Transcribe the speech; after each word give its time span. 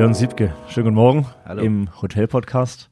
Jörn 0.00 0.14
Siebke, 0.14 0.54
schönen 0.70 0.84
guten 0.84 0.94
Morgen 0.94 1.26
Hallo. 1.44 1.60
im 1.62 1.90
Hotel-Podcast. 2.00 2.88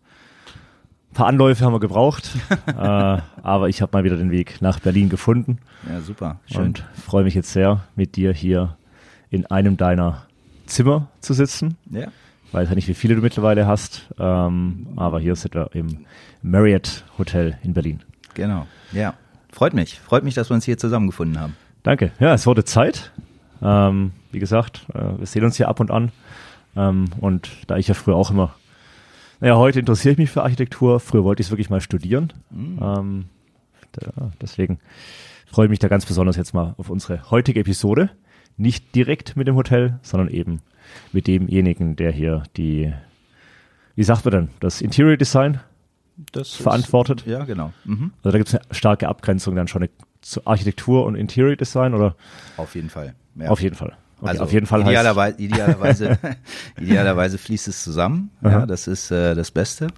Ein 1.10 1.14
paar 1.14 1.26
Anläufe 1.26 1.64
haben 1.64 1.72
wir 1.72 1.80
gebraucht, 1.80 2.36
äh, 2.66 2.72
aber 2.76 3.70
ich 3.70 3.80
habe 3.80 3.96
mal 3.96 4.04
wieder 4.04 4.18
den 4.18 4.30
Weg 4.30 4.60
nach 4.60 4.78
Berlin 4.78 5.08
gefunden 5.08 5.58
Ja, 5.88 6.02
super. 6.02 6.38
Schön. 6.44 6.64
und 6.64 6.84
freue 7.02 7.24
mich 7.24 7.32
jetzt 7.32 7.50
sehr, 7.50 7.80
mit 7.96 8.16
dir 8.16 8.34
hier 8.34 8.76
in 9.30 9.46
einem 9.46 9.78
deiner 9.78 10.26
Zimmer 10.66 11.08
zu 11.20 11.32
sitzen. 11.32 11.78
ja. 11.90 12.08
Ich 12.46 12.52
weiß 12.52 12.68
ja 12.68 12.74
nicht, 12.74 12.88
wie 12.88 12.94
viele 12.94 13.14
du 13.14 13.22
mittlerweile 13.22 13.66
hast, 13.66 14.10
ähm, 14.18 14.88
aber 14.96 15.18
hier 15.18 15.34
sind 15.34 15.54
wir 15.54 15.70
im 15.72 16.04
Marriott 16.42 17.06
Hotel 17.16 17.56
in 17.62 17.72
Berlin. 17.72 18.02
Genau. 18.34 18.66
Ja. 18.92 19.14
Freut 19.50 19.72
mich. 19.72 19.98
Freut 19.98 20.24
mich, 20.24 20.34
dass 20.34 20.50
wir 20.50 20.54
uns 20.56 20.66
hier 20.66 20.76
zusammengefunden 20.76 21.40
haben. 21.40 21.56
Danke. 21.84 22.12
Ja, 22.20 22.34
es 22.34 22.46
wurde 22.46 22.64
Zeit. 22.64 23.12
Ähm, 23.62 24.12
wie 24.30 24.40
gesagt, 24.40 24.84
äh, 24.92 25.18
wir 25.18 25.26
sehen 25.26 25.44
uns 25.44 25.56
hier 25.56 25.68
ab 25.68 25.80
und 25.80 25.90
an. 25.90 26.12
Ähm, 26.78 27.06
und 27.20 27.50
da 27.66 27.76
ich 27.76 27.88
ja 27.88 27.94
früher 27.94 28.14
auch 28.16 28.30
immer, 28.30 28.54
naja, 29.40 29.56
heute 29.56 29.80
interessiere 29.80 30.12
ich 30.12 30.18
mich 30.18 30.30
für 30.30 30.42
Architektur. 30.42 31.00
Früher 31.00 31.24
wollte 31.24 31.40
ich 31.40 31.48
es 31.48 31.50
wirklich 31.50 31.70
mal 31.70 31.80
studieren. 31.80 32.32
Ähm, 32.52 33.26
da, 33.92 34.30
deswegen 34.40 34.78
freue 35.46 35.66
ich 35.66 35.70
mich 35.70 35.78
da 35.78 35.88
ganz 35.88 36.06
besonders 36.06 36.36
jetzt 36.36 36.54
mal 36.54 36.74
auf 36.78 36.90
unsere 36.90 37.30
heutige 37.30 37.60
Episode. 37.60 38.10
Nicht 38.56 38.94
direkt 38.94 39.36
mit 39.36 39.46
dem 39.46 39.54
Hotel, 39.54 39.98
sondern 40.02 40.28
eben 40.28 40.60
mit 41.12 41.26
demjenigen, 41.26 41.96
der 41.96 42.10
hier 42.10 42.42
die, 42.56 42.92
wie 43.94 44.02
sagt 44.02 44.24
man 44.24 44.32
denn, 44.32 44.48
das 44.60 44.80
Interior 44.80 45.16
Design 45.16 45.60
Das 46.32 46.54
verantwortet. 46.54 47.24
Ja, 47.26 47.44
genau. 47.44 47.72
Mhm. 47.84 48.12
Also 48.22 48.32
da 48.32 48.38
gibt 48.38 48.48
es 48.48 48.54
eine 48.56 48.74
starke 48.74 49.08
Abgrenzung 49.08 49.54
dann 49.54 49.68
schon 49.68 49.88
zu 50.20 50.44
Architektur 50.46 51.06
und 51.06 51.14
Interior 51.14 51.54
Design 51.56 51.94
oder 51.94 52.16
Auf 52.56 52.74
jeden 52.74 52.90
Fall. 52.90 53.14
Ja. 53.36 53.50
auf 53.50 53.60
jeden 53.60 53.76
Fall. 53.76 53.96
Okay, 54.20 54.30
also 54.30 54.42
auf 54.44 54.52
jeden 54.52 54.66
Fall 54.66 54.82
idealerweise, 54.82 55.36
idealerweise, 55.42 56.18
idealerweise 56.80 57.38
fließt 57.38 57.68
es 57.68 57.84
zusammen. 57.84 58.30
Ja, 58.42 58.66
das 58.66 58.86
ist 58.86 59.10
äh, 59.10 59.34
das 59.34 59.50
Beste. 59.50 59.88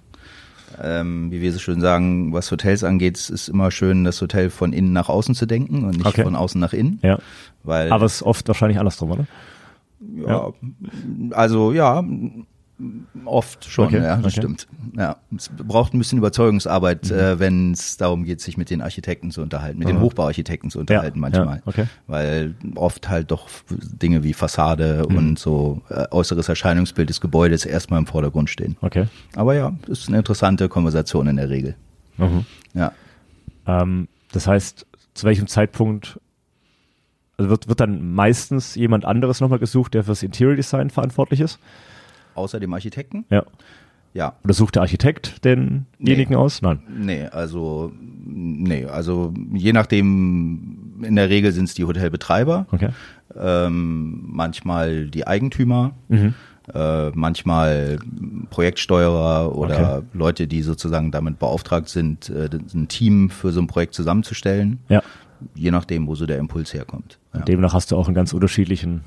Ähm, 0.81 1.31
wie 1.31 1.41
wir 1.41 1.51
so 1.51 1.59
schön 1.59 1.81
sagen, 1.81 2.31
was 2.33 2.49
Hotels 2.51 2.83
angeht, 2.83 3.17
es 3.17 3.29
ist 3.29 3.49
immer 3.49 3.71
schön, 3.71 4.03
das 4.05 4.21
Hotel 4.21 4.49
von 4.49 4.71
innen 4.73 4.93
nach 4.93 5.09
außen 5.09 5.35
zu 5.35 5.45
denken 5.45 5.83
und 5.83 5.97
nicht 5.97 6.05
Okay. 6.05 6.23
von 6.23 6.35
außen 6.35 6.61
nach 6.61 6.71
innen. 6.73 6.99
ja, 7.03 7.19
Weil, 7.63 7.91
aber 7.91 8.05
es 8.05 8.15
ist 8.15 8.23
oft 8.23 8.47
wahrscheinlich 8.47 8.79
andersrum, 8.79 9.11
oder? 9.11 9.25
ja, 10.25 10.49
also 11.31 11.73
ja, 11.73 12.03
oft 13.25 13.65
schon, 13.65 13.87
Okay, 13.87 13.97
ja, 14.03 14.15
das 14.17 14.33
okay. 14.33 14.41
stimmt. 14.41 14.67
Ja, 14.97 15.17
es 15.35 15.49
braucht 15.49 15.93
ein 15.93 15.97
bisschen 15.99 16.17
Überzeugungsarbeit, 16.17 17.09
äh, 17.11 17.39
wenn 17.39 17.71
es 17.73 17.97
darum 17.97 18.23
geht, 18.23 18.41
sich 18.41 18.57
mit 18.57 18.69
den 18.69 18.81
Architekten 18.81 19.31
zu 19.31 19.41
unterhalten, 19.41 19.79
mit 19.79 19.87
den 19.87 19.97
Mhm. 19.97 20.01
Hochbauarchitekten 20.01 20.69
zu 20.69 20.79
unterhalten 20.79 21.17
ja, 21.17 21.21
manchmal. 21.21 21.55
Ja, 21.57 21.61
okay. 21.65 21.85
weil 22.07 22.55
oft 22.75 23.09
halt 23.09 23.31
doch 23.31 23.49
Dinge 23.69 24.23
wie 24.23 24.33
Fassade 24.33 25.05
Mhm. 25.09 25.17
und 25.17 25.39
so 25.39 25.81
äh, 25.89 26.05
äußeres 26.11 26.49
Erscheinungsbild 26.49 27.09
des 27.09 27.21
Gebäudes 27.21 27.65
erstmal 27.65 27.99
im 27.99 28.07
Vordergrund 28.07 28.49
stehen. 28.49 28.77
Okay. 28.81 29.07
Aber 29.35 29.53
ja, 29.55 29.73
ist 29.87 30.07
eine 30.07 30.17
interessante 30.17 30.69
Konversation 30.69 31.27
in 31.27 31.35
der 31.37 31.49
Regel. 31.49 31.75
Mhm. 32.17 32.45
Ja. 32.73 32.91
Ähm, 33.67 34.07
das 34.31 34.47
heißt, 34.47 34.85
zu 35.13 35.25
welchem 35.25 35.47
Zeitpunkt 35.47 36.19
also 37.37 37.49
wird, 37.49 37.67
wird 37.67 37.79
dann 37.79 38.13
meistens 38.13 38.75
jemand 38.75 39.03
anderes 39.05 39.39
nochmal 39.41 39.57
gesucht, 39.59 39.93
der 39.95 40.03
fürs 40.03 40.21
Interior 40.21 40.55
Design 40.55 40.89
verantwortlich 40.91 41.39
ist? 41.39 41.59
Außer 42.35 42.59
dem 42.59 42.73
Architekten? 42.73 43.25
Ja. 43.29 43.43
Ja. 44.13 44.33
Oder 44.43 44.53
sucht 44.53 44.75
der 44.75 44.81
Architekt 44.81 45.45
denjenigen 45.45 46.35
aus? 46.35 46.61
Nein. 46.61 46.81
Nee, 46.89 47.25
also 47.27 47.93
nee, 48.25 48.85
also 48.85 49.33
je 49.53 49.71
nachdem, 49.71 50.99
in 51.01 51.15
der 51.15 51.29
Regel 51.29 51.51
sind 51.53 51.65
es 51.65 51.73
die 51.75 51.85
Hotelbetreiber, 51.85 52.65
Okay. 52.71 52.89
ähm, 53.39 54.23
manchmal 54.27 55.05
die 55.07 55.25
Eigentümer, 55.27 55.91
Mhm. 56.09 56.33
äh, 56.73 57.09
manchmal 57.11 57.99
Projektsteuerer 58.49 59.55
oder 59.55 59.97
Okay. 59.97 60.05
Leute, 60.13 60.47
die 60.47 60.61
sozusagen 60.61 61.11
damit 61.11 61.39
beauftragt 61.39 61.87
sind, 61.87 62.29
äh, 62.29 62.49
ein 62.73 62.87
Team 62.89 63.29
für 63.29 63.51
so 63.51 63.61
ein 63.61 63.67
Projekt 63.67 63.93
zusammenzustellen. 63.93 64.79
Ja. 64.89 65.01
Je 65.55 65.71
nachdem, 65.71 66.05
wo 66.07 66.15
so 66.15 66.25
der 66.25 66.37
Impuls 66.37 66.73
herkommt. 66.73 67.17
Ja. 67.33 67.39
Demnach 67.41 67.73
hast 67.73 67.91
du 67.91 67.95
auch 67.95 68.07
einen 68.07 68.15
ganz 68.15 68.33
unterschiedlichen 68.33 69.01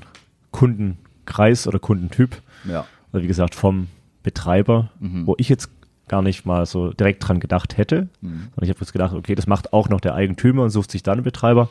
Kundenkreis 0.51 1.67
oder 1.67 1.79
Kundentyp. 1.79 2.41
ja. 2.67 2.85
Also 3.15 3.23
wie 3.23 3.27
gesagt, 3.29 3.55
vom 3.55 3.87
Betreiber, 4.23 4.89
Mhm. 4.99 5.25
wo 5.25 5.35
ich 5.37 5.47
jetzt 5.47 5.69
gar 6.09 6.21
nicht 6.21 6.45
mal 6.45 6.65
so 6.65 6.91
direkt 6.91 7.25
dran 7.25 7.39
gedacht 7.39 7.77
hätte. 7.77 8.09
Mhm. 8.21 8.49
Und 8.55 8.63
ich 8.63 8.69
habe 8.69 8.79
jetzt 8.81 8.91
gedacht, 8.91 9.13
okay, 9.15 9.35
das 9.35 9.47
macht 9.47 9.71
auch 9.71 9.87
noch 9.87 10.01
der 10.01 10.13
Eigentümer 10.15 10.63
und 10.63 10.69
sucht 10.69 10.91
sich 10.91 11.01
dann 11.01 11.13
einen 11.15 11.23
Betreiber. 11.23 11.69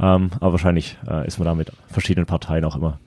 Ähm, 0.00 0.30
aber 0.40 0.52
wahrscheinlich 0.52 0.96
äh, 1.06 1.26
ist 1.26 1.38
man 1.38 1.44
da 1.46 1.54
mit 1.54 1.70
verschiedenen 1.88 2.24
Parteien 2.26 2.64
auch 2.64 2.74
immer. 2.76 2.98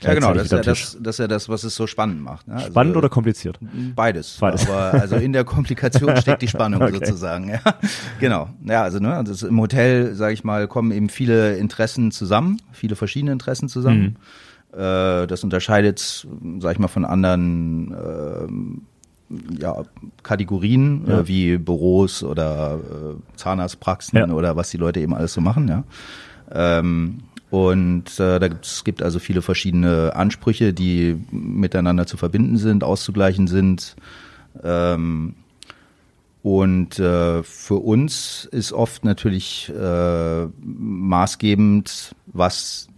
Ja, 0.00 0.14
genau, 0.14 0.32
das 0.32 0.44
ist 0.44 0.52
ja 0.52 0.62
das, 0.62 0.96
das 1.00 1.16
ist 1.16 1.18
ja 1.18 1.26
das, 1.28 1.48
was 1.48 1.64
es 1.64 1.74
so 1.74 1.86
spannend 1.88 2.22
macht. 2.22 2.48
Ne? 2.48 2.54
Also, 2.54 2.68
Spannend 2.68 2.96
oder 2.96 3.08
kompliziert? 3.10 3.58
Beides. 3.94 4.38
Beides. 4.40 4.66
Aber 4.70 4.94
also 4.94 5.16
in 5.16 5.32
der 5.34 5.44
Komplikation 5.44 6.16
steckt 6.22 6.40
die 6.40 6.48
Spannung 6.48 6.80
Okay. 6.80 6.92
sozusagen. 6.94 7.48
Ja. 7.50 7.60
Genau. 8.20 8.48
Ja, 8.64 8.82
also 8.84 8.98
ne, 9.00 9.22
das 9.26 9.42
im 9.42 9.60
Hotel, 9.60 10.14
sage 10.14 10.32
ich 10.34 10.42
mal, 10.44 10.66
kommen 10.68 10.92
eben 10.92 11.08
viele 11.10 11.56
Interessen 11.58 12.12
zusammen, 12.12 12.62
viele 12.72 12.96
verschiedene 12.96 13.32
Interessen 13.32 13.68
zusammen. 13.68 14.16
Äh, 14.16 14.47
das 14.72 15.42
unterscheidet, 15.44 16.26
sage 16.60 16.72
ich 16.72 16.78
mal, 16.78 16.88
von 16.88 17.04
anderen 17.04 17.92
ähm, 17.94 18.82
ja, 19.58 19.82
Kategorien 20.22 21.04
Ja. 21.06 21.20
äh, 21.20 21.28
wie 21.28 21.58
Büros 21.58 22.22
oder 22.22 22.78
äh, 22.78 23.36
Zahnarztpraxen 23.36 24.18
Ja. 24.18 24.28
oder 24.28 24.56
was 24.56 24.70
die 24.70 24.76
Leute 24.76 25.00
eben 25.00 25.14
alles 25.14 25.32
so 25.34 25.40
machen. 25.40 25.68
Ja. 25.68 25.84
Ähm, 26.50 27.20
und 27.50 28.20
äh, 28.20 28.38
da 28.38 28.48
gibt's, 28.48 28.76
es 28.76 28.84
gibt 28.84 29.02
also 29.02 29.18
viele 29.18 29.40
verschiedene 29.42 30.14
Ansprüche, 30.14 30.72
die 30.74 31.16
miteinander 31.30 32.06
zu 32.06 32.16
verbinden 32.16 32.58
sind, 32.58 32.84
auszugleichen 32.84 33.46
sind. 33.46 33.96
Ähm, 34.62 35.34
und 36.42 36.98
äh, 36.98 37.42
für 37.42 37.76
uns 37.76 38.48
ist 38.52 38.72
oft 38.72 39.04
natürlich 39.04 39.72
äh, 39.74 40.46
maßgebend, 40.62 42.14
was 42.26 42.88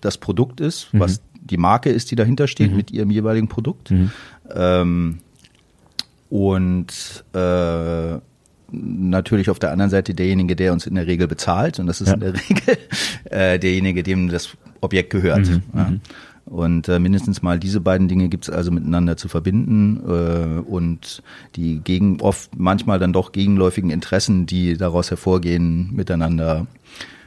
das 0.00 0.18
Produkt 0.18 0.60
ist, 0.60 0.88
was 0.92 1.20
die 1.40 1.56
Marke 1.56 1.90
ist, 1.90 2.10
die 2.10 2.16
dahinter 2.16 2.48
steht 2.48 2.74
mit 2.74 2.90
ihrem 2.90 3.10
jeweiligen 3.10 3.48
Produkt. 3.48 3.92
Ähm, 4.54 5.18
und 6.28 7.24
äh, 7.34 8.18
natürlich 8.72 9.48
auf 9.50 9.58
der 9.58 9.70
anderen 9.70 9.90
Seite 9.90 10.12
derjenige, 10.14 10.56
der 10.56 10.72
uns 10.72 10.86
in 10.86 10.96
der 10.96 11.06
Regel 11.06 11.28
bezahlt. 11.28 11.78
Und 11.78 11.86
das 11.86 12.00
ist 12.00 12.08
Ja. 12.08 12.14
in 12.14 12.20
der 12.20 12.34
Regel 12.50 12.78
äh, 13.30 13.58
derjenige, 13.58 14.02
dem 14.02 14.28
das 14.28 14.56
Objekt 14.80 15.10
gehört. 15.10 15.48
Ja. 15.74 15.92
Und 16.46 16.88
äh, 16.88 16.98
mindestens 17.00 17.42
mal 17.42 17.58
diese 17.58 17.80
beiden 17.80 18.06
Dinge 18.06 18.28
gibt 18.28 18.44
es 18.48 18.50
also 18.54 18.70
miteinander 18.70 19.16
zu 19.16 19.28
verbinden 19.28 20.00
äh, 20.06 20.60
und 20.60 21.22
die 21.56 21.80
gegen 21.82 22.20
oft 22.20 22.50
manchmal 22.56 22.98
dann 23.00 23.12
doch 23.12 23.32
gegenläufigen 23.32 23.90
Interessen, 23.90 24.46
die 24.46 24.76
daraus 24.76 25.10
hervorgehen, 25.10 25.92
miteinander 25.92 26.66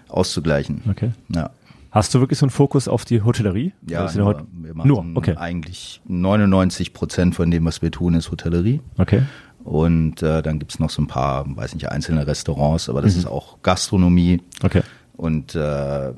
auszugleichen. 0.07 0.81
Okay. 0.90 1.12
Ja. 1.36 1.50
Hast 1.92 2.14
du 2.14 2.20
wirklich 2.20 2.38
so 2.38 2.46
einen 2.46 2.52
Fokus 2.52 2.88
auf 2.88 3.04
die 3.06 3.22
Hotellerie? 3.24 3.74
Ja, 3.90 4.02
Also 4.02 4.20
nur, 4.20 4.46
wir 4.52 4.76
machen 4.76 4.88
nur, 4.88 5.06
okay. 5.16 5.36
eigentlich 5.38 6.02
99 6.08 6.94
Prozent 6.94 7.36
von 7.36 7.50
dem, 7.50 7.66
was 7.66 7.82
wir 7.82 7.90
tun, 7.92 8.14
ist 8.14 8.30
Hotellerie. 8.32 8.82
Okay. 8.98 9.24
Und 9.64 10.22
äh, 10.24 10.42
dann 10.42 10.60
gibt's 10.60 10.80
noch 10.80 10.90
so 10.90 11.02
ein 11.02 11.08
paar, 11.08 11.46
weiß 11.48 11.74
nicht, 11.74 11.90
einzelne 11.92 12.26
Restaurants, 12.28 12.90
aber 12.90 13.00
Mhm. 13.02 13.06
das 13.06 13.16
ist 13.16 13.26
auch 13.26 13.62
Gastronomie 13.64 14.42
Okay. 14.64 14.82
und 15.18 15.56
äh, 15.56 16.14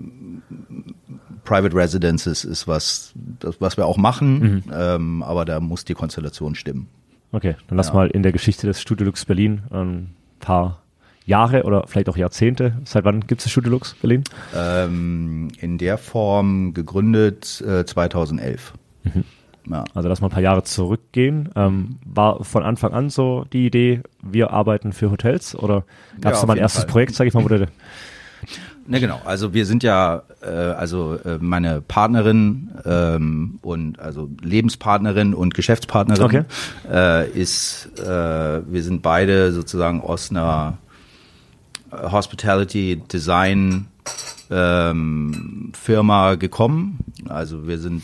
Private 1.44 1.76
Residences 1.76 2.44
ist 2.46 2.68
was, 2.68 3.14
das, 3.40 3.60
was 3.60 3.78
wir 3.78 3.86
auch 3.86 3.98
machen, 3.98 4.40
Mhm. 4.40 4.64
ähm, 4.74 5.24
aber 5.24 5.46
da 5.46 5.60
muss 5.60 5.86
die 5.86 5.94
Konstellation 5.94 6.56
stimmen. 6.56 6.88
Okay. 7.32 7.56
Dann 7.68 7.78
lass 7.78 7.88
Ja. 7.88 7.94
mal 7.96 8.08
in 8.10 8.24
der 8.24 8.32
Geschichte 8.32 8.68
des 8.68 8.82
Studio 8.82 9.06
Lux 9.06 9.26
Berlin 9.26 9.62
ein 9.72 10.16
paar 10.40 10.81
Jahre 11.26 11.64
oder 11.64 11.86
vielleicht 11.88 12.10
auch 12.10 12.18
Jahrzehnte. 12.18 12.74
Seit 12.86 13.06
wann 13.06 13.22
gibt 13.28 13.46
es 13.46 13.52
Studio 13.52 13.72
Lux 13.72 13.94
Berlin? 13.96 14.24
Ähm, 14.56 15.50
in 15.60 15.78
der 15.78 15.98
Form 15.98 16.74
gegründet 16.74 17.62
äh, 17.62 17.86
2011. 17.86 18.74
Mhm. 19.04 19.24
Ja. 19.70 19.84
Also 19.94 20.10
lass 20.10 20.22
mal 20.22 20.28
ein 20.28 20.32
paar 20.32 20.42
Jahre 20.42 20.64
zurückgehen. 20.64 21.50
Ähm, 21.56 22.00
war 22.04 22.44
von 22.44 22.64
Anfang 22.64 22.94
an 22.94 23.10
so 23.12 23.46
die 23.54 23.68
Idee, 23.68 24.02
wir 24.24 24.52
arbeiten 24.52 24.92
für 24.92 25.12
Hotels 25.12 25.56
oder 25.56 25.84
gab 26.20 26.34
es 26.34 26.40
Ja, 26.40 26.42
da 26.42 26.48
mal 26.48 26.54
ein 26.54 26.60
erstes 26.60 26.84
Fall. 26.84 26.92
Projekt, 26.92 27.16
sag 27.16 27.28
ich 27.28 27.34
mal, 27.34 27.44
wo 27.44 27.48
der, 27.48 27.68
Ne, 28.88 29.00
genau. 29.00 29.22
Also 29.24 29.54
wir 29.54 29.68
sind 29.68 29.84
ja, 29.84 30.24
äh, 30.42 30.48
also 30.48 31.16
äh, 31.24 31.38
meine 31.40 31.82
Partnerin 31.82 32.72
ähm, 32.84 33.60
und 33.62 34.00
also 34.00 34.28
Lebenspartnerin 34.42 35.36
und 35.36 35.54
Geschäftspartnerin 35.54 36.24
Okay. 36.26 36.44
äh, 36.92 37.30
ist, 37.30 37.90
äh, 38.00 38.04
wir 38.06 38.82
sind 38.84 39.04
beide 39.04 39.52
sozusagen 39.52 40.02
aus 40.02 40.32
einer 40.32 40.80
Hospitality 41.92 43.02
Design 43.12 43.88
ähm, 44.50 45.72
Firma 45.74 46.36
gekommen. 46.36 47.00
Also 47.28 47.68
wir 47.68 47.78
sind, 47.78 48.04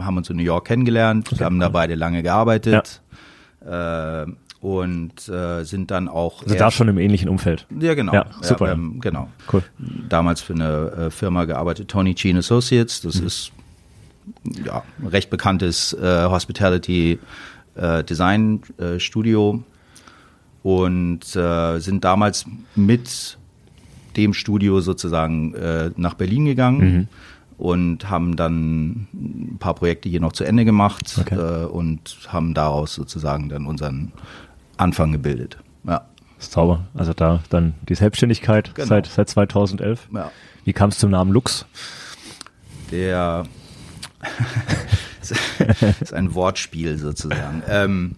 haben 0.00 0.16
uns 0.16 0.30
in 0.30 0.36
New 0.36 0.42
York 0.42 0.66
kennengelernt, 0.66 1.30
haben 1.40 1.58
da 1.60 1.68
beide 1.68 1.94
lange 1.94 2.22
gearbeitet. 2.22 3.02
Äh, 3.64 4.26
und 4.60 5.28
äh, 5.28 5.64
sind 5.64 5.90
dann 5.90 6.08
auch 6.08 6.42
also 6.42 6.54
da 6.56 6.70
schon 6.70 6.88
im 6.88 6.98
ähnlichen 6.98 7.28
Umfeld. 7.28 7.66
ja, 7.78 7.94
genau. 7.94 8.12
Ja, 8.14 8.26
super, 8.40 8.64
ja. 8.66 8.70
haben, 8.72 9.00
genau. 9.00 9.28
Cool. 9.52 9.62
Damals 10.08 10.40
für 10.40 10.54
eine 10.54 10.90
äh, 11.06 11.10
Firma 11.10 11.44
gearbeitet, 11.44 11.88
Tony 11.88 12.14
Cheen 12.14 12.36
Associates. 12.38 13.02
Das 13.02 13.20
Mhm. 13.20 13.26
ist 13.26 13.52
ja, 14.64 14.82
recht 15.08 15.30
bekanntes 15.30 15.92
äh, 15.92 16.24
Hospitality 16.24 17.18
äh, 17.76 18.02
Design 18.02 18.62
äh, 18.78 18.98
Studio 18.98 19.62
und 20.66 21.36
äh, 21.36 21.78
sind 21.78 22.02
damals 22.02 22.44
mit 22.74 23.38
dem 24.16 24.34
Studio 24.34 24.80
sozusagen 24.80 25.54
äh, 25.54 25.92
nach 25.96 26.14
Berlin 26.14 26.44
gegangen. 26.44 26.80
Mhm. 26.80 27.08
Und 27.56 28.10
haben 28.10 28.34
dann 28.36 29.06
ein 29.14 29.56
paar 29.60 29.74
Projekte 29.74 30.08
hier 30.10 30.20
noch 30.20 30.32
zu 30.32 30.42
Ende 30.44 30.64
gemacht 30.66 31.16
Okay. 31.20 31.36
äh, 31.36 31.64
und 31.66 32.18
haben 32.28 32.52
daraus 32.52 32.94
sozusagen 32.94 33.48
dann 33.48 33.64
unseren 33.64 34.12
Anfang 34.76 35.12
gebildet. 35.12 35.56
Ja. 35.84 36.02
Das 36.36 36.48
ist 36.48 36.52
sauber. 36.52 36.86
Also 36.94 37.14
da 37.14 37.40
dann 37.48 37.72
die 37.88 37.94
Selbstständigkeit 37.94 38.74
Genau. 38.74 38.88
seit, 38.88 39.06
seit 39.06 39.30
2011. 39.30 40.08
ja. 40.12 40.30
Wie 40.64 40.72
kam 40.74 40.90
es 40.90 40.98
zum 40.98 41.10
Namen 41.10 41.32
Lux? 41.32 41.64
Der 42.90 43.44
ist 46.00 46.12
ein 46.12 46.34
Wortspiel 46.34 46.98
sozusagen. 46.98 47.62
Ähm, 47.68 48.16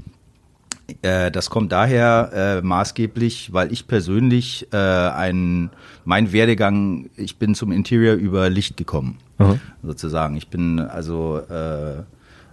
äh, 1.02 1.30
das 1.30 1.50
kommt 1.50 1.72
daher 1.72 2.30
äh, 2.32 2.62
maßgeblich, 2.66 3.52
weil 3.52 3.72
ich 3.72 3.86
persönlich 3.86 4.66
äh, 4.72 4.76
ein 4.76 5.70
mein 6.04 6.32
Werdegang, 6.32 7.10
ich 7.16 7.36
bin 7.36 7.54
zum 7.54 7.72
Interior 7.72 8.14
über 8.14 8.48
Licht 8.50 8.76
gekommen, 8.76 9.18
Mhm. 9.38 9.60
sozusagen. 9.82 10.36
Ich 10.36 10.48
bin 10.48 10.80
also 10.80 11.38
äh, 11.48 12.02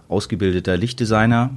ausgebildeter 0.08 0.76
Lichtdesigner 0.76 1.50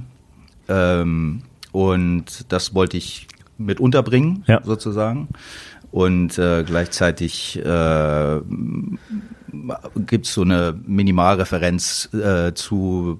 ähm, 0.68 1.42
und 1.72 2.50
das 2.52 2.74
wollte 2.74 2.96
ich 2.96 3.28
mit 3.58 3.78
unterbringen, 3.78 4.42
Ja. 4.48 4.60
sozusagen. 4.64 5.28
Und 5.92 6.38
äh, 6.38 6.62
gleichzeitig 6.64 7.58
äh, 7.64 8.40
gibt 10.06 10.26
es 10.26 10.34
so 10.34 10.42
eine 10.42 10.78
Minimalreferenz 10.86 12.08
äh, 12.14 12.54
zu 12.54 13.18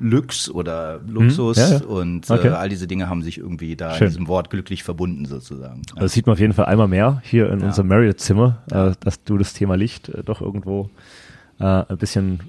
Lux 0.00 0.48
oder 0.50 1.00
Luxus 1.06 1.56
Hm, 1.58 1.62
ja, 1.72 1.78
ja. 1.78 1.84
und 1.86 2.30
Okay. 2.30 2.48
äh, 2.48 2.52
all 2.52 2.68
diese 2.68 2.86
Dinge 2.86 3.08
haben 3.08 3.22
sich 3.22 3.38
irgendwie 3.38 3.76
da 3.76 3.94
Schön. 3.94 4.06
in 4.06 4.12
diesem 4.12 4.28
Wort 4.28 4.50
glücklich 4.50 4.82
verbunden 4.84 5.26
sozusagen. 5.26 5.82
Ja. 5.88 5.94
Also 5.94 6.00
Das 6.00 6.12
sieht 6.12 6.26
man 6.26 6.32
auf 6.34 6.40
jeden 6.40 6.54
Fall 6.54 6.64
einmal 6.66 6.88
mehr 6.88 7.20
hier 7.24 7.50
in 7.50 7.60
unserem 7.62 7.88
Marriott-Zimmer, 7.88 8.62
äh, 8.70 8.92
dass 9.00 9.22
du 9.24 9.36
das 9.38 9.52
Thema 9.52 9.76
Licht 9.76 10.08
äh, 10.08 10.22
doch 10.24 10.40
irgendwo 10.40 10.88
äh, 11.60 11.64
ein 11.64 11.98
bisschen 11.98 12.40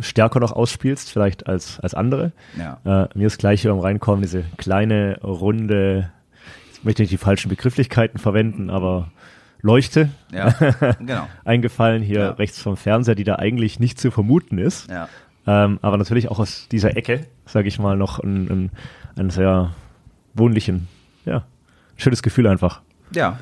stärker 0.00 0.40
noch 0.40 0.52
ausspielst, 0.52 1.10
vielleicht 1.10 1.46
als, 1.46 1.80
als 1.80 1.94
andere. 1.94 2.32
Ja. 2.58 2.78
Äh, 3.04 3.08
mir 3.18 3.26
ist 3.26 3.38
gleich 3.38 3.62
hier 3.62 3.70
beim 3.72 3.80
Reinkommen 3.80 4.22
diese 4.22 4.44
kleine, 4.56 5.18
runde, 5.22 6.10
ich 6.72 6.84
möchte 6.84 7.02
nicht 7.02 7.10
die 7.12 7.16
falschen 7.18 7.48
Begrifflichkeiten 7.48 8.18
verwenden, 8.18 8.70
aber 8.70 9.10
Leuchte 9.60 10.10
ja, 10.32 10.50
genau. 11.00 11.26
eingefallen 11.44 12.02
hier 12.02 12.20
Ja. 12.20 12.30
rechts 12.30 12.60
vom 12.62 12.76
Fernseher, 12.76 13.16
die 13.16 13.24
da 13.24 13.36
eigentlich 13.36 13.80
nicht 13.80 13.98
zu 14.00 14.10
vermuten 14.12 14.58
ist. 14.58 14.88
Ja. 14.88 15.08
Ähm, 15.48 15.78
aber 15.80 15.96
natürlich 15.96 16.30
auch 16.30 16.38
aus 16.38 16.68
dieser 16.70 16.94
Ecke, 16.98 17.26
sage 17.46 17.68
ich 17.68 17.78
mal, 17.78 17.96
noch 17.96 18.18
ein, 18.18 18.50
ein, 18.50 18.70
ein 19.16 19.30
sehr 19.30 19.72
wohnlichen, 20.34 20.88
ja, 21.24 21.44
schönes 21.96 22.22
Gefühl 22.22 22.46
einfach 22.46 22.82
ja, 23.14 23.38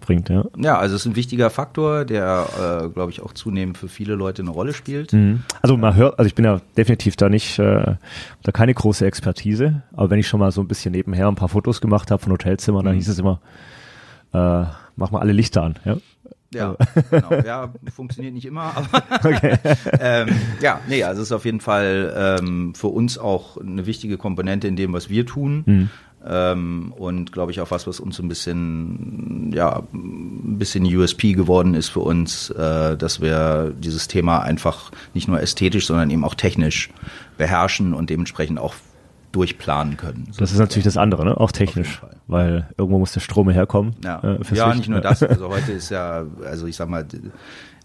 bringt, 0.00 0.28
ja. 0.28 0.44
ja, 0.56 0.78
also 0.78 0.94
es 0.94 1.02
ist 1.02 1.06
ein 1.06 1.16
wichtiger 1.16 1.50
Faktor, 1.50 2.04
der, 2.04 2.46
äh, 2.84 2.88
glaube 2.90 3.10
ich, 3.10 3.20
auch 3.20 3.32
zunehmend 3.32 3.78
für 3.78 3.88
viele 3.88 4.14
Leute 4.14 4.42
eine 4.42 4.52
Rolle 4.52 4.72
spielt. 4.72 5.12
Mhm. 5.12 5.42
Also 5.60 5.76
man 5.76 5.96
hört, 5.96 6.20
also 6.20 6.28
ich 6.28 6.36
bin 6.36 6.44
ja 6.44 6.60
definitiv 6.76 7.16
da 7.16 7.28
nicht, 7.28 7.58
äh, 7.58 7.96
da 8.44 8.52
keine 8.52 8.72
große 8.72 9.04
Expertise, 9.04 9.82
aber 9.92 10.10
wenn 10.10 10.20
ich 10.20 10.28
schon 10.28 10.38
mal 10.38 10.52
so 10.52 10.60
ein 10.60 10.68
bisschen 10.68 10.92
nebenher 10.92 11.26
ein 11.26 11.34
paar 11.34 11.48
Fotos 11.48 11.80
gemacht 11.80 12.12
habe 12.12 12.22
von 12.22 12.30
Hotelzimmern, 12.30 12.84
dann 12.84 12.94
hieß 12.94 13.08
es 13.08 13.18
immer, 13.18 13.40
äh, 14.32 14.66
mach 14.94 15.10
mal 15.10 15.18
alle 15.18 15.32
Lichter 15.32 15.64
an, 15.64 15.74
ja. 15.84 15.96
Ja, 16.52 16.76
genau. 17.10 17.30
Ja, 17.44 17.72
funktioniert 17.94 18.34
nicht 18.34 18.46
immer, 18.46 18.74
aber 18.76 19.02
ähm, 20.00 20.28
ja, 20.60 20.80
nee, 20.88 21.04
also 21.04 21.22
es 21.22 21.28
ist 21.28 21.32
auf 21.32 21.44
jeden 21.44 21.60
Fall 21.60 22.38
ähm, 22.40 22.74
für 22.74 22.88
uns 22.88 23.18
auch 23.18 23.56
eine 23.56 23.86
wichtige 23.86 24.18
Komponente 24.18 24.66
in 24.66 24.76
dem, 24.76 24.92
was 24.92 25.08
wir 25.08 25.26
tun. 25.26 25.88
Ähm, 26.22 26.92
und 26.98 27.32
glaube 27.32 27.50
ich 27.50 27.60
auch 27.62 27.70
was, 27.70 27.86
was 27.86 27.98
uns 27.98 28.16
so 28.16 28.22
ein 28.22 28.28
bisschen, 28.28 29.52
ja, 29.54 29.82
ein 29.94 30.58
bisschen 30.58 30.84
USP 30.84 31.32
geworden 31.32 31.74
ist 31.74 31.88
für 31.88 32.00
uns, 32.00 32.50
äh, 32.50 32.96
dass 32.96 33.22
wir 33.22 33.72
dieses 33.78 34.06
Thema 34.06 34.40
einfach 34.40 34.90
nicht 35.14 35.28
nur 35.28 35.40
ästhetisch, 35.40 35.86
sondern 35.86 36.10
eben 36.10 36.24
auch 36.24 36.34
technisch 36.34 36.90
beherrschen 37.38 37.94
und 37.94 38.10
dementsprechend 38.10 38.58
auch 38.58 38.74
durchplanen 39.32 39.96
können. 39.96 40.28
Das 40.38 40.52
ist 40.52 40.58
natürlich 40.58 40.84
das 40.84 40.96
andere, 40.96 41.24
ne? 41.24 41.36
auch 41.36 41.52
technisch, 41.52 42.02
weil 42.26 42.68
irgendwo 42.76 42.98
muss 42.98 43.12
der 43.12 43.20
Strom 43.20 43.48
herkommen. 43.50 43.94
Ja, 44.04 44.20
äh, 44.22 44.38
ja 44.54 44.74
nicht 44.74 44.88
nur 44.88 45.00
das. 45.00 45.22
Also 45.22 45.48
heute 45.50 45.72
ist 45.72 45.90
ja, 45.90 46.24
also 46.44 46.66
ich 46.66 46.76
sag 46.76 46.88
mal, 46.88 47.06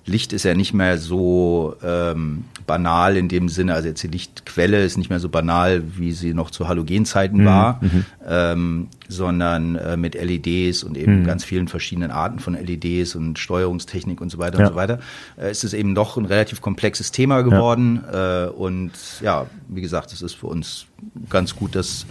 Licht 0.08 0.34
ist 0.34 0.44
ja 0.44 0.54
nicht 0.54 0.74
mehr 0.74 1.00
so 1.00 1.76
ähm, 1.84 2.46
banal 2.68 3.18
in 3.18 3.28
dem 3.28 3.50
Sinne, 3.50 3.74
also 3.74 3.88
jetzt 3.88 4.04
die 4.04 4.08
Lichtquelle 4.08 4.84
ist 4.84 4.98
nicht 4.98 5.10
mehr 5.10 5.20
so 5.20 5.30
banal, 5.30 5.82
wie 5.98 6.12
sie 6.12 6.34
noch 6.36 6.52
zu 6.52 6.68
Halogenzeiten 6.68 7.42
Mhm, 7.42 7.46
war, 7.46 7.82
ähm, 8.28 8.88
sondern 9.08 9.76
äh, 9.76 9.98
mit 9.98 10.14
LEDs 10.14 10.84
und 10.84 10.96
eben 10.98 11.22
Mhm. 11.22 11.26
ganz 11.26 11.44
vielen 11.44 11.68
verschiedenen 11.68 12.12
Arten 12.12 12.38
von 12.38 12.54
LEDs 12.54 13.16
und 13.16 13.40
Steuerungstechnik 13.40 14.22
und 14.22 14.30
so 14.32 14.38
weiter 14.38 14.60
Ja. 14.60 14.66
und 14.68 14.72
so 14.74 14.76
weiter, 14.76 15.00
äh, 15.38 15.50
ist 15.50 15.64
es 15.64 15.74
eben 15.74 15.96
doch 15.96 16.18
ein 16.18 16.26
relativ 16.26 16.62
komplexes 16.62 17.12
Thema 17.12 17.42
geworden. 17.42 18.04
Äh, 18.14 18.46
und 18.48 18.92
ja, 19.22 19.48
wie 19.70 19.82
gesagt, 19.82 20.14
es 20.14 20.22
ist 20.22 20.36
für 20.36 20.48
uns 20.48 20.86
ganz 21.32 21.56
gut, 21.56 21.76
das 21.76 22.06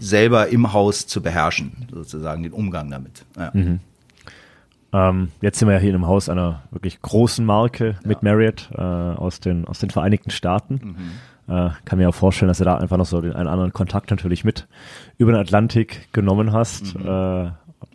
selber 0.00 0.48
im 0.48 0.72
Haus 0.72 1.06
zu 1.06 1.20
beherrschen, 1.22 1.72
sozusagen 1.92 2.42
den 2.42 2.52
Umgang 2.52 2.90
damit. 2.90 3.24
Ja. 3.38 3.52
Ähm, 4.96 5.28
jetzt 5.42 5.58
sind 5.58 5.68
wir 5.68 5.74
ja 5.74 5.80
hier 5.80 5.90
in 5.90 5.96
einem 5.96 6.06
Haus 6.06 6.28
einer 6.28 6.62
wirklich 6.70 7.02
großen 7.02 7.44
Marke 7.44 7.96
mit 8.04 8.22
Marriott 8.22 8.70
äh, 8.74 8.80
aus, 8.80 9.40
den, 9.40 9.66
aus 9.66 9.78
den 9.78 9.90
Vereinigten 9.90 10.30
Staaten. 10.30 10.96
Mhm. 11.46 11.54
Äh, 11.54 11.70
kann 11.84 11.98
mir 11.98 12.08
auch 12.08 12.14
vorstellen, 12.14 12.48
dass 12.48 12.58
du 12.58 12.64
da 12.64 12.76
einfach 12.76 12.96
noch 12.96 13.06
so 13.06 13.20
den 13.20 13.34
einen 13.34 13.48
anderen 13.48 13.72
Kontakt 13.72 14.10
natürlich 14.10 14.44
mit 14.44 14.66
über 15.18 15.32
den 15.32 15.40
Atlantik 15.40 16.08
genommen 16.12 16.52
hast. 16.52 16.98
Mhm. 16.98 17.06
Äh, 17.06 17.50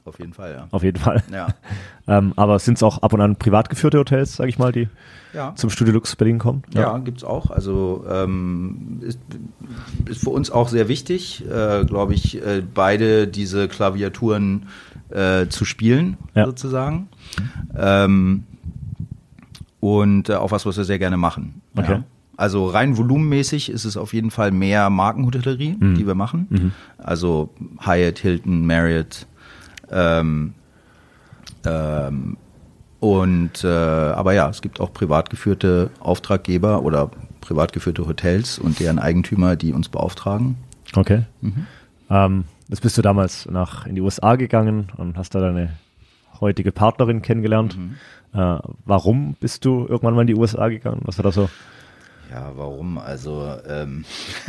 Auf 0.06 0.20
jeden 0.20 0.34
Fall, 0.34 0.54
ja. 0.54 0.68
auf 0.72 0.84
jeden 0.84 1.00
Fall. 1.00 1.24
Ja. 1.32 1.48
Ähm, 2.08 2.34
aber 2.36 2.58
sind 2.60 2.74
es 2.74 2.84
auch 2.84 3.04
ab 3.04 3.14
und 3.14 3.22
an 3.22 3.36
privat 3.38 3.70
geführte 3.70 4.00
Hotels, 4.00 4.36
sage 4.36 4.50
ich 4.50 4.58
mal, 4.58 4.72
die 4.72 4.90
Ja. 5.34 5.54
zum 5.56 5.70
Studio 5.70 5.94
Lux 5.94 6.16
Berlin 6.16 6.40
kommen? 6.40 6.64
Ja, 6.74 6.98
gibt's 6.98 7.24
auch. 7.24 7.52
Also 7.52 8.04
ähm, 8.10 9.00
ist, 9.02 9.20
ist 10.10 10.24
für 10.24 10.32
uns 10.32 10.50
auch 10.50 10.68
sehr 10.68 10.88
wichtig, 10.90 11.46
äh, 11.48 11.86
glaube 11.86 12.16
ich, 12.16 12.44
äh, 12.44 12.64
beide 12.74 13.28
diese 13.28 13.68
Klaviaturen 13.70 14.66
äh, 15.12 15.48
zu 15.50 15.66
spielen, 15.66 16.18
Ja. 16.36 16.46
sozusagen. 16.46 17.10
Ähm, 17.76 18.44
und 19.80 20.30
äh, 20.30 20.36
auch 20.36 20.52
was, 20.52 20.66
was 20.66 20.78
wir 20.78 20.84
sehr 20.84 21.00
gerne 21.00 21.18
machen. 21.18 21.62
Okay. 21.76 21.92
Ja. 21.94 22.04
Also 22.38 22.66
rein 22.68 22.98
volumenmäßig 22.98 23.70
ist 23.70 23.86
es 23.86 23.98
auf 23.98 24.14
jeden 24.14 24.32
Fall 24.32 24.52
mehr 24.52 24.90
Markenhotellerie, 24.90 25.76
Mhm. 25.80 25.96
die 25.96 26.08
wir 26.08 26.16
machen. 26.16 26.72
Also 26.98 27.50
Hyatt, 27.86 28.20
Hilton, 28.20 28.66
Marriott. 28.66 29.28
Ähm, 29.92 30.54
ähm, 31.66 32.38
und 33.00 33.64
äh, 33.64 33.68
aber 33.68 34.34
ja, 34.34 34.50
es 34.50 34.62
gibt 34.62 34.80
auch 34.80 34.94
privat 34.94 35.30
geführte 35.30 35.90
Auftraggeber 36.00 36.84
oder 36.84 37.10
privat 37.42 37.74
geführte 37.74 38.08
Hotels 38.08 38.60
und 38.60 38.80
deren 38.80 39.00
Eigentümer, 39.00 39.56
die 39.56 39.74
uns 39.74 39.90
beauftragen. 39.90 40.56
Okay. 40.96 41.24
Mhm. 41.42 41.66
Ähm, 42.10 42.44
jetzt 42.72 42.82
bist 42.82 42.98
du 42.98 43.02
damals 43.04 43.46
nach 43.46 43.86
in 43.86 43.94
die 43.96 44.02
USA 44.02 44.36
gegangen 44.36 44.88
und 44.98 45.18
hast 45.18 45.36
da 45.36 45.40
deine 45.40 45.74
heutige 46.40 46.72
Partnerin 46.72 47.22
kennengelernt. 47.22 47.78
Mhm. 47.78 47.98
Äh, 48.34 48.60
warum 48.86 49.36
bist 49.40 49.66
du 49.66 49.86
irgendwann 49.88 50.16
mal 50.16 50.22
in 50.22 50.28
die 50.28 50.36
USA 50.36 50.70
gegangen? 50.70 51.02
Was 51.04 51.18
war 51.20 51.24
da 51.24 51.32
so? 51.32 51.50
Ja, 52.32 52.52
warum? 52.56 52.98
Also 52.98 53.54
ähm, 53.68 54.06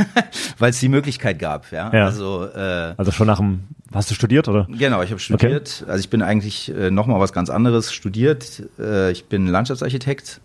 weil 0.58 0.70
es 0.70 0.78
die 0.80 0.88
Möglichkeit 0.88 1.38
gab, 1.38 1.70
ja. 1.72 1.92
Ja. 1.92 2.04
Also 2.06 2.46
äh, 2.46 2.94
Also 2.96 3.10
schon 3.10 3.26
nach 3.26 3.38
dem, 3.38 3.64
hast 3.92 4.10
du 4.10 4.14
studiert 4.14 4.46
oder? 4.48 4.66
Genau, 4.70 5.02
ich 5.02 5.10
habe 5.10 5.18
studiert. 5.18 5.84
Also 5.88 6.00
ich 6.00 6.08
bin 6.10 6.22
eigentlich 6.22 6.72
äh, 6.74 6.90
noch 6.90 7.06
mal 7.08 7.18
was 7.18 7.32
ganz 7.32 7.50
anderes 7.50 7.92
studiert. 7.92 8.62
Äh, 8.78 9.10
ich 9.10 9.24
bin 9.24 9.46
Landschaftsarchitekt 9.48 10.40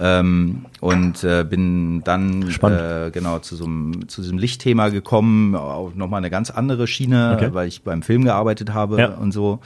ähm, 0.00 0.64
und 0.80 1.22
äh, 1.24 1.44
bin 1.44 2.02
dann 2.04 2.42
äh, 2.62 3.10
genau 3.12 3.38
zu 3.40 3.54
so 3.54 3.66
einem 3.66 4.08
zu 4.08 4.22
diesem 4.22 4.38
Lichtthema 4.38 4.88
gekommen, 4.88 5.54
auf 5.54 5.94
noch 5.94 6.08
mal 6.08 6.16
eine 6.16 6.30
ganz 6.30 6.50
andere 6.50 6.86
Schiene, 6.86 7.34
Okay. 7.36 7.50
weil 7.52 7.68
ich 7.68 7.82
beim 7.82 8.00
Film 8.02 8.24
gearbeitet 8.24 8.72
habe 8.72 8.98
Ja. 8.98 9.08
und 9.08 9.32
so. 9.32 9.60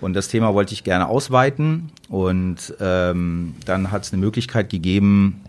Und 0.00 0.14
das 0.14 0.26
Thema 0.26 0.52
wollte 0.54 0.72
ich 0.72 0.82
gerne 0.82 1.06
ausweiten 1.06 1.90
und 2.08 2.74
ähm, 2.80 3.54
dann 3.66 3.92
hat 3.92 4.02
es 4.02 4.12
eine 4.12 4.20
Möglichkeit 4.20 4.68
gegeben, 4.68 5.42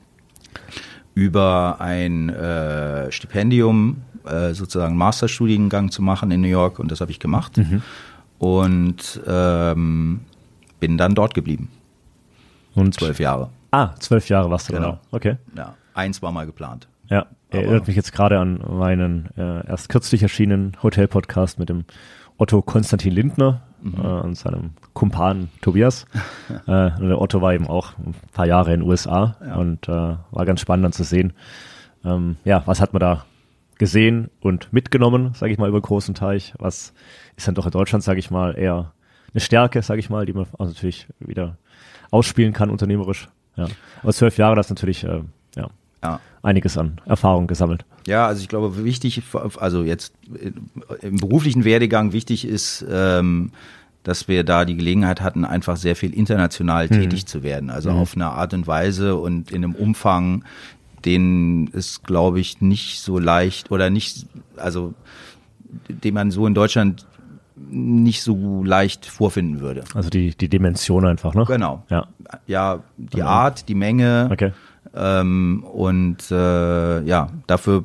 über 1.13 1.77
ein 1.79 2.29
äh, 2.29 3.11
Stipendium 3.11 3.97
äh, 4.25 4.53
sozusagen 4.53 4.95
Masterstudiengang 4.95 5.91
zu 5.91 6.01
machen 6.01 6.31
in 6.31 6.41
New 6.41 6.47
York 6.47 6.79
und 6.79 6.91
das 6.91 7.01
habe 7.01 7.11
ich 7.11 7.19
gemacht 7.19 7.59
und 8.39 9.21
ähm, 9.27 10.21
bin 10.79 10.97
dann 10.97 11.13
dort 11.15 11.33
geblieben, 11.33 11.69
Und 12.75 12.93
zwölf 12.95 13.19
Jahre. 13.19 13.49
Ah, 13.71 13.91
zwölf 13.99 14.27
Jahre 14.29 14.49
warst 14.49 14.69
du 14.69 14.73
Genau. 14.73 14.91
da. 14.93 14.99
Okay. 15.11 15.37
Ja, 15.55 15.75
eins 15.93 16.21
war 16.21 16.31
mal 16.31 16.45
geplant. 16.45 16.87
Ja. 17.09 17.27
Erinnert 17.49 17.87
mich 17.87 17.95
jetzt 17.97 18.13
gerade 18.13 18.39
an 18.39 18.61
meinen 18.69 19.29
äh, 19.37 19.67
erst 19.67 19.89
kürzlich 19.89 20.23
erschienenen 20.23 20.77
Hotel-Podcast 20.81 21.59
mit 21.59 21.67
dem 21.69 21.83
Otto 22.37 22.61
Konstantin 22.61 23.11
Lindner, 23.13 23.61
mhm. 23.81 23.95
äh, 24.03 24.07
und 24.07 24.35
seinem 24.35 24.71
Kumpan 24.93 25.49
Tobias. 25.61 26.05
äh, 26.67 26.91
und 26.99 27.09
der 27.09 27.21
Otto 27.21 27.41
war 27.41 27.53
eben 27.53 27.67
auch 27.67 27.97
ein 27.97 28.15
paar 28.33 28.47
Jahre 28.47 28.73
in 28.73 28.81
den 28.81 28.89
USA 28.89 29.35
ja. 29.45 29.55
und 29.55 29.87
äh, 29.87 29.91
war 29.91 30.45
ganz 30.45 30.61
spannend 30.61 30.85
dann 30.85 30.93
zu 30.93 31.03
sehen. 31.03 31.33
Ähm, 32.03 32.37
ja, 32.43 32.63
was 32.65 32.81
hat 32.81 32.93
man 32.93 32.99
da 32.99 33.25
gesehen 33.77 34.29
und 34.41 34.71
mitgenommen, 34.71 35.33
sage 35.33 35.51
ich 35.51 35.57
mal, 35.57 35.69
über 35.69 35.79
den 35.79 35.85
großen 35.85 36.13
Teich? 36.13 36.53
Was 36.59 36.93
ist 37.35 37.47
dann 37.47 37.55
doch 37.55 37.65
in 37.65 37.71
Deutschland, 37.71 38.03
sage 38.03 38.19
ich 38.19 38.29
mal, 38.31 38.57
eher 38.57 38.93
eine 39.33 39.41
Stärke, 39.41 39.81
sage 39.81 39.99
ich 39.99 40.09
mal, 40.09 40.25
die 40.25 40.33
man 40.33 40.45
natürlich 40.59 41.07
wieder 41.19 41.57
ausspielen 42.11 42.53
kann 42.53 42.69
unternehmerisch. 42.69 43.29
Ja. 43.55 43.67
Aber 44.03 44.13
zwölf 44.13 44.37
Jahre, 44.37 44.55
das 44.55 44.67
ist 44.67 44.71
natürlich 44.71 45.03
äh, 45.03 45.21
ja, 45.55 45.69
ja. 46.03 46.19
Einiges 46.43 46.77
an 46.77 46.99
Erfahrung 47.05 47.47
gesammelt. 47.47 47.85
Ja, 48.07 48.25
also 48.25 48.41
ich 48.41 48.47
glaube, 48.47 48.83
wichtig, 48.83 49.21
also 49.57 49.83
jetzt 49.83 50.13
im 51.01 51.17
beruflichen 51.17 51.65
Werdegang 51.65 52.13
wichtig 52.13 52.45
ist, 52.45 52.85
ähm, 52.89 53.51
dass 54.03 54.27
wir 54.27 54.43
da 54.43 54.65
die 54.65 54.75
Gelegenheit 54.75 55.21
hatten, 55.21 55.45
einfach 55.45 55.77
sehr 55.77 55.95
viel 55.95 56.13
international 56.13 56.85
mhm. 56.85 57.01
tätig 57.01 57.27
zu 57.27 57.43
werden. 57.43 57.69
Also 57.69 57.91
mhm. 57.91 57.97
auf 57.97 58.15
eine 58.15 58.31
Art 58.31 58.53
und 58.53 58.65
Weise 58.65 59.15
und 59.15 59.51
in 59.51 59.63
einem 59.63 59.75
Umfang, 59.75 60.43
den 61.05 61.67
ist, 61.67 62.03
glaube 62.03 62.39
ich, 62.39 62.61
nicht 62.61 62.99
so 62.99 63.19
leicht 63.19 63.71
oder 63.71 63.89
nicht, 63.89 64.25
also 64.57 64.93
den 65.87 66.13
man 66.13 66.31
so 66.31 66.47
in 66.47 66.53
Deutschland 66.53 67.05
nicht 67.69 68.23
so 68.23 68.63
leicht 68.63 69.05
vorfinden 69.05 69.59
würde. 69.59 69.83
Also 69.93 70.09
die, 70.09 70.35
die 70.35 70.49
Dimension 70.49 71.05
einfach, 71.05 71.35
ne? 71.35 71.45
Genau. 71.45 71.83
Ja, 71.89 72.07
ja 72.47 72.83
die 72.97 73.21
Art, 73.21 73.69
die 73.69 73.75
Menge. 73.75 74.29
Okay. 74.31 74.51
Ähm, 74.93 75.63
und 75.63 76.31
äh, 76.31 77.01
ja, 77.03 77.29
dafür 77.47 77.83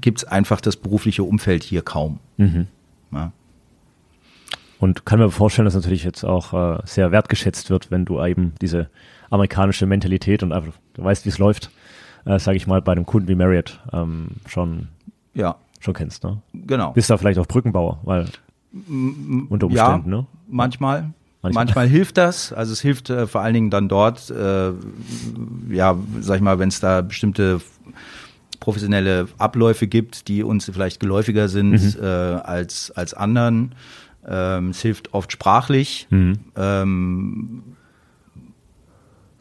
gibt 0.00 0.18
es 0.18 0.24
einfach 0.24 0.60
das 0.60 0.76
berufliche 0.76 1.22
Umfeld 1.22 1.62
hier 1.62 1.82
kaum. 1.82 2.18
Mhm. 2.36 2.66
Ja. 3.12 3.32
Und 4.78 5.06
kann 5.06 5.18
mir 5.18 5.30
vorstellen, 5.30 5.64
dass 5.64 5.74
natürlich 5.74 6.04
jetzt 6.04 6.24
auch 6.24 6.52
äh, 6.52 6.82
sehr 6.84 7.10
wertgeschätzt 7.12 7.70
wird, 7.70 7.90
wenn 7.90 8.04
du 8.04 8.22
eben 8.22 8.52
diese 8.60 8.90
amerikanische 9.30 9.86
Mentalität 9.86 10.42
und 10.42 10.52
einfach, 10.52 10.72
du 10.94 11.04
weißt, 11.04 11.24
wie 11.24 11.30
es 11.30 11.38
läuft, 11.38 11.70
äh, 12.24 12.38
sage 12.38 12.56
ich 12.56 12.66
mal, 12.66 12.82
bei 12.82 12.92
einem 12.92 13.06
Kunden 13.06 13.28
wie 13.28 13.34
Marriott 13.34 13.80
ähm, 13.92 14.28
schon, 14.46 14.88
ja. 15.34 15.56
schon 15.80 15.94
kennst. 15.94 16.24
Ne? 16.24 16.40
Genau. 16.52 16.92
Bist 16.92 17.10
da 17.10 17.16
vielleicht 17.16 17.38
auch 17.38 17.46
Brückenbauer, 17.46 18.00
weil 18.02 18.26
unter 19.48 19.66
Umständen, 19.66 20.10
ja, 20.10 20.16
ne? 20.18 20.26
Manchmal. 20.48 21.10
Manchmal. 21.44 21.64
Manchmal 21.66 21.88
hilft 21.88 22.16
das, 22.16 22.54
also 22.54 22.72
es 22.72 22.80
hilft 22.80 23.10
äh, 23.10 23.26
vor 23.26 23.42
allen 23.42 23.52
Dingen 23.52 23.68
dann 23.68 23.86
dort, 23.86 24.30
äh, 24.30 24.72
ja, 25.68 25.96
sag 26.20 26.36
ich 26.36 26.42
mal, 26.42 26.58
wenn 26.58 26.70
es 26.70 26.80
da 26.80 27.02
bestimmte 27.02 27.60
professionelle 28.60 29.28
Abläufe 29.36 29.86
gibt, 29.86 30.28
die 30.28 30.42
uns 30.42 30.70
vielleicht 30.72 31.00
geläufiger 31.00 31.48
sind 31.48 31.72
mhm. 31.72 32.02
äh, 32.02 32.06
als, 32.06 32.90
als 32.92 33.12
anderen. 33.12 33.74
Ähm, 34.26 34.70
es 34.70 34.80
hilft 34.80 35.12
oft 35.12 35.32
sprachlich. 35.32 36.06
Mhm. 36.08 36.38
Ähm, 36.56 37.62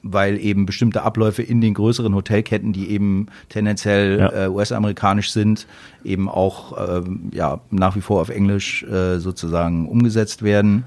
weil 0.06 0.38
eben 0.38 0.66
bestimmte 0.66 1.04
Abläufe 1.04 1.42
in 1.42 1.62
den 1.62 1.74
größeren 1.74 2.14
Hotelketten, 2.14 2.74
die 2.74 2.90
eben 2.90 3.28
tendenziell 3.48 4.20
ja. 4.20 4.44
äh, 4.44 4.50
US-amerikanisch 4.50 5.32
sind, 5.32 5.66
eben 6.04 6.28
auch 6.28 6.78
äh, 6.78 7.04
ja, 7.32 7.62
nach 7.72 7.96
wie 7.96 8.02
vor 8.02 8.20
auf 8.20 8.28
Englisch 8.28 8.84
äh, 8.84 9.20
sozusagen 9.20 9.88
umgesetzt 9.88 10.44
werden. 10.44 10.84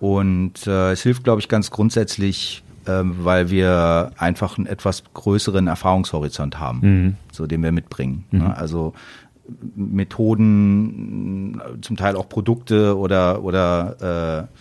Und 0.00 0.66
äh, 0.66 0.92
es 0.92 1.02
hilft, 1.02 1.24
glaube 1.24 1.40
ich, 1.40 1.48
ganz 1.48 1.70
grundsätzlich, 1.70 2.62
äh, 2.86 3.00
weil 3.02 3.50
wir 3.50 4.12
einfach 4.16 4.58
einen 4.58 4.66
etwas 4.66 5.02
größeren 5.14 5.66
Erfahrungshorizont 5.66 6.58
haben, 6.58 6.80
mhm. 6.82 7.16
so 7.32 7.46
den 7.46 7.62
wir 7.62 7.72
mitbringen. 7.72 8.24
Mhm. 8.30 8.38
Ne? 8.40 8.56
Also 8.56 8.94
Methoden, 9.74 11.60
zum 11.80 11.96
Teil 11.96 12.16
auch 12.16 12.28
Produkte 12.28 12.96
oder 12.96 13.42
oder 13.42 14.48
äh, 14.48 14.58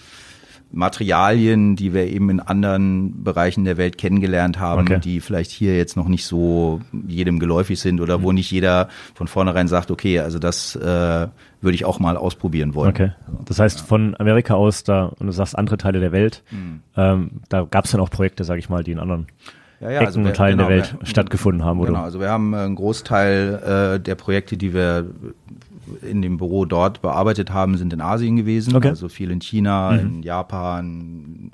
Materialien, 0.72 1.76
die 1.76 1.94
wir 1.94 2.08
eben 2.08 2.30
in 2.30 2.40
anderen 2.40 3.24
Bereichen 3.24 3.64
der 3.64 3.78
Welt 3.78 3.98
kennengelernt 3.98 4.60
haben, 4.60 4.82
okay. 4.82 5.00
die 5.00 5.22
vielleicht 5.22 5.52
hier 5.52 5.78
jetzt 5.78 5.96
noch 5.96 6.08
nicht 6.08 6.26
so 6.26 6.82
jedem 7.08 7.40
geläufig 7.40 7.80
sind 7.80 8.02
oder 8.02 8.22
wo 8.22 8.30
mhm. 8.30 8.36
nicht 8.36 8.52
jeder 8.52 8.90
von 9.14 9.28
vornherein 9.28 9.68
sagt, 9.68 9.92
okay, 9.92 10.20
also 10.20 10.40
das 10.40 10.76
äh, 10.76 11.28
würde 11.62 11.76
ich 11.76 11.86
auch 11.86 12.00
mal 12.00 12.18
ausprobieren 12.18 12.76
wollen. 12.76 12.90
Okay. 12.90 13.12
Das 13.46 13.60
heißt, 13.60 13.82
von 13.82 14.16
Amerika 14.20 14.56
aus, 14.56 14.84
da, 14.84 15.06
und 15.06 15.28
du 15.28 15.32
sagst 15.32 15.58
andere 15.58 15.78
Teile 15.78 16.00
der 16.00 16.12
Welt, 16.12 16.44
mhm. 16.52 16.82
ähm, 16.96 17.32
da 17.50 17.64
gab 17.64 17.86
es 17.86 17.92
dann 17.92 18.02
auch 18.02 18.10
Projekte, 18.10 18.44
sage 18.44 18.60
ich 18.60 18.70
mal, 18.70 18.84
die 18.84 18.92
in 18.92 19.00
anderen 19.00 19.28
ja, 19.80 19.92
ja, 19.92 19.96
Ecken 19.98 20.06
also 20.08 20.20
wir, 20.22 20.28
und 20.28 20.36
Teilen 20.36 20.58
genau, 20.58 20.70
der 20.70 20.78
Welt 20.78 20.96
wir, 21.00 21.06
stattgefunden 21.06 21.64
haben. 21.64 21.80
Oder? 21.80 21.92
Genau, 21.92 22.04
also 22.04 22.20
wir 22.20 22.30
haben 22.30 22.54
einen 22.54 22.76
Großteil 22.76 23.96
äh, 23.96 24.00
der 24.00 24.16
Projekte, 24.16 24.58
die 24.58 24.74
wir 24.74 25.08
in 26.02 26.22
dem 26.22 26.38
Büro 26.38 26.66
dort 26.66 27.02
bearbeitet 27.02 27.52
haben, 27.52 27.78
sind 27.78 27.94
in 27.94 28.02
Asien 28.02 28.36
gewesen. 28.36 28.76
Okay. 28.76 28.90
Also 28.90 29.10
viel 29.10 29.32
in 29.32 29.42
China, 29.42 29.92
mhm. 29.92 30.00
in 30.00 30.24
Japan. 30.24 31.52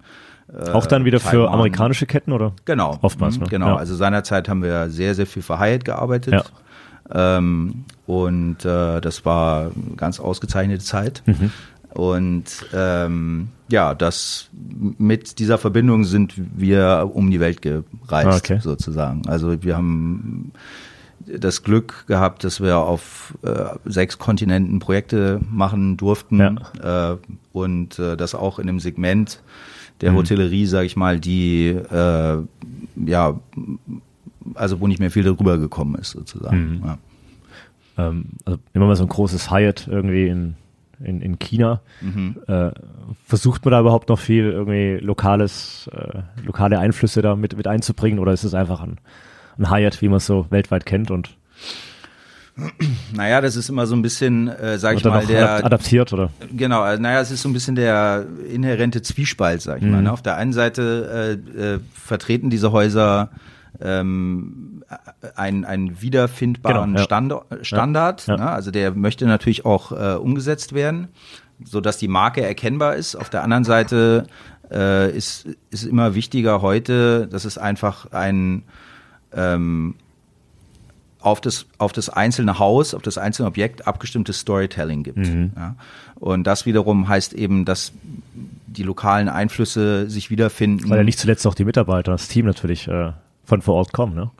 Äh, 0.51 0.69
Auch 0.71 0.85
dann 0.85 1.05
wieder 1.05 1.19
Taiwan. 1.19 1.31
für 1.31 1.51
amerikanische 1.51 2.05
Ketten 2.05 2.31
oder? 2.31 2.53
Genau. 2.65 2.97
Oftmals. 3.01 3.37
Mhm, 3.37 3.43
ne? 3.43 3.49
Genau. 3.49 3.67
Ja. 3.67 3.75
Also 3.77 3.95
seinerzeit 3.95 4.49
haben 4.49 4.63
wir 4.63 4.89
sehr, 4.89 5.15
sehr 5.15 5.27
viel 5.27 5.41
für 5.41 5.59
Hyatt 5.59 5.85
gearbeitet. 5.85 6.33
Ja. 6.33 7.37
Ähm, 7.37 7.85
und 8.05 8.65
äh, 8.65 9.01
das 9.01 9.25
war 9.25 9.71
eine 9.71 9.95
ganz 9.95 10.19
ausgezeichnete 10.19 10.83
Zeit. 10.83 11.23
Mhm. 11.25 11.51
Und 11.93 12.45
ähm, 12.73 13.49
ja, 13.69 13.93
das 13.93 14.49
mit 14.97 15.37
dieser 15.37 15.59
Verbindung 15.59 16.05
sind 16.05 16.33
wir 16.35 17.11
um 17.13 17.29
die 17.29 17.39
Welt 17.39 17.61
gereist, 17.61 18.43
okay. 18.43 18.59
sozusagen. 18.59 19.27
Also 19.27 19.61
wir 19.63 19.77
haben 19.77 20.53
das 21.25 21.63
Glück 21.63 22.05
gehabt, 22.07 22.43
dass 22.43 22.61
wir 22.61 22.77
auf 22.77 23.37
äh, 23.43 23.65
sechs 23.85 24.17
Kontinenten 24.17 24.79
Projekte 24.79 25.39
machen 25.49 25.97
durften 25.97 26.39
ja. 26.39 27.13
äh, 27.13 27.17
und 27.51 27.99
äh, 27.99 28.17
das 28.17 28.35
auch 28.35 28.59
in 28.59 28.69
einem 28.69 28.79
Segment 28.79 29.41
der 30.01 30.11
mhm. 30.11 30.17
Hotellerie, 30.17 30.65
sage 30.65 30.85
ich 30.85 30.95
mal, 30.95 31.19
die 31.19 31.67
äh, 31.67 32.37
ja 33.05 33.39
also 34.55 34.79
wo 34.79 34.87
nicht 34.87 34.99
mehr 34.99 35.11
viel 35.11 35.23
darüber 35.23 35.57
gekommen 35.57 35.95
ist 35.95 36.11
sozusagen. 36.11 36.77
Mhm. 36.77 36.83
Ja. 36.85 36.97
Ähm, 37.97 38.25
also 38.45 38.59
wir 38.73 38.81
mal 38.81 38.95
so 38.95 39.03
ein 39.03 39.09
großes 39.09 39.51
Hyatt 39.51 39.87
irgendwie 39.87 40.27
in 40.27 40.55
in, 41.03 41.21
in 41.21 41.39
China. 41.39 41.81
Mhm. 42.01 42.37
Äh, 42.47 42.71
versucht 43.25 43.65
man 43.65 43.73
da 43.73 43.79
überhaupt 43.79 44.09
noch 44.09 44.19
viel 44.19 44.45
irgendwie 44.45 45.03
lokales, 45.03 45.89
äh, 45.93 46.21
lokale 46.45 46.79
Einflüsse 46.79 47.21
da 47.21 47.35
mit, 47.35 47.57
mit 47.57 47.67
einzubringen 47.67 48.19
oder 48.19 48.33
ist 48.33 48.43
es 48.43 48.53
einfach 48.53 48.81
ein 48.81 48.97
ein 49.57 49.69
Hyatt, 49.69 50.01
wie 50.01 50.07
man 50.07 50.17
es 50.17 50.25
so 50.25 50.47
weltweit 50.49 50.85
kennt 50.85 51.11
und 51.11 51.35
naja, 53.13 53.41
das 53.41 53.55
ist 53.55 53.69
immer 53.69 53.87
so 53.87 53.95
ein 53.95 54.03
bisschen, 54.03 54.47
äh, 54.47 54.77
sag 54.77 54.97
ich 54.97 55.03
mal, 55.03 55.25
der 55.25 55.65
adaptiert 55.65 56.13
oder? 56.13 56.29
Genau, 56.51 56.85
äh, 56.85 56.99
naja, 56.99 57.19
es 57.19 57.31
ist 57.31 57.41
so 57.41 57.49
ein 57.49 57.53
bisschen 57.53 57.75
der 57.75 58.27
inhärente 58.47 59.01
Zwiespalt, 59.01 59.61
sag 59.61 59.79
ich 59.79 59.85
mhm. 59.85 59.91
mal. 59.91 60.01
Ne? 60.03 60.11
Auf 60.11 60.21
der 60.21 60.35
einen 60.37 60.53
Seite 60.53 61.39
äh, 61.57 61.73
äh, 61.75 61.79
vertreten 61.93 62.51
diese 62.51 62.71
Häuser 62.71 63.31
ähm, 63.81 64.83
einen, 65.35 65.65
einen 65.65 65.99
wiederfindbaren 66.01 66.91
genau, 66.91 66.99
ja. 66.99 67.03
Stand, 67.03 67.33
Standard, 67.61 68.27
ja. 68.27 68.37
Ne? 68.37 68.51
also 68.51 68.69
der 68.69 68.91
möchte 68.91 69.25
natürlich 69.25 69.65
auch 69.65 69.91
äh, 69.91 70.15
umgesetzt 70.15 70.73
werden, 70.73 71.07
so 71.63 71.81
dass 71.81 71.97
die 71.97 72.07
Marke 72.07 72.43
erkennbar 72.43 72.95
ist. 72.95 73.15
Auf 73.15 73.31
der 73.31 73.43
anderen 73.43 73.63
Seite 73.63 74.27
äh, 74.71 75.11
ist 75.11 75.47
ist 75.71 75.85
immer 75.85 76.13
wichtiger 76.13 76.61
heute, 76.61 77.27
dass 77.27 77.45
es 77.45 77.57
einfach 77.57 78.11
ein 78.11 78.63
ähm, 79.35 79.95
auf 81.23 81.39
das, 81.39 81.65
auf 81.77 81.93
das 81.93 82.09
einzelne 82.09 82.59
Haus, 82.59 82.93
auf 82.93 83.01
das 83.01 83.17
einzelne 83.17 83.47
Objekt 83.47 83.87
abgestimmtes 83.87 84.39
Storytelling 84.39 85.03
gibt. 85.03 85.17
Mhm. 85.17 85.51
Ja. 85.55 85.75
Und 86.15 86.45
das 86.45 86.65
wiederum 86.65 87.07
heißt 87.07 87.33
eben, 87.33 87.65
dass 87.65 87.93
die 88.67 88.83
lokalen 88.83 89.29
Einflüsse 89.29 90.09
sich 90.09 90.29
wiederfinden. 90.29 90.89
Weil 90.89 90.97
ja 90.97 91.03
nicht 91.03 91.19
zuletzt 91.19 91.47
auch 91.47 91.55
die 91.55 91.65
Mitarbeiter, 91.65 92.11
das 92.11 92.27
Team 92.27 92.45
natürlich 92.45 92.87
äh, 92.87 93.13
von 93.45 93.61
vor 93.61 93.75
Ort 93.75 93.93
kommen, 93.93 94.15
ne? 94.15 94.31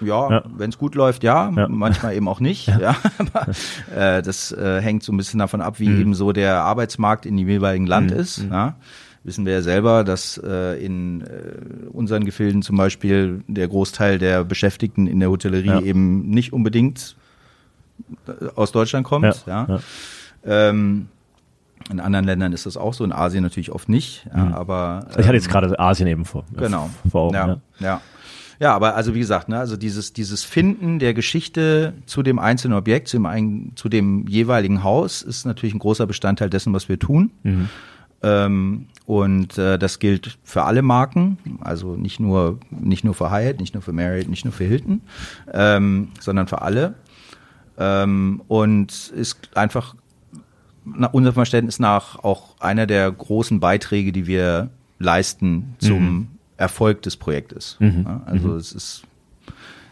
Ja, 0.00 0.30
ja. 0.30 0.44
wenn 0.56 0.70
es 0.70 0.78
gut 0.78 0.94
läuft, 0.94 1.22
ja, 1.22 1.52
ja, 1.54 1.68
manchmal 1.68 2.14
eben 2.14 2.28
auch 2.28 2.40
nicht. 2.40 2.68
Ja. 2.80 2.96
Aber 3.18 3.48
äh, 3.94 4.22
das 4.22 4.50
äh, 4.52 4.80
hängt 4.80 5.02
so 5.04 5.12
ein 5.12 5.16
bisschen 5.16 5.38
davon 5.38 5.60
ab, 5.60 5.78
wie 5.78 5.88
mhm. 5.88 6.00
eben 6.00 6.14
so 6.14 6.32
der 6.32 6.62
Arbeitsmarkt 6.62 7.26
in 7.26 7.36
dem 7.36 7.48
jeweiligen 7.48 7.86
Land 7.86 8.10
mhm. 8.10 8.16
ist. 8.16 8.44
Ja 8.50 8.74
wissen 9.24 9.46
wir 9.46 9.54
ja 9.54 9.62
selber, 9.62 10.04
dass 10.04 10.38
äh, 10.38 10.84
in 10.84 11.22
äh, 11.22 11.86
unseren 11.92 12.24
Gefilden 12.24 12.62
zum 12.62 12.76
Beispiel 12.76 13.42
der 13.48 13.66
Großteil 13.68 14.18
der 14.18 14.44
Beschäftigten 14.44 15.06
in 15.06 15.18
der 15.18 15.30
Hotellerie 15.30 15.66
ja. 15.66 15.80
eben 15.80 16.28
nicht 16.28 16.52
unbedingt 16.52 17.16
äh, 18.28 18.46
aus 18.54 18.70
Deutschland 18.70 19.06
kommt. 19.06 19.44
Ja, 19.46 19.66
ja. 19.66 19.80
Ähm, 20.44 21.08
in 21.90 22.00
anderen 22.00 22.24
Ländern 22.24 22.52
ist 22.52 22.66
das 22.66 22.76
auch 22.76 22.94
so, 22.94 23.04
in 23.04 23.12
Asien 23.12 23.42
natürlich 23.42 23.72
oft 23.72 23.88
nicht. 23.88 24.26
Mhm. 24.32 24.52
aber 24.52 25.06
ähm, 25.10 25.20
ich 25.20 25.26
hatte 25.26 25.36
jetzt 25.36 25.46
ähm, 25.46 25.52
gerade 25.52 25.78
Asien 25.78 26.08
eben 26.08 26.24
vor. 26.24 26.44
Genau. 26.56 26.90
Vor 27.10 27.22
Augen, 27.22 27.34
ja, 27.34 27.60
ja. 27.80 28.00
Ja, 28.60 28.74
aber 28.74 28.94
also 28.94 29.14
wie 29.14 29.18
gesagt, 29.18 29.48
ne, 29.48 29.58
also 29.58 29.76
dieses, 29.76 30.12
dieses 30.12 30.44
Finden 30.44 31.00
der 31.00 31.12
Geschichte 31.12 31.92
zu 32.06 32.22
dem 32.22 32.38
einzelnen 32.38 32.78
Objekt, 32.78 33.08
zu 33.08 33.18
dem, 33.18 33.72
zu 33.74 33.88
dem 33.88 34.28
jeweiligen 34.28 34.84
Haus 34.84 35.22
ist 35.22 35.44
natürlich 35.44 35.74
ein 35.74 35.80
großer 35.80 36.06
Bestandteil 36.06 36.50
dessen, 36.50 36.72
was 36.72 36.88
wir 36.88 36.98
tun. 36.98 37.32
Mhm. 37.42 37.68
Ähm, 38.22 38.86
und 39.06 39.58
äh, 39.58 39.78
das 39.78 39.98
gilt 39.98 40.38
für 40.44 40.62
alle 40.62 40.82
Marken, 40.82 41.38
also 41.60 41.94
nicht 41.94 42.20
nur, 42.20 42.58
nicht 42.70 43.04
nur 43.04 43.14
für 43.14 43.30
Hyatt, 43.30 43.60
nicht 43.60 43.74
nur 43.74 43.82
für 43.82 43.92
Marriott, 43.92 44.28
nicht 44.28 44.44
nur 44.44 44.52
für 44.52 44.64
Hilton, 44.64 45.02
ähm, 45.52 46.08
sondern 46.20 46.46
für 46.46 46.62
alle. 46.62 46.94
Ähm, 47.76 48.42
und 48.48 49.12
ist 49.14 49.56
einfach 49.56 49.94
nach 50.84 51.12
unserem 51.12 51.34
Verständnis 51.34 51.78
nach 51.78 52.22
auch 52.22 52.58
einer 52.60 52.86
der 52.86 53.10
großen 53.10 53.60
Beiträge, 53.60 54.12
die 54.12 54.26
wir 54.26 54.70
leisten 54.98 55.74
zum 55.78 56.02
mhm. 56.02 56.28
Erfolg 56.56 57.02
des 57.02 57.16
Projektes. 57.16 57.76
Mhm. 57.80 58.04
Ja, 58.06 58.22
also 58.26 58.48
mhm. 58.48 58.56
es 58.56 58.72
ist 58.72 59.02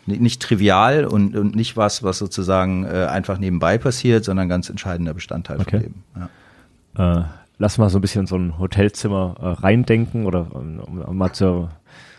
nicht 0.07 0.43
trivial 0.43 1.05
und, 1.05 1.37
und 1.37 1.55
nicht 1.55 1.77
was, 1.77 2.03
was 2.03 2.19
sozusagen 2.19 2.85
äh, 2.85 3.07
einfach 3.11 3.39
nebenbei 3.39 3.79
passiert, 3.79 4.25
sondern 4.25 4.49
ganz 4.49 4.69
entscheidender 4.69 5.15
Bestandteil 5.15 5.61
okay. 5.61 5.71
von 5.71 5.81
dem. 5.81 5.95
Ja. 6.97 7.21
Äh, 7.21 7.25
lass 7.63 7.79
mal 7.79 7.89
so 7.91 7.99
ein 7.99 8.01
bisschen 8.01 8.27
so 8.27 8.37
ein 8.37 8.59
Hotelzimmer 8.59 9.37
äh, 9.41 9.47
reindenken 9.63 10.27
oder 10.27 10.49
um, 10.53 10.81
um 10.81 11.17
mal 11.17 11.33
zu, 11.33 11.69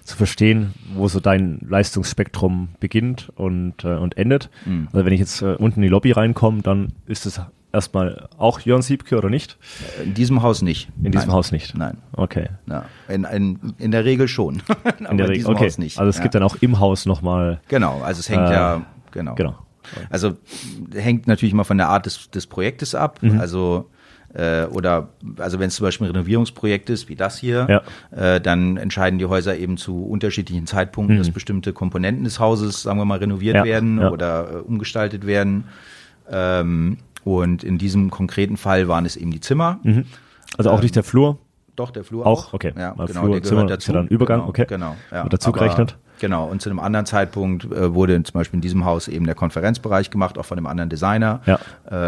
zu 0.05 0.15
verstehen, 0.15 0.73
wo 0.95 1.09
so 1.09 1.19
dein 1.19 1.59
Leistungsspektrum 1.67 2.69
beginnt 2.79 3.29
und, 3.35 3.83
äh, 3.83 3.89
und 3.89 4.17
endet. 4.17 4.49
Mhm. 4.65 4.87
Also 4.93 5.05
wenn 5.05 5.11
ich 5.11 5.19
jetzt 5.19 5.41
äh, 5.41 5.55
unten 5.55 5.79
in 5.79 5.83
die 5.83 5.89
Lobby 5.89 6.13
reinkomme, 6.13 6.61
dann 6.61 6.93
ist 7.07 7.25
es 7.25 7.41
erstmal 7.73 8.29
auch 8.37 8.61
Jörn 8.61 8.81
Siebke 8.81 9.17
oder 9.17 9.29
nicht? 9.29 9.57
In 10.01 10.13
diesem 10.13 10.43
Haus 10.43 10.61
nicht. 10.61 10.87
In 11.03 11.11
diesem 11.11 11.27
Nein. 11.27 11.35
Haus 11.35 11.51
nicht? 11.51 11.77
Nein. 11.77 11.97
Okay. 12.13 12.47
Ja, 12.67 12.85
in, 13.09 13.25
in, 13.25 13.73
in 13.79 13.91
der 13.91 14.05
Regel 14.05 14.29
schon. 14.29 14.63
in 15.09 15.17
der 15.17 15.27
Regel, 15.27 15.47
okay. 15.47 15.69
nicht. 15.77 15.99
Also 15.99 16.09
es 16.09 16.17
ja. 16.17 16.21
gibt 16.21 16.35
dann 16.35 16.43
auch 16.43 16.55
im 16.61 16.79
Haus 16.79 17.05
nochmal. 17.05 17.59
Genau, 17.67 18.01
also 18.01 18.21
es 18.21 18.29
hängt 18.29 18.47
äh, 18.47 18.53
ja, 18.53 18.85
genau. 19.11 19.35
Genau. 19.35 19.57
Also 20.09 20.37
hängt 20.93 21.27
natürlich 21.27 21.51
immer 21.51 21.65
von 21.65 21.77
der 21.77 21.89
Art 21.89 22.05
des, 22.05 22.31
des 22.31 22.47
Projektes 22.47 22.95
ab. 22.95 23.21
Mhm. 23.21 23.41
Also 23.41 23.89
äh, 24.33 24.65
oder 24.65 25.09
also 25.37 25.59
wenn 25.59 25.67
es 25.67 25.75
zum 25.75 25.85
Beispiel 25.85 26.07
ein 26.07 26.11
Renovierungsprojekt 26.11 26.89
ist, 26.89 27.09
wie 27.09 27.15
das 27.15 27.37
hier, 27.37 27.67
ja. 27.69 28.35
äh, 28.35 28.41
dann 28.41 28.77
entscheiden 28.77 29.19
die 29.19 29.25
Häuser 29.25 29.57
eben 29.57 29.77
zu 29.77 30.03
unterschiedlichen 30.05 30.65
Zeitpunkten, 30.65 31.15
mhm. 31.15 31.19
dass 31.19 31.31
bestimmte 31.31 31.73
Komponenten 31.73 32.23
des 32.23 32.39
Hauses, 32.39 32.81
sagen 32.81 32.99
wir 32.99 33.05
mal, 33.05 33.19
renoviert 33.19 33.55
ja. 33.55 33.63
werden 33.63 33.99
ja. 33.99 34.11
oder 34.11 34.51
äh, 34.51 34.55
umgestaltet 34.57 35.27
werden. 35.27 35.65
Ähm, 36.29 36.97
und 37.23 37.63
in 37.63 37.77
diesem 37.77 38.09
konkreten 38.09 38.57
Fall 38.57 38.87
waren 38.87 39.05
es 39.05 39.15
eben 39.15 39.31
die 39.31 39.39
Zimmer. 39.39 39.79
Mhm. 39.83 40.05
Also 40.57 40.71
auch 40.71 40.77
ähm, 40.77 40.83
nicht 40.83 40.95
der 40.95 41.03
Flur? 41.03 41.37
Doch, 41.75 41.91
der 41.91 42.03
Flur 42.03 42.25
auch. 42.25 42.49
auch. 42.49 42.53
Okay. 42.53 42.73
Ja, 42.77 42.91
genau, 42.91 43.05
Flur, 43.05 43.31
der 43.31 43.41
gehört 43.41 43.69
dazu. 43.69 43.77
Ist 43.77 43.87
ja 43.87 43.93
dann 43.93 44.07
Übergang, 44.07 44.39
genau, 44.39 44.49
okay. 44.49 44.65
Genau. 44.67 44.95
Ja. 45.11 45.23
Wird 45.23 45.33
dazu 45.33 45.51
gerechnet? 45.51 45.97
Genau. 46.19 46.45
Und 46.45 46.61
zu 46.61 46.69
einem 46.69 46.79
anderen 46.79 47.05
Zeitpunkt 47.05 47.65
äh, 47.65 47.93
wurde 47.93 48.21
zum 48.23 48.33
Beispiel 48.33 48.57
in 48.57 48.61
diesem 48.61 48.85
Haus 48.85 49.07
eben 49.07 49.25
der 49.25 49.35
Konferenzbereich 49.35 50.09
gemacht, 50.09 50.37
auch 50.37 50.45
von 50.45 50.57
einem 50.57 50.67
anderen 50.67 50.89
Designer. 50.89 51.41
Ja. 51.45 51.59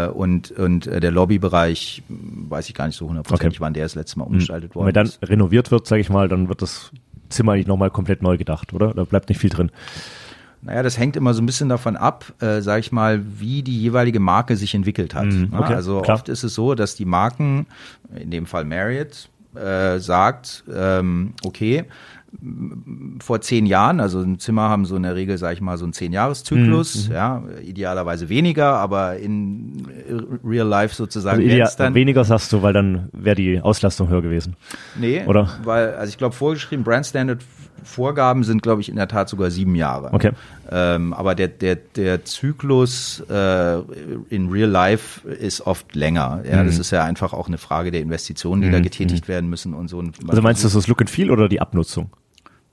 Äh, 0.06 0.08
und 0.08 0.50
und 0.52 0.86
äh, 0.86 1.00
der 1.00 1.10
Lobbybereich, 1.10 2.02
weiß 2.08 2.68
ich 2.68 2.74
gar 2.74 2.86
nicht 2.86 2.96
so 2.96 3.08
hundertprozentig, 3.08 3.58
okay. 3.58 3.64
wann 3.64 3.74
der 3.74 3.84
das 3.84 3.94
letzte 3.94 4.18
Mal 4.18 4.24
umgestaltet 4.24 4.74
worden 4.74 4.88
ist. 4.88 4.94
Wenn 4.94 5.04
dann 5.04 5.28
renoviert 5.28 5.70
wird, 5.70 5.86
sage 5.86 6.00
ich 6.00 6.08
mal, 6.08 6.28
dann 6.28 6.48
wird 6.48 6.62
das 6.62 6.92
Zimmer 7.28 7.52
eigentlich 7.52 7.66
nochmal 7.66 7.90
komplett 7.90 8.22
neu 8.22 8.36
gedacht, 8.36 8.72
oder? 8.72 8.94
Da 8.94 9.04
bleibt 9.04 9.28
nicht 9.28 9.38
viel 9.40 9.50
drin. 9.50 9.70
Naja, 10.62 10.82
das 10.82 10.98
hängt 10.98 11.16
immer 11.16 11.32
so 11.34 11.42
ein 11.42 11.46
bisschen 11.46 11.68
davon 11.68 11.96
ab, 11.96 12.32
äh, 12.40 12.60
sage 12.60 12.80
ich 12.80 12.90
mal, 12.90 13.22
wie 13.38 13.62
die 13.62 13.78
jeweilige 13.80 14.18
Marke 14.18 14.56
sich 14.56 14.74
entwickelt 14.74 15.14
hat. 15.14 15.26
Mm, 15.26 15.52
okay, 15.52 15.74
also 15.74 16.00
klar. 16.00 16.16
oft 16.16 16.28
ist 16.28 16.42
es 16.42 16.54
so, 16.54 16.74
dass 16.74 16.96
die 16.96 17.04
Marken, 17.04 17.66
in 18.14 18.30
dem 18.30 18.46
Fall 18.46 18.64
Marriott, 18.64 19.28
äh, 19.54 19.98
sagt, 20.00 20.64
ähm, 20.74 21.34
okay, 21.44 21.84
vor 23.22 23.40
zehn 23.40 23.66
Jahren, 23.66 24.00
also 24.00 24.20
ein 24.20 24.38
Zimmer 24.38 24.68
haben 24.68 24.84
so 24.84 24.96
in 24.96 25.02
der 25.02 25.14
Regel, 25.14 25.38
sage 25.38 25.54
ich 25.54 25.60
mal, 25.60 25.78
so 25.78 25.84
einen 25.84 25.92
Zehn-Jahres-Zyklus, 25.92 27.08
mhm. 27.08 27.14
ja, 27.14 27.42
idealerweise 27.64 28.28
weniger, 28.28 28.74
aber 28.74 29.16
in 29.16 29.86
Real 30.44 30.66
Life 30.66 30.94
sozusagen. 30.94 31.38
Also 31.38 31.48
ideal, 31.48 31.70
dann, 31.78 31.94
weniger 31.94 32.24
sagst 32.24 32.52
du, 32.52 32.62
weil 32.62 32.72
dann 32.72 33.08
wäre 33.12 33.36
die 33.36 33.60
Auslastung 33.60 34.08
höher 34.08 34.22
gewesen. 34.22 34.56
Nee, 34.98 35.24
oder? 35.26 35.48
Weil, 35.64 35.94
also 35.94 36.10
ich 36.10 36.18
glaube, 36.18 36.34
vorgeschrieben, 36.34 36.84
Brand 36.84 37.06
Standard 37.06 37.42
Vorgaben 37.86 38.44
sind, 38.44 38.62
glaube 38.62 38.80
ich, 38.80 38.88
in 38.88 38.96
der 38.96 39.08
Tat 39.08 39.28
sogar 39.28 39.50
sieben 39.50 39.74
Jahre. 39.74 40.12
Okay. 40.12 40.32
Ähm, 40.70 41.12
aber 41.12 41.34
der, 41.34 41.48
der, 41.48 41.76
der 41.76 42.24
Zyklus 42.24 43.20
äh, 43.30 43.78
in 44.28 44.50
Real 44.50 44.68
Life 44.68 45.26
ist 45.28 45.66
oft 45.66 45.94
länger. 45.94 46.42
Ja, 46.50 46.62
mhm. 46.62 46.66
das 46.66 46.78
ist 46.78 46.90
ja 46.90 47.04
einfach 47.04 47.32
auch 47.32 47.48
eine 47.48 47.58
Frage 47.58 47.90
der 47.90 48.00
Investitionen, 48.00 48.62
die 48.62 48.68
mhm. 48.68 48.72
da 48.72 48.80
getätigt 48.80 49.24
mhm. 49.24 49.32
werden 49.32 49.50
müssen 49.50 49.74
und 49.74 49.88
so. 49.88 50.02
Also 50.28 50.42
meinst 50.42 50.64
du 50.64 50.68
das 50.68 50.86
Look 50.88 51.00
and 51.00 51.10
Feel 51.10 51.30
oder 51.30 51.48
die 51.48 51.60
Abnutzung? 51.60 52.10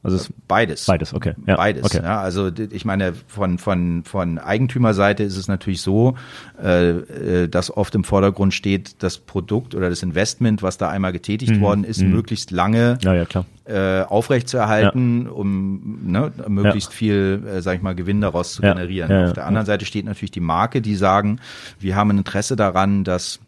Also 0.03 0.17
es 0.17 0.33
beides. 0.49 0.85
Beides, 0.85 1.13
okay. 1.13 1.33
Ja, 1.47 1.55
beides. 1.55 1.85
Okay. 1.85 2.01
Ja, 2.03 2.19
also 2.19 2.51
ich 2.71 2.83
meine, 2.83 3.13
von, 3.27 3.57
von, 3.57 4.03
von 4.03 4.37
Eigentümerseite 4.37 5.23
ist 5.23 5.37
es 5.37 5.47
natürlich 5.47 5.81
so, 5.81 6.17
äh, 6.61 6.89
äh, 6.89 7.47
dass 7.47 7.75
oft 7.75 7.95
im 7.95 8.03
Vordergrund 8.03 8.53
steht, 8.53 9.01
das 9.01 9.17
Produkt 9.17 9.75
oder 9.75 9.89
das 9.89 10.03
Investment, 10.03 10.61
was 10.61 10.77
da 10.77 10.89
einmal 10.89 11.13
getätigt 11.13 11.53
mhm. 11.53 11.61
worden 11.61 11.83
ist, 11.85 12.01
mhm. 12.01 12.11
möglichst 12.11 12.51
lange 12.51 12.97
ja, 13.01 13.13
ja, 13.13 13.23
klar. 13.23 13.45
Äh, 13.63 14.01
aufrechtzuerhalten, 14.01 15.29
um 15.29 15.99
ne, 16.05 16.33
möglichst 16.49 16.91
viel, 16.91 17.41
äh, 17.47 17.61
sag 17.61 17.77
ich 17.77 17.81
mal, 17.81 17.95
Gewinn 17.95 18.19
daraus 18.19 18.55
zu 18.55 18.61
generieren. 18.61 19.27
Auf 19.27 19.33
der 19.33 19.45
anderen 19.45 19.65
Seite 19.65 19.85
steht 19.85 20.03
natürlich 20.03 20.31
die 20.31 20.41
Marke, 20.41 20.81
die 20.81 20.95
sagen, 20.95 21.39
wir 21.79 21.95
haben 21.95 22.09
ein 22.11 22.17
Interesse 22.17 22.57
daran, 22.57 23.05
dass 23.05 23.39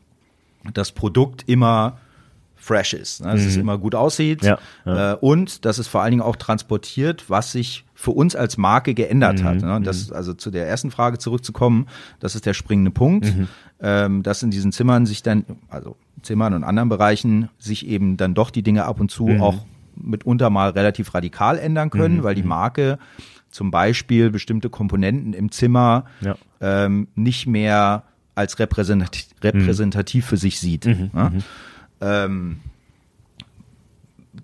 das 0.73 0.93
Produkt 0.93 1.43
immer 1.47 1.97
fresh 2.65 2.93
ist, 2.93 3.23
ne? 3.23 3.31
dass 3.31 3.41
mhm. 3.41 3.47
es 3.47 3.57
immer 3.57 3.77
gut 3.77 3.93
aussieht 3.93 4.43
ja, 4.43 4.57
ja. 4.85 5.13
Äh, 5.13 5.17
und 5.17 5.65
dass 5.65 5.77
es 5.77 5.87
vor 5.87 6.01
allen 6.01 6.11
Dingen 6.11 6.23
auch 6.23 6.35
transportiert, 6.35 7.25
was 7.29 7.51
sich 7.51 7.85
für 7.93 8.09
uns 8.09 8.35
als 8.35 8.57
Marke 8.57 8.95
geändert 8.95 9.39
mhm. 9.39 9.43
hat. 9.43 9.61
Ne? 9.61 9.81
Das, 9.83 10.09
mhm. 10.09 10.15
also 10.15 10.33
zu 10.33 10.49
der 10.49 10.67
ersten 10.67 10.89
Frage 10.89 11.19
zurückzukommen, 11.19 11.85
das 12.19 12.33
ist 12.33 12.47
der 12.47 12.55
springende 12.55 12.89
Punkt, 12.89 13.25
mhm. 13.25 13.47
ähm, 13.79 14.23
dass 14.23 14.41
in 14.41 14.49
diesen 14.49 14.71
Zimmern 14.71 15.05
sich 15.05 15.21
dann, 15.21 15.45
also 15.69 15.95
Zimmern 16.23 16.55
und 16.55 16.63
anderen 16.63 16.89
Bereichen, 16.89 17.49
sich 17.59 17.85
eben 17.85 18.17
dann 18.17 18.33
doch 18.33 18.49
die 18.49 18.63
Dinge 18.63 18.85
ab 18.85 18.99
und 18.99 19.11
zu 19.11 19.27
mhm. 19.27 19.41
auch 19.41 19.63
mitunter 19.95 20.49
mal 20.49 20.71
relativ 20.71 21.13
radikal 21.13 21.59
ändern 21.59 21.91
können, 21.91 22.17
mhm. 22.17 22.23
weil 22.23 22.33
die 22.33 22.43
Marke 22.43 22.97
zum 23.51 23.69
Beispiel 23.69 24.31
bestimmte 24.31 24.71
Komponenten 24.71 25.33
im 25.33 25.51
Zimmer 25.51 26.05
ja. 26.21 26.35
ähm, 26.61 27.09
nicht 27.13 27.45
mehr 27.45 28.03
als 28.33 28.57
repräsentativ, 28.57 29.27
repräsentativ 29.41 30.25
für 30.25 30.37
sich 30.37 30.59
sieht. 30.59 30.85
Ja? 30.85 31.31
Ähm, 32.01 32.61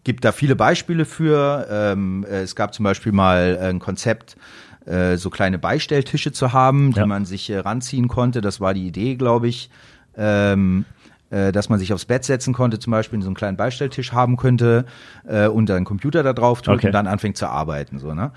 gibt 0.04 0.26
da 0.26 0.32
viele 0.32 0.56
Beispiele 0.56 1.06
für. 1.06 1.68
Ähm, 1.70 2.26
es 2.30 2.56
gab 2.56 2.74
zum 2.74 2.84
Beispiel 2.84 3.12
mal 3.12 3.58
ein 3.62 3.80
Konzept, 3.80 4.38
äh, 4.86 5.18
so 5.18 5.30
kleine 5.30 5.60
Beistelltische 5.60 6.32
zu 6.32 6.54
haben, 6.54 6.92
die 6.94 7.00
ja. 7.00 7.06
man 7.06 7.26
sich 7.26 7.50
äh, 7.50 7.60
ranziehen 7.60 8.08
konnte. 8.08 8.42
Das 8.42 8.60
war 8.60 8.74
die 8.74 8.88
Idee, 8.88 9.16
glaube 9.16 9.48
ich. 9.48 9.70
Ähm, 10.18 10.86
äh, 11.30 11.54
dass 11.54 11.70
man 11.70 11.80
sich 11.80 11.94
aufs 11.94 12.06
Bett 12.06 12.26
setzen 12.26 12.54
konnte, 12.54 12.78
zum 12.78 12.92
Beispiel 12.92 13.22
so 13.22 13.28
einen 13.28 13.36
kleinen 13.36 13.56
Beistelltisch 13.56 14.12
haben 14.12 14.36
könnte 14.36 14.86
äh, 15.26 15.48
und 15.48 15.70
dann 15.70 15.78
einen 15.78 15.86
Computer 15.86 16.24
da 16.24 16.34
drauf 16.34 16.62
tut 16.62 16.76
okay. 16.76 16.88
und 16.88 16.92
dann 16.92 17.08
anfängt 17.08 17.38
zu 17.38 17.48
arbeiten. 17.48 18.00
So, 18.00 18.14
ne? 18.14 18.32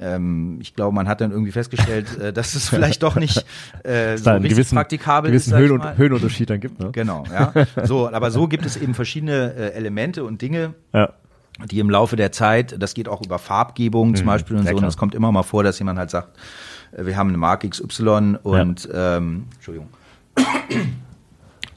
Ähm, 0.00 0.58
ich 0.60 0.74
glaube, 0.74 0.94
man 0.94 1.08
hat 1.08 1.20
dann 1.20 1.30
irgendwie 1.30 1.52
festgestellt, 1.52 2.18
äh, 2.18 2.32
dass 2.32 2.54
es 2.54 2.68
vielleicht 2.68 3.02
doch 3.02 3.16
nicht 3.16 3.44
äh, 3.84 4.16
so 4.16 4.30
richtig 4.30 4.50
gewissen, 4.50 4.74
praktikabel 4.74 5.30
gewissen 5.30 5.52
ist. 5.52 5.58
Höhen 5.58 5.72
und, 5.72 5.98
Höhenunterschied 5.98 6.50
dann 6.50 6.60
gibt. 6.60 6.80
Ne? 6.80 6.90
Genau, 6.92 7.24
ja. 7.30 7.52
So, 7.84 8.10
aber 8.10 8.30
so 8.30 8.48
gibt 8.48 8.66
es 8.66 8.76
eben 8.76 8.94
verschiedene 8.94 9.54
äh, 9.54 9.72
Elemente 9.72 10.24
und 10.24 10.42
Dinge. 10.42 10.74
Ja 10.92 11.12
die 11.66 11.78
im 11.78 11.90
Laufe 11.90 12.16
der 12.16 12.32
Zeit, 12.32 12.76
das 12.78 12.94
geht 12.94 13.08
auch 13.08 13.22
über 13.22 13.38
Farbgebung 13.38 14.14
zum 14.14 14.24
mhm, 14.24 14.28
Beispiel 14.28 14.56
und 14.56 14.66
so, 14.66 14.74
und 14.74 14.84
es 14.84 14.96
kommt 14.96 15.14
immer 15.14 15.30
mal 15.30 15.42
vor, 15.42 15.62
dass 15.62 15.78
jemand 15.78 15.98
halt 15.98 16.10
sagt, 16.10 16.38
äh, 16.92 17.04
wir 17.04 17.16
haben 17.16 17.28
eine 17.28 17.38
Marke 17.38 17.68
XY 17.68 18.36
und 18.42 18.88
ja. 18.90 19.18
ähm, 19.18 19.44
Entschuldigung. 19.56 19.88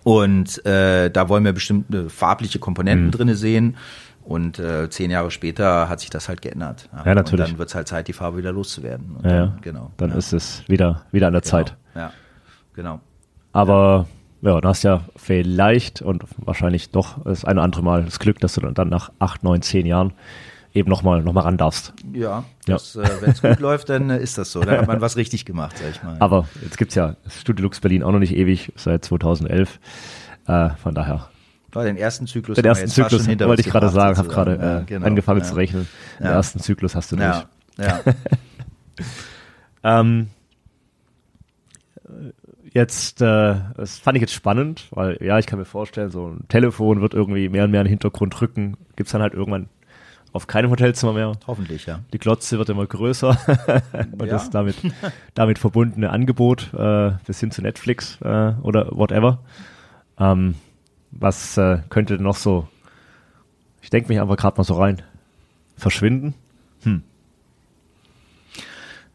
Und 0.03 0.65
äh, 0.65 1.09
da 1.09 1.29
wollen 1.29 1.45
wir 1.45 1.53
bestimmte 1.53 2.09
farbliche 2.09 2.59
Komponenten 2.59 3.07
mhm. 3.07 3.11
drinne 3.11 3.35
sehen. 3.35 3.77
Und 4.25 4.57
äh, 4.57 4.89
zehn 4.89 5.11
Jahre 5.11 5.31
später 5.31 5.89
hat 5.89 5.99
sich 5.99 6.09
das 6.09 6.29
halt 6.29 6.41
geändert. 6.41 6.89
Ja, 6.93 7.05
ja 7.05 7.15
natürlich. 7.15 7.45
Und 7.45 7.51
dann 7.51 7.57
wird 7.59 7.69
es 7.69 7.75
halt 7.75 7.87
Zeit, 7.87 8.07
die 8.07 8.13
Farbe 8.13 8.37
wieder 8.37 8.51
loszuwerden. 8.51 9.17
Und 9.17 9.25
ja, 9.25 9.47
dann, 9.47 9.61
genau. 9.61 9.91
Dann 9.97 10.11
ja. 10.11 10.15
ist 10.15 10.33
es 10.33 10.63
wieder, 10.67 11.03
wieder 11.11 11.27
an 11.27 11.33
der 11.33 11.41
genau. 11.41 11.51
Zeit. 11.51 11.75
Ja, 11.95 12.11
genau. 12.73 13.01
Aber 13.51 14.07
ja, 14.41 14.59
du 14.59 14.67
hast 14.67 14.83
ja 14.83 15.01
vielleicht 15.15 16.01
und 16.01 16.23
wahrscheinlich 16.37 16.91
doch 16.91 17.23
das 17.23 17.45
eine 17.45 17.59
oder 17.59 17.63
andere 17.63 17.83
Mal 17.83 18.03
das 18.03 18.19
Glück, 18.19 18.39
dass 18.39 18.53
du 18.53 18.61
dann 18.61 18.89
nach 18.89 19.11
acht, 19.19 19.43
neun, 19.43 19.61
zehn 19.61 19.85
Jahren 19.85 20.13
eben 20.73 20.89
nochmal 20.89 21.21
noch 21.21 21.33
mal 21.33 21.41
ran 21.41 21.57
darfst. 21.57 21.93
Ja, 22.13 22.43
ja. 22.67 22.75
äh, 22.75 23.21
wenn 23.21 23.31
es 23.31 23.41
gut 23.41 23.59
läuft, 23.59 23.89
dann 23.89 24.09
äh, 24.09 24.19
ist 24.19 24.37
das 24.37 24.51
so. 24.51 24.61
Dann 24.61 24.79
hat 24.79 24.87
man 24.87 25.01
was 25.01 25.17
richtig 25.17 25.45
gemacht, 25.45 25.77
sag 25.77 25.91
ich 25.91 26.03
mal. 26.03 26.17
Aber 26.19 26.47
jetzt 26.61 26.77
gibt's 26.77 26.95
ja 26.95 27.15
Studio 27.27 27.63
Lux 27.63 27.79
Berlin 27.79 28.03
auch 28.03 28.11
noch 28.11 28.19
nicht 28.19 28.35
ewig, 28.35 28.71
seit 28.75 29.05
2011. 29.05 29.79
Äh, 30.47 30.69
von 30.71 30.95
daher 30.95 31.29
war 31.75 31.83
den 31.83 31.97
ersten 31.97 32.27
Zyklus. 32.27 32.55
Den 32.55 32.65
ersten 32.65 32.87
Zyklus 32.87 33.27
wollte 33.27 33.61
ich 33.61 33.67
gerade 33.67 33.89
sagen, 33.89 34.17
habe 34.17 34.27
gerade 34.27 34.55
äh, 34.55 34.61
ja, 34.61 34.79
genau, 34.81 35.05
angefangen 35.05 35.41
ja. 35.41 35.45
zu 35.45 35.55
rechnen. 35.55 35.87
Den 36.19 36.27
ja. 36.27 36.33
ersten 36.33 36.59
Zyklus 36.59 36.95
hast 36.95 37.11
du 37.11 37.15
durch. 37.15 37.45
Ja. 37.77 38.01
ähm, 40.01 40.27
jetzt, 42.71 43.21
äh, 43.21 43.55
das 43.75 43.99
fand 43.99 44.17
ich 44.17 44.21
jetzt 44.21 44.33
spannend, 44.33 44.87
weil 44.91 45.17
ja, 45.21 45.39
ich 45.39 45.45
kann 45.45 45.59
mir 45.59 45.65
vorstellen, 45.65 46.09
so 46.09 46.27
ein 46.27 46.47
Telefon 46.49 47.01
wird 47.01 47.13
irgendwie 47.13 47.49
mehr 47.49 47.65
und 47.65 47.71
mehr 47.71 47.81
in 47.81 47.85
den 47.85 47.91
Hintergrund 47.91 48.39
rücken. 48.41 48.77
Gibt's 48.95 49.11
dann 49.11 49.21
halt 49.21 49.33
irgendwann 49.33 49.69
auf 50.33 50.47
keinem 50.47 50.71
Hotelzimmer 50.71 51.13
mehr. 51.13 51.33
Hoffentlich, 51.45 51.85
ja. 51.85 51.99
Die 52.11 52.17
Glotze 52.17 52.57
wird 52.57 52.69
immer 52.69 52.85
größer 52.85 53.29
und 54.17 54.25
ja. 54.25 54.31
das 54.31 54.49
damit, 54.49 54.75
damit 55.35 55.59
verbundene 55.59 56.09
Angebot 56.09 56.73
äh, 56.73 57.11
bis 57.25 57.39
hin 57.39 57.51
zu 57.51 57.61
Netflix 57.61 58.19
äh, 58.21 58.53
oder 58.61 58.89
whatever. 58.91 59.39
Ähm, 60.19 60.55
was 61.19 61.57
äh, 61.57 61.79
könnte 61.89 62.21
noch 62.21 62.35
so, 62.35 62.67
ich 63.81 63.89
denke 63.89 64.09
mich 64.09 64.19
einfach 64.19 64.37
gerade 64.37 64.57
mal 64.57 64.63
so 64.63 64.75
rein, 64.75 65.01
verschwinden? 65.77 66.33
Hm. 66.83 67.03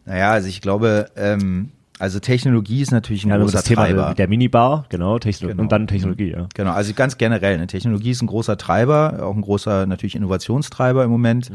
Naja, 0.04 0.30
also 0.30 0.48
ich 0.48 0.60
glaube, 0.60 1.10
ähm, 1.16 1.70
Also 1.98 2.20
Technologie 2.20 2.80
ist 2.80 2.92
natürlich 2.92 3.24
ein 3.24 3.30
Ja, 3.30 3.38
großer 3.38 3.58
das 3.58 3.64
Thema 3.64 3.84
Treiber. 3.86 4.14
der, 4.14 4.28
Minibar, 4.28 4.84
genau, 4.88 5.18
Techno 5.18 5.48
Genau. 5.48 5.62
und 5.62 5.72
dann 5.72 5.86
Technologie, 5.88 6.30
ja. 6.30 6.48
Genau, 6.54 6.70
also 6.72 6.92
ganz 6.94 7.18
generell. 7.18 7.58
Ne? 7.58 7.66
Technologie 7.66 8.10
ist 8.10 8.22
ein 8.22 8.26
großer 8.28 8.56
Treiber, 8.56 9.20
auch 9.22 9.34
ein 9.34 9.40
großer 9.42 9.86
natürlich 9.86 10.14
Innovationstreiber 10.14 11.02
im 11.04 11.10
Moment. 11.10 11.50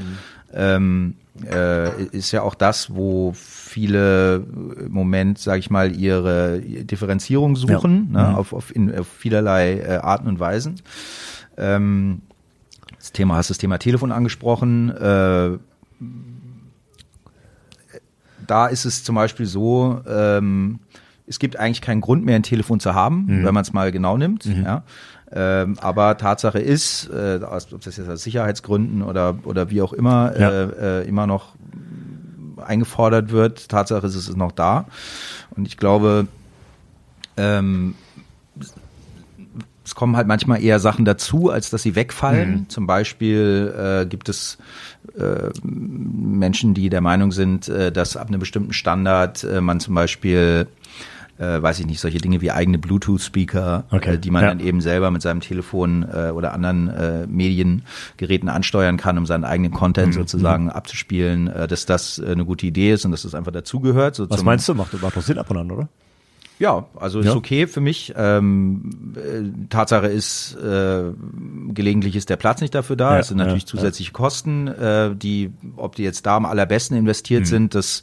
Ähm, 0.54 1.16
äh, 1.50 2.04
ist 2.12 2.32
ja 2.32 2.42
auch 2.42 2.56
das, 2.56 2.94
wo 2.94 3.32
viele 3.36 4.44
im 4.80 4.92
Moment, 4.92 5.40
sage 5.40 5.60
ich 5.60 5.70
mal, 5.70 5.96
ihre 5.96 6.60
Differenzierung 6.60 7.56
suchen, 7.56 8.10
Ja. 8.14 8.32
ne? 8.32 8.38
auf, 8.38 8.54
auf, 8.54 8.76
in, 8.76 8.94
auf 8.96 9.08
vielerlei 9.08 9.80
äh, 9.80 9.96
Arten 10.04 10.28
und 10.28 10.40
Weisen. 10.40 10.76
Ähm, 11.58 12.22
das 13.00 13.12
Thema 13.14 13.36
hast 13.38 13.50
das 13.50 13.58
Thema 13.58 13.78
Telefon 13.80 14.12
angesprochen. 14.12 14.90
Äh, 14.90 15.58
da 18.48 18.68
ist 18.68 18.86
es 18.86 19.04
zum 19.04 19.16
Beispiel 19.16 19.46
so, 19.46 20.02
ähm, 20.08 20.80
es 21.28 21.40
gibt 21.40 21.58
eigentlich 21.58 21.82
keinen 21.82 22.02
Grund 22.02 22.26
mehr, 22.26 22.36
ein 22.36 22.44
Telefon 22.44 22.80
zu 22.80 22.94
haben, 22.94 23.26
Mhm. 23.28 23.46
wenn 23.46 23.54
man 23.54 23.62
es 23.62 23.74
mal 23.74 23.92
genau 23.92 24.18
nimmt. 24.18 24.46
Ja. 24.46 24.84
Ähm, 25.32 25.78
aber 25.82 26.18
Tatsache 26.18 26.60
ist, 26.60 27.10
äh, 27.10 27.40
aus- 27.44 27.74
ob 27.74 27.82
das 27.82 27.98
jetzt 27.98 28.10
aus 28.10 28.22
Sicherheitsgründen 28.24 29.02
oder, 29.02 29.36
oder 29.46 29.70
wie 29.72 29.82
auch 29.82 29.94
immer, 29.94 30.38
Ja. 30.40 30.50
äh, 30.50 31.02
äh, 31.04 31.08
immer 31.08 31.26
noch 31.26 31.56
eingefordert 32.64 33.32
wird. 33.32 33.68
Tatsache 33.70 34.06
ist, 34.06 34.16
es 34.16 34.28
ist 34.30 34.38
noch 34.38 34.52
da. 34.52 34.86
Und 35.56 35.68
ich 35.68 35.78
glaube, 35.78 36.28
ähm, 37.38 37.96
es 39.86 39.96
kommen 39.96 40.16
halt 40.16 40.28
manchmal 40.28 40.64
eher 40.64 40.80
Sachen 40.80 41.04
dazu, 41.06 41.50
als 41.50 41.70
dass 41.70 41.84
sie 41.84 41.96
wegfallen. 41.96 42.68
Zum 42.70 42.88
Beispiel 42.88 43.74
äh, 43.78 44.06
gibt 44.06 44.30
es 44.30 44.58
äh, 45.18 45.50
Menschen, 45.64 46.74
die 46.74 46.90
der 46.90 47.02
Meinung 47.02 47.32
sind, 47.34 47.68
äh, 47.68 47.92
dass 47.92 48.16
ab 48.16 48.28
einem 48.30 48.40
bestimmten 48.40 48.72
Standard 48.74 49.44
äh, 49.44 49.60
man 49.60 49.80
zum 49.82 49.94
Beispiel 49.96 50.68
äh, 51.40 51.62
weiß 51.62 51.80
ich 51.80 51.88
nicht, 51.88 52.00
solche 52.00 52.20
Dinge 52.20 52.42
wie 52.42 52.52
eigene 52.52 52.78
Bluetooth-Speaker, 52.78 53.86
Okay, 53.90 54.14
äh, 54.14 54.18
die 54.20 54.30
man 54.30 54.44
ja. 54.44 54.50
dann 54.50 54.60
eben 54.60 54.82
selber 54.82 55.10
mit 55.12 55.22
seinem 55.24 55.42
Telefon 55.42 56.04
oder 56.04 56.54
anderen 56.54 57.28
Mediengeräten 57.36 58.50
ansteuern 58.50 58.98
kann, 58.98 59.18
um 59.18 59.26
seinen 59.26 59.44
eigenen 59.44 59.72
Mhm, 59.72 59.76
Content 59.76 60.14
sozusagen 60.14 60.70
abzuspielen, 60.70 61.48
äh, 61.48 61.68
dass 61.68 61.86
das 61.86 62.20
eine 62.20 62.46
gute 62.46 62.68
Idee 62.68 62.94
ist 62.94 63.04
und 63.06 63.12
dass 63.12 63.24
das 63.24 63.36
einfach 63.36 63.52
dazugehört. 63.52 64.16
So 64.16 64.30
Was 64.30 64.44
meinst 64.44 64.70
du? 64.70 64.76
Macht, 64.76 64.94
macht 65.02 65.18
doch 65.18 65.22
Sinn 65.24 65.40
ab 65.40 65.50
und 65.50 65.58
an, 65.58 65.72
oder? 65.72 65.90
Ja, 66.64 66.86
also 66.96 67.20
ist 67.20 67.26
Ja. 67.26 67.36
okay 67.36 67.68
für 67.68 67.82
mich. 67.82 68.14
Ähm, 68.16 69.14
äh, 69.18 69.68
Tatsache 69.70 70.08
ist, 70.08 70.56
äh, 70.56 71.12
gelegentlich 71.74 72.16
ist 72.16 72.30
der 72.30 72.38
Platz 72.38 72.62
nicht 72.62 72.74
dafür 72.74 72.96
da. 72.96 73.16
Ja, 73.16 73.20
es 73.20 73.28
sind 73.28 73.38
natürlich 73.38 73.64
ja, 73.64 73.68
zusätzliche 73.68 74.14
Kosten, 74.14 74.68
äh, 74.70 75.14
die, 75.14 75.52
ob 75.76 75.96
die 75.98 76.04
jetzt 76.04 76.26
da 76.26 76.38
am 76.38 76.46
allerbesten 76.46 76.96
investiert 76.98 77.42
Mhm. 77.42 77.46
sind, 77.48 77.76
das 77.76 78.02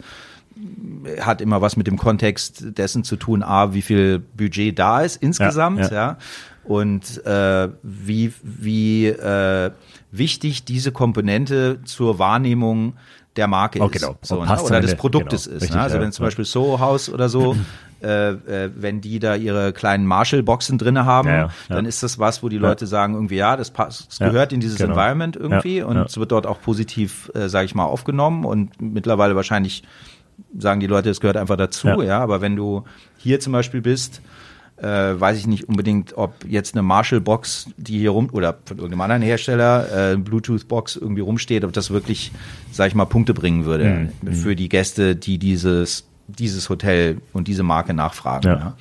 hat 1.20 1.40
immer 1.40 1.62
was 1.62 1.76
mit 1.78 1.86
dem 1.86 1.96
Kontext 1.96 2.76
dessen 2.76 3.02
zu 3.02 3.16
tun, 3.16 3.42
a, 3.42 3.72
wie 3.72 3.80
viel 3.80 4.18
Budget 4.18 4.78
da 4.78 5.00
ist 5.00 5.16
insgesamt, 5.16 5.90
ja, 5.90 6.18
und 6.64 7.24
äh, 7.24 7.68
wie, 7.82 8.32
wie 8.42 9.06
äh, 9.06 9.70
wichtig 10.12 10.64
diese 10.64 10.92
Komponente 10.92 11.78
zur 11.84 12.18
Wahrnehmung 12.18 12.94
der 13.36 13.46
Marke 13.46 13.80
Oh, 13.80 13.86
ist. 13.86 13.92
genau. 13.92 14.16
So, 14.22 14.40
Und 14.40 14.48
ne? 14.48 14.60
Oder 14.62 14.80
des. 14.80 14.96
Produktes 14.96 15.44
Genau. 15.44 15.56
ist. 15.56 15.62
Richtig, 15.62 15.76
ne? 15.76 15.82
Also 15.82 16.00
wenn 16.00 16.12
zum. 16.12 16.26
Beispiel 16.26 16.44
Soho 16.44 16.78
House 16.80 17.08
oder 17.08 17.28
so, 17.30 17.56
äh, 18.02 18.30
äh, 18.30 18.70
wenn 18.76 19.00
die 19.00 19.18
da 19.18 19.34
ihre 19.34 19.72
kleinen 19.72 20.06
Marshall-Boxen 20.06 20.78
drinne 20.78 21.04
haben, 21.04 21.28
Ja, 21.28 21.36
ja, 21.36 21.50
dann 21.68 21.84
ist 21.86 22.02
das 22.02 22.18
was, 22.18 22.42
wo 22.42 22.48
die 22.48 22.58
Leute 22.58 22.86
sagen, 22.86 23.14
irgendwie, 23.14 23.36
ja, 23.36 23.56
das, 23.56 23.70
passt, 23.70 24.08
das 24.08 24.18
gehört 24.18 24.52
in 24.52 24.60
dieses 24.60 24.78
genau. 24.78 24.90
Environment 24.90 25.36
irgendwie 25.36 25.82
und 25.82 25.96
es 25.98 26.16
wird 26.16 26.32
dort 26.32 26.46
auch 26.46 26.60
positiv, 26.60 27.30
äh, 27.34 27.48
sage 27.48 27.66
ich 27.66 27.74
mal, 27.74 27.84
aufgenommen 27.84 28.44
und 28.44 28.80
mittlerweile 28.80 29.36
wahrscheinlich 29.36 29.82
sagen 30.58 30.80
die 30.80 30.86
Leute, 30.86 31.10
es 31.10 31.20
gehört 31.20 31.36
einfach 31.36 31.56
dazu, 31.56 31.88
Ja. 31.88 32.02
ja, 32.02 32.18
aber 32.20 32.40
wenn 32.40 32.56
du 32.56 32.84
hier 33.18 33.40
zum 33.40 33.52
Beispiel 33.52 33.82
bist, 33.82 34.22
äh, 34.78 34.86
weiß 35.20 35.36
ich 35.36 35.46
nicht 35.46 35.68
unbedingt, 35.68 36.16
ob 36.16 36.32
jetzt 36.48 36.74
eine 36.74 36.80
Marshall-Box, 36.82 37.68
die 37.76 37.98
hier 37.98 38.10
rum, 38.12 38.30
oder 38.32 38.56
von 38.64 38.78
irgendeinem 38.78 39.02
anderen 39.02 39.20
Hersteller, 39.22 40.12
äh, 40.12 40.16
Bluetooth-Box 40.16 40.96
irgendwie 40.96 41.20
rumsteht, 41.20 41.64
ob 41.64 41.74
das 41.74 41.90
wirklich, 41.90 42.32
sag 42.72 42.88
ich 42.88 42.94
mal, 42.94 43.04
Punkte 43.04 43.34
bringen 43.34 43.66
würde 43.66 44.08
Mhm. 44.22 44.32
für 44.32 44.56
die 44.56 44.70
Gäste, 44.70 45.16
die 45.16 45.36
dieses, 45.36 46.06
dieses 46.38 46.68
Hotel 46.68 47.20
und 47.32 47.48
diese 47.48 47.62
Marke 47.62 47.94
nachfragen. 47.94 48.46
Ja. 48.48 48.56
Ja. 48.58 48.76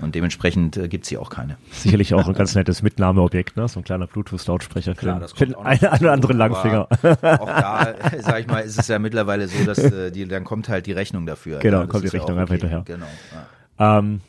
Und 0.00 0.14
dementsprechend 0.14 0.76
äh, 0.76 0.86
gibt's 0.86 1.08
hier 1.08 1.20
auch 1.20 1.28
keine. 1.28 1.56
Sicherlich 1.72 2.14
auch 2.14 2.28
ein 2.28 2.34
ganz 2.36 2.54
nettes 2.54 2.82
Mitnahmeobjekt, 2.82 3.56
ne? 3.56 3.66
So 3.66 3.80
ein 3.80 3.84
kleiner 3.84 4.06
Bluetooth-Lautsprecher 4.06 4.94
für, 4.94 5.06
den- 5.06 5.18
das 5.18 5.32
für 5.32 5.44
einen, 5.44 5.54
oder 5.56 6.12
anderen 6.12 6.36
Langfinger. 6.38 6.86
Auch 6.92 7.46
da, 7.46 7.94
sag 8.20 8.40
ich 8.40 8.46
mal, 8.46 8.60
ist 8.60 8.78
es 8.78 8.86
ja 8.86 9.00
mittlerweile 9.00 9.48
so, 9.48 9.64
dass 9.64 9.78
äh, 9.78 10.12
die, 10.12 10.26
dann 10.28 10.44
kommt 10.44 10.68
halt 10.68 10.86
die 10.86 10.92
Rechnung 10.92 11.26
dafür. 11.26 11.58
Genau, 11.58 11.80
ja, 11.80 11.86
kommt 11.86 12.04
die 12.04 12.08
ja 12.08 12.12
Rechnung 12.12 12.36
auch 12.36 12.42
einfach 12.42 12.52
hinterher. 12.54 12.82
Genau. 12.84 13.06
Ja. 13.80 13.98
Ähm, 13.98 14.20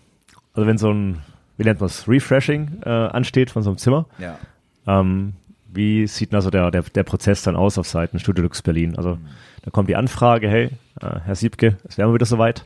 also 0.56 0.68
wenn 0.68 0.78
so 0.80 0.92
ein, 0.92 1.20
wie 1.58 1.64
nennt 1.66 1.80
man 1.80 1.86
es, 1.88 2.08
Refreshing 2.08 2.82
äh, 2.84 2.90
ansteht 2.90 3.52
von 3.52 3.62
so 3.62 3.70
einem 3.70 3.78
Zimmer, 3.78 4.06
ja. 4.18 4.40
ähm, 4.88 5.34
wie 5.72 6.08
sieht 6.08 6.32
denn 6.32 6.38
also 6.38 6.50
der, 6.50 6.72
der, 6.72 6.82
der 6.84 7.04
Prozess 7.04 7.44
dann 7.44 7.56
aus 7.56 7.78
auf 7.78 7.88
Seiten 7.88 8.20
Studio 8.20 8.44
Lux 8.44 8.62
Berlin? 8.62 8.96
Also 8.98 9.18
da 9.64 9.72
kommt 9.72 9.90
die 9.90 9.96
Anfrage, 9.96 10.50
hey, 10.50 10.66
äh, 11.02 11.20
Herr 11.26 11.36
Siebke, 11.36 11.78
es 11.88 11.98
wären 11.98 12.10
wir 12.10 12.16
wieder 12.16 12.26
soweit. 12.26 12.66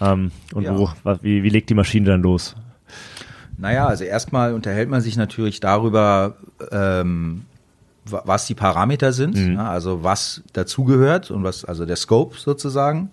Ähm, 0.00 0.30
und 0.54 0.62
Ja. 0.64 0.78
wo, 0.78 0.90
wie, 1.22 1.42
wie 1.42 1.48
legt 1.48 1.70
die 1.70 1.74
Maschine 1.74 2.06
dann 2.10 2.22
los? 2.22 2.54
Naja, 3.56 3.86
also 3.88 4.04
erstmal 4.04 4.54
unterhält 4.54 4.88
man 4.88 5.00
sich 5.00 5.16
natürlich 5.16 5.58
darüber, 5.58 6.36
ähm, 6.70 7.44
was 8.10 8.46
die 8.46 8.54
Parameter 8.54 9.12
sind, 9.12 9.34
ne? 9.36 9.68
also 9.68 10.02
was 10.02 10.42
dazugehört 10.52 11.30
und 11.30 11.44
was, 11.44 11.64
also 11.64 11.84
der 11.86 11.96
Scope 11.96 12.36
sozusagen. 12.38 13.10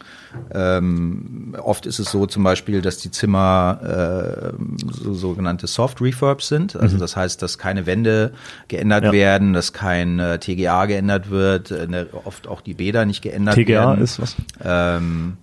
Ähm, 0.53 1.55
oft 1.62 1.86
ist 1.86 1.99
es 1.99 2.12
so 2.12 2.25
zum 2.25 2.43
Beispiel, 2.43 2.81
dass 2.81 2.97
die 2.97 3.12
Zimmer 3.12 4.53
äh, 4.53 4.63
so, 4.91 5.13
sogenannte 5.13 5.67
Soft 5.67 6.01
Refurbs 6.01 6.47
sind. 6.47 6.75
Also 6.75 6.97
das 6.97 7.15
heißt, 7.15 7.41
dass 7.41 7.58
keine 7.58 7.86
Wände 7.86 8.31
geändert 8.67 9.03
Ja. 9.05 9.12
werden, 9.12 9.53
dass 9.53 9.73
kein 9.73 10.19
äh, 10.19 10.39
TGA 10.39 10.86
geändert 10.86 11.29
wird, 11.29 11.71
äh, 11.71 11.88
ne, 11.88 12.08
oft 12.25 12.47
auch 12.47 12.62
die 12.62 12.73
Bäder 12.73 13.05
nicht 13.05 13.21
geändert 13.21 13.55
TGA 13.55 13.67
werden. 13.91 14.01
ist 14.03 14.19
was? 14.21 14.36
Ähm, 14.63 15.38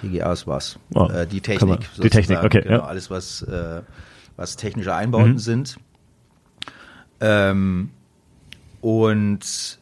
TGA 0.00 0.32
ist 0.32 0.46
was? 0.46 0.78
Oh, 0.94 1.06
äh, 1.08 1.26
die 1.26 1.40
Technik. 1.40 1.68
man- 1.70 2.02
die 2.02 2.10
Technik, 2.10 2.42
okay, 2.42 2.62
Genau, 2.62 2.76
ja. 2.78 2.84
alles, 2.84 3.10
was, 3.10 3.42
äh, 3.42 3.80
was 4.36 4.56
technische 4.56 4.94
Einbauten 4.94 5.32
Mhm. 5.32 5.38
sind. 5.38 5.76
Ähm, 7.20 7.90
und 8.80 9.78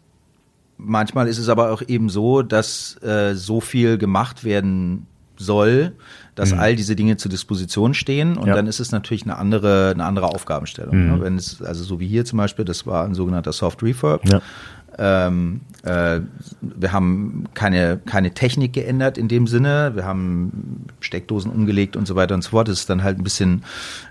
manchmal 0.78 1.28
ist 1.28 1.38
es 1.38 1.48
aber 1.48 1.72
auch 1.72 1.82
eben 1.86 2.08
so, 2.08 2.42
dass 2.42 3.02
äh, 3.02 3.34
so 3.34 3.60
viel 3.60 3.98
gemacht 3.98 4.44
werden 4.44 5.06
soll, 5.36 5.92
dass 6.34 6.52
all 6.52 6.76
diese 6.76 6.94
Dinge 6.94 7.16
zur 7.16 7.30
Disposition 7.30 7.94
stehen 7.94 8.36
und 8.36 8.42
Mhm. 8.42 8.48
Ja. 8.48 8.54
dann 8.54 8.66
ist 8.66 8.80
es 8.80 8.92
natürlich 8.92 9.24
eine 9.24 9.36
andere, 9.36 9.90
eine 9.92 10.04
andere 10.04 10.26
Aufgabenstellung. 10.28 10.96
Mhm. 10.96 11.12
Ne? 11.16 11.20
Wenn 11.20 11.36
es, 11.36 11.60
also 11.60 11.82
so 11.84 11.98
wie 12.00 12.06
hier 12.06 12.24
zum 12.24 12.36
Beispiel, 12.36 12.64
das 12.64 12.86
war 12.86 13.04
ein 13.04 13.14
sogenannter 13.14 13.52
Soft 13.52 13.82
Refurb. 13.82 14.24
Ja. 14.28 14.40
Ähm, 14.98 15.62
äh, 15.84 16.20
wir 16.60 16.92
haben 16.92 17.44
keine, 17.54 17.98
keine 18.04 18.34
Technik 18.34 18.72
geändert 18.72 19.18
in 19.18 19.28
dem 19.28 19.46
Sinne. 19.46 19.92
Wir 19.94 20.04
haben 20.04 20.86
Steckdosen 21.00 21.50
umgelegt 21.50 21.96
und 21.96 22.06
so 22.06 22.14
weiter 22.14 22.34
und 22.34 22.42
so 22.42 22.50
fort. 22.50 22.68
Das 22.68 22.78
ist 22.78 22.90
dann 22.90 23.02
halt 23.02 23.18
ein 23.18 23.24
bisschen, 23.24 23.64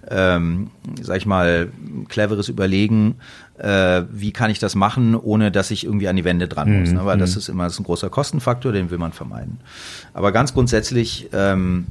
ähm, 0.10 0.72
sag 1.02 1.18
ich 1.18 1.26
mal, 1.26 1.70
cleveres 2.10 2.50
Überlegen, 2.50 3.16
äh, 3.58 4.04
wie 4.12 4.32
kann 4.32 4.52
ich 4.52 4.60
das 4.60 4.76
machen, 4.76 5.16
ohne 5.16 5.52
dass 5.52 5.72
ich 5.72 5.86
irgendwie 5.86 6.08
an 6.08 6.16
die 6.16 6.26
Wände 6.26 6.48
dran 6.48 6.80
muss. 6.80 6.92
Ne? 6.92 7.06
Weil 7.06 7.18
das 7.18 7.36
ist 7.36 7.48
immer 7.48 7.66
das 7.66 7.74
ist 7.74 7.80
ein 7.80 7.86
großer 7.86 8.10
Kostenfaktor, 8.10 8.72
den 8.72 8.90
will 8.90 8.98
man 8.98 9.14
vermeiden. 9.14 9.60
Aber 10.14 10.32
ganz 10.32 10.54
grundsätzlich 10.54 11.30
ähm, 11.32 11.88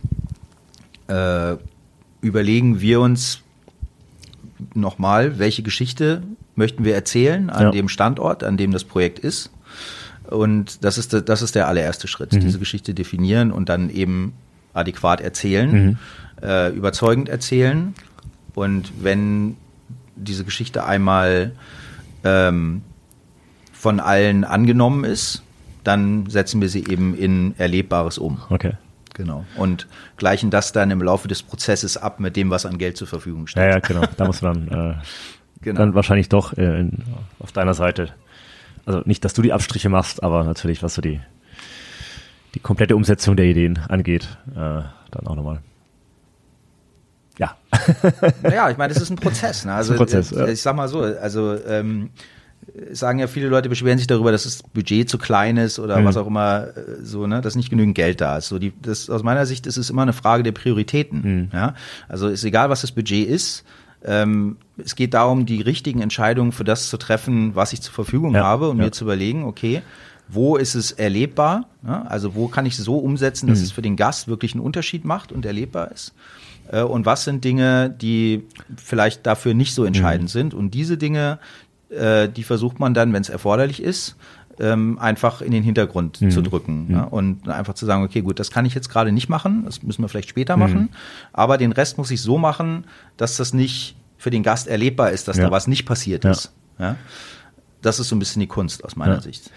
äh, 1.09 1.57
überlegen 2.20 2.81
wir 2.81 3.00
uns 3.00 3.40
nochmal, 4.74 5.38
welche 5.38 5.62
Geschichte 5.62 6.22
möchten 6.61 6.85
wir 6.85 6.94
erzählen 6.94 7.51
an 7.51 7.62
Ja. 7.64 7.70
dem 7.73 7.88
Standort, 7.88 8.44
an 8.44 8.57
dem 8.57 8.70
das 8.70 8.85
Projekt 8.85 9.18
ist. 9.18 9.51
Und 10.29 10.85
das 10.85 10.96
ist, 10.99 11.12
der- 11.12 11.23
das 11.23 11.42
ist 11.42 11.57
der 11.57 11.66
allererste 11.66 12.07
Schritt, 12.07 12.33
Mhm. 12.33 12.40
diese 12.40 12.61
Geschichte 12.61 12.94
definieren 12.94 13.51
und 13.51 13.68
dann 13.68 13.90
eben 13.90 14.33
adäquat 14.75 15.20
erzählen, 15.20 15.70
Mhm. 15.73 15.99
äh, 16.42 16.68
überzeugend 16.70 17.29
erzählen. 17.29 17.94
Und 18.55 18.92
wenn 19.03 19.57
diese 20.14 20.44
Geschichte 20.44 20.85
einmal 20.85 21.53
ähm, 22.23 22.83
von 23.73 23.99
allen 23.99 24.44
angenommen 24.44 25.05
ist, 25.05 25.42
dann 25.85 26.29
setzen 26.29 26.61
wir 26.61 26.68
sie 26.68 26.85
eben 26.87 27.14
in 27.16 27.55
Erlebbares 27.57 28.18
um. 28.18 28.42
Okay. 28.51 28.75
Genau. 29.14 29.46
Und 29.57 29.87
gleichen 30.18 30.51
das 30.51 30.73
dann 30.73 30.90
im 30.90 31.03
Laufe 31.03 31.29
des 31.29 31.42
Prozesses 31.42 31.96
ab 31.96 32.20
mit 32.20 32.37
dem, 32.37 32.51
was 32.51 32.66
an 32.66 32.77
Geld 32.77 32.99
zur 32.99 33.07
Verfügung 33.07 33.46
steht. 33.46 33.62
Ja, 33.62 33.68
ja, 33.70 33.79
genau. 33.79 34.03
Da 34.18 34.27
muss 34.27 34.42
man 34.42 34.66
dann, 34.68 34.90
äh, 34.90 34.94
Genau. 35.62 35.79
dann 35.79 35.94
wahrscheinlich 35.94 36.29
doch 36.29 36.57
äh, 36.57 36.81
in, 36.81 37.05
auf 37.38 37.53
deiner 37.53 37.75
Seite. 37.75 38.11
Also 38.87 39.03
nicht, 39.05 39.25
dass 39.25 39.35
du 39.35 39.42
die 39.42 39.53
Abstriche 39.53 39.88
machst, 39.88 40.23
aber 40.23 40.44
natürlich, 40.44 40.83
was 40.83 40.94
so 40.94 41.03
die, 41.03 41.20
die 42.55 42.61
komplette 42.61 42.96
Umsetzung 42.96 43.37
der 43.37 43.46
Ideen 43.46 43.79
angeht, 43.88 44.38
äh, 44.53 44.55
dann 44.55 45.27
auch 45.27 45.37
nochmal. 45.37 45.61
Ja. 47.38 47.57
Naja, 48.42 48.70
ich 48.70 48.77
meine, 48.77 48.92
das 48.92 49.03
ist 49.03 49.11
ein 49.11 49.16
Prozess. 49.16 49.64
Ne? 49.64 49.73
Also, 49.75 49.94
Prozess, 49.94 50.33
äh, 50.33 50.38
ja. 50.38 50.49
ich 50.49 50.61
sag 50.62 50.77
mal 50.77 50.88
so, 50.88 51.01
also 51.01 51.57
ähm, 51.66 52.11
sagen 52.92 53.18
ja 53.18 53.27
viele 53.27 53.49
Leute 53.49 53.68
beschweren 53.68 53.99
sich 53.99 54.07
darüber, 54.07 54.33
dass 54.33 54.44
das 54.44 54.62
Budget 54.62 55.09
zu 55.09 55.18
klein 55.18 55.57
ist 55.57 55.79
oder 55.79 55.99
Mhm. 55.99 56.05
was 56.05 56.16
auch 56.16 56.27
immer 56.27 56.68
äh, 56.77 57.03
so, 57.03 57.27
ne, 57.27 57.40
dass 57.40 57.57
nicht 57.57 57.70
genügend 57.70 57.94
Geld 57.94 58.20
da 58.20 58.38
ist. 58.38 58.49
So 58.49 58.59
die, 58.59 58.73
das 58.83 59.11
aus 59.11 59.23
meiner 59.23 59.46
Sicht 59.46 59.66
ist 59.66 59.77
es 59.77 59.90
immer 59.90 60.03
eine 60.03 60.12
Frage 60.12 60.42
der 60.42 60.53
Prioritäten. 60.53 61.20
Mhm. 61.23 61.49
Ja, 61.53 61.75
also 62.09 62.29
ist 62.29 62.44
egal, 62.44 62.70
was 62.70 62.83
das 62.83 62.92
Budget 62.92 63.29
ist. 63.29 63.64
Ähm, 64.05 64.57
es 64.84 64.94
geht 64.96 65.14
darum, 65.14 65.46
die 65.46 65.60
richtigen 65.60 66.00
Entscheidungen 66.02 66.52
für 66.52 66.64
das 66.64 66.88
zu 66.88 66.96
treffen, 66.96 67.54
was 67.54 67.72
ich 67.72 67.80
zur 67.80 67.92
Verfügung 67.94 68.34
Ja, 68.34 68.42
habe 68.44 68.68
und 68.70 68.78
ja. 68.78 68.84
mir 68.84 68.90
zu 68.92 69.04
überlegen, 69.04 69.44
okay, 69.44 69.82
wo 70.28 70.56
ist 70.56 70.74
es 70.74 70.92
erlebbar? 70.92 71.66
Ja, 71.86 72.02
also 72.02 72.34
wo 72.34 72.46
kann 72.48 72.64
ich 72.66 72.78
es 72.78 72.84
so 72.84 72.98
umsetzen, 72.98 73.48
dass 73.48 73.58
Mhm. 73.58 73.64
es 73.64 73.72
für 73.72 73.82
den 73.82 73.96
Gast 73.96 74.28
wirklich 74.28 74.54
einen 74.54 74.62
Unterschied 74.62 75.04
macht 75.04 75.32
und 75.32 75.44
erlebbar 75.44 75.90
ist? 75.90 76.14
Äh, 76.70 76.82
und 76.82 77.04
was 77.06 77.24
sind 77.24 77.42
Dinge, 77.44 77.90
die 77.90 78.44
vielleicht 78.76 79.26
dafür 79.26 79.54
nicht 79.54 79.74
so 79.74 79.84
entscheidend 79.84 80.28
Mhm. 80.28 80.32
sind? 80.32 80.54
Und 80.54 80.72
diese 80.72 80.96
Dinge, 80.96 81.38
äh, 81.90 82.28
die 82.28 82.44
versucht 82.44 82.78
man 82.78 82.94
dann, 82.94 83.12
wenn 83.12 83.22
es 83.22 83.28
erforderlich 83.28 83.82
ist, 83.82 84.14
ähm, 84.60 84.98
einfach 84.98 85.40
in 85.40 85.52
den 85.52 85.62
Hintergrund 85.64 86.20
Mhm. 86.20 86.30
zu 86.30 86.42
drücken 86.42 86.88
ja? 86.90 87.04
und 87.04 87.48
einfach 87.48 87.74
zu 87.74 87.86
sagen, 87.86 88.04
okay, 88.04 88.20
gut, 88.20 88.38
das 88.38 88.50
kann 88.50 88.66
ich 88.66 88.74
jetzt 88.74 88.90
gerade 88.90 89.10
nicht 89.10 89.28
machen, 89.30 89.62
das 89.64 89.82
müssen 89.82 90.02
wir 90.02 90.08
vielleicht 90.08 90.28
später 90.28 90.56
Mhm. 90.56 90.62
machen, 90.62 90.88
aber 91.32 91.56
den 91.56 91.72
Rest 91.72 91.96
muss 91.98 92.10
ich 92.10 92.20
so 92.20 92.36
machen, 92.38 92.84
dass 93.16 93.36
das 93.38 93.54
nicht 93.54 93.96
für 94.20 94.30
den 94.30 94.42
Gast 94.42 94.68
erlebbar 94.68 95.11
ist, 95.12 95.28
dass 95.28 95.38
Ja. 95.38 95.44
da 95.44 95.50
was 95.50 95.66
nicht 95.66 95.87
passiert 95.87 96.26
ist. 96.26 96.52
Ja? 96.78 96.96
Das 97.80 97.98
ist 97.98 98.11
so 98.11 98.16
ein 98.16 98.18
bisschen 98.18 98.40
die 98.40 98.46
Kunst 98.46 98.85
aus 98.85 98.94
meiner. 98.94 99.22
Sicht. 99.22 99.50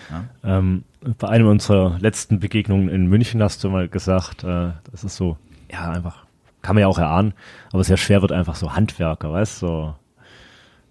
Ähm, 0.43 0.86
bei 1.19 1.28
einem 1.28 1.47
unserer 1.47 1.99
letzten 1.99 2.39
Begegnungen 2.39 2.88
in 2.88 3.08
München 3.08 3.43
hast 3.43 3.62
du 3.63 3.69
mal 3.69 3.89
gesagt, 3.89 4.45
äh, 4.45 4.71
das 4.89 5.04
ist 5.04 5.17
so, 5.17 5.38
ja, 5.69 5.91
einfach, 5.91 6.26
kann 6.62 6.76
man 6.76 6.82
ja 6.82 6.88
auch 6.88 6.97
erahnen, 6.97 7.34
aber 7.73 7.84
sehr 7.84 7.97
schwer 7.97 8.21
wird 8.21 8.32
einfach 8.32 8.56
so 8.56 8.73
Handwerker, 8.73 9.34
weißt 9.34 9.62
du, 9.62 9.67
so 9.67 9.95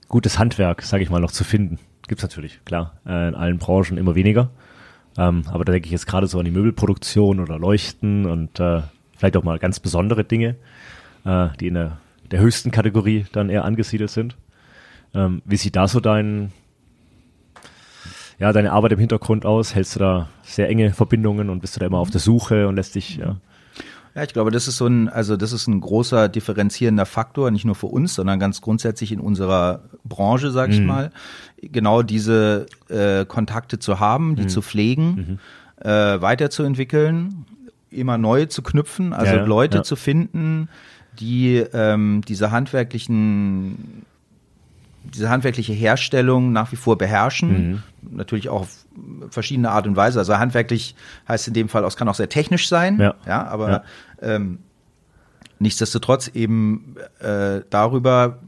gutes 0.09 0.39
Handwerk, 0.39 0.83
sage 0.83 1.03
ich 1.03 1.09
mal, 1.09 1.21
noch 1.21 1.33
zu 1.33 1.43
finden. 1.45 1.79
Gibt's 2.09 2.23
natürlich, 2.23 2.61
klar, 2.67 2.99
äh, 3.07 3.29
in 3.29 3.35
allen 3.35 3.57
Branchen 3.57 3.97
immer 3.97 4.15
weniger. 4.15 4.51
Ähm, 5.17 5.45
aber 5.51 5.65
da 5.65 5.73
denke 5.73 5.87
ich 5.87 5.93
jetzt 5.93 6.07
gerade 6.07 6.27
so 6.27 6.39
an 6.39 6.45
die 6.45 6.51
Möbelproduktion 6.51 7.41
oder 7.41 7.59
Leuchten 7.59 8.27
und 8.27 8.61
äh, 8.61 8.83
vielleicht 9.17 9.39
auch 9.39 9.45
mal 9.45 9.59
ganz 9.59 9.81
besondere 9.81 10.25
Dinge, 10.25 10.57
äh, 11.25 11.49
die 11.59 11.69
in 11.69 11.75
der, 11.75 11.97
der 12.33 12.41
höchsten 12.41 12.71
Kategorie 12.73 13.27
dann 13.33 13.49
eher 13.51 13.65
angesiedelt 13.65 14.11
sind. 14.11 14.37
Ähm, 15.15 15.43
wie 15.45 15.57
sieht 15.57 15.77
da 15.77 15.87
so 15.87 16.01
dein, 16.01 16.51
ja, 18.39 18.53
deine 18.53 18.73
Arbeit 18.73 18.93
im 18.93 18.99
Hintergrund 18.99 19.47
aus? 19.47 19.75
Hältst 19.75 19.95
du 19.97 20.01
da 20.01 20.29
sehr 20.43 20.69
enge 20.69 20.93
Verbindungen 20.93 21.51
und 21.51 21.61
bist 21.61 21.77
du 21.77 21.81
da 21.81 21.87
immer 21.87 21.99
auf 21.99 22.11
der 22.11 22.21
Suche 22.21 22.67
und 22.69 22.77
lässt 22.77 22.95
dich, 22.95 23.17
ja, 23.17 23.37
Ja, 24.15 24.23
ich 24.25 24.35
glaube, 24.35 24.51
das 24.51 24.69
ist 24.69 24.77
so 24.77 24.87
ein, 24.87 25.09
also 25.09 25.39
das 25.39 25.53
ist 25.55 25.67
ein 25.69 25.81
großer 25.81 26.29
differenzierender 26.29 27.07
Faktor, 27.07 27.51
nicht 27.51 27.65
nur 27.65 27.75
für 27.75 27.87
uns, 27.87 28.15
sondern 28.15 28.39
ganz 28.39 28.61
grundsätzlich 28.61 29.11
in 29.11 29.21
unserer 29.21 29.85
Branche, 30.05 30.51
sag 30.51 30.69
Mhm. 30.69 30.75
ich 30.75 30.81
mal, 30.83 31.11
genau 31.63 32.03
diese 32.03 32.67
äh, 32.91 33.25
Kontakte 33.25 33.79
zu 33.79 34.01
haben, 34.01 34.31
Mhm. 34.33 34.37
die 34.37 34.47
zu 34.49 34.61
pflegen, 34.61 35.39
äh, 35.81 35.89
weiterzuentwickeln, 36.21 37.47
immer 37.91 38.19
neue 38.19 38.49
zu 38.49 38.61
knüpfen, 38.63 39.15
also 39.15 39.33
Ja, 39.33 39.41
ja, 39.41 39.47
Leute 39.47 39.79
ja. 39.79 39.83
zu 39.83 39.97
finden, 39.97 40.69
die 41.21 41.57
ähm, 41.57 42.23
diese 42.27 42.51
handwerklichen 42.51 44.05
diese 45.05 45.29
handwerkliche 45.29 45.73
Herstellung 45.73 46.53
nach 46.53 46.71
wie 46.73 46.77
vor 46.77 46.97
beherrschen. 46.97 47.73
Mhm. 48.03 48.17
Natürlich 48.17 48.49
auch 48.49 48.63
auf 48.63 48.87
verschiedene 49.31 49.71
Art 49.71 49.87
und 49.87 49.97
Weise. 49.97 50.19
Also 50.21 50.39
handwerklich 50.39 50.95
heißt 51.27 51.49
in 51.49 51.55
dem 51.55 51.69
Fall, 51.69 51.85
es 51.85 51.97
kann 51.97 52.09
auch 52.09 52.15
sehr 52.15 52.29
technisch 52.29 52.69
sein. 52.69 52.99
Ja. 53.01 53.15
ja 53.27 53.47
aber 53.47 53.71
Ja. 53.71 53.83
Ähm, 54.21 54.59
nichtsdestotrotz 55.59 56.29
eben 56.29 56.95
äh, 57.21 57.63
darüber 57.71 58.39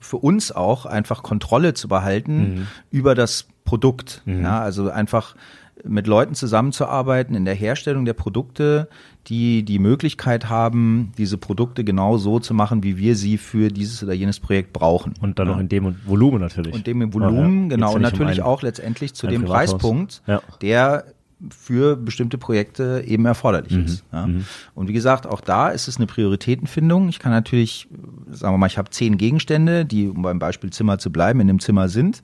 für 0.00 0.16
uns 0.16 0.50
auch 0.50 0.86
einfach 0.86 1.22
Kontrolle 1.22 1.74
zu 1.74 1.88
behalten 1.88 2.38
Mhm. 2.54 2.66
über 2.90 3.14
das 3.14 3.46
Produkt. 3.64 4.22
Ja, 4.26 4.60
also 4.60 4.90
einfach 4.90 5.36
mit 5.84 6.06
Leuten 6.06 6.34
zusammenzuarbeiten 6.34 7.34
in 7.34 7.44
der 7.44 7.54
Herstellung 7.54 8.04
der 8.04 8.12
Produkte, 8.12 8.88
die 9.26 9.64
die 9.64 9.78
Möglichkeit 9.78 10.48
haben, 10.48 11.12
diese 11.18 11.38
Produkte 11.38 11.82
genau 11.84 12.18
so 12.18 12.38
zu 12.38 12.54
machen, 12.54 12.82
wie 12.82 12.96
wir 12.98 13.16
sie 13.16 13.36
für 13.38 13.68
dieses 13.68 14.02
oder 14.02 14.12
jenes 14.12 14.38
Projekt 14.40 14.72
brauchen. 14.72 15.14
und 15.20 15.38
dann 15.38 15.48
ja. 15.48 15.54
noch 15.54 15.60
in 15.60 15.68
dem 15.68 15.94
Volumen 16.06 16.40
natürlich. 16.40 16.74
Und 16.74 16.86
dem 16.86 17.02
im 17.02 17.12
Volumen, 17.14 17.64
Ja, 17.64 17.70
ja. 17.70 17.76
genau. 17.76 17.94
Und 17.94 18.02
nicht 18.02 18.12
um 18.12 18.18
natürlich 18.18 18.40
ein- 18.40 18.46
auch 18.46 18.62
letztendlich 18.62 19.14
zu 19.14 19.26
dem 19.26 19.42
Privathaus. 19.42 19.70
Preispunkt, 19.72 20.22
der 20.60 21.04
für 21.50 21.96
bestimmte 21.96 22.38
Projekte 22.38 23.02
eben 23.04 23.26
erforderlich 23.26 23.72
Mhm. 23.72 23.84
ist. 23.84 24.04
Ja. 24.12 24.28
Und 24.76 24.86
wie 24.88 24.92
gesagt, 24.92 25.26
auch 25.26 25.40
da 25.40 25.70
ist 25.70 25.88
es 25.88 25.96
eine 25.96 26.06
Prioritätenfindung. 26.06 27.08
Ich 27.08 27.18
kann 27.18 27.32
natürlich, 27.32 27.88
sagen 28.30 28.54
wir 28.54 28.58
mal, 28.58 28.68
ich 28.68 28.78
habe 28.78 28.90
zehn 28.90 29.18
Gegenstände, 29.18 29.84
die, 29.84 30.08
um 30.08 30.22
beim 30.22 30.38
Beispiel 30.38 30.70
Zimmer 30.70 30.98
zu 30.98 31.10
bleiben, 31.10 31.40
in 31.40 31.48
dem 31.48 31.58
Zimmer 31.58 31.88
sind. 31.88 32.22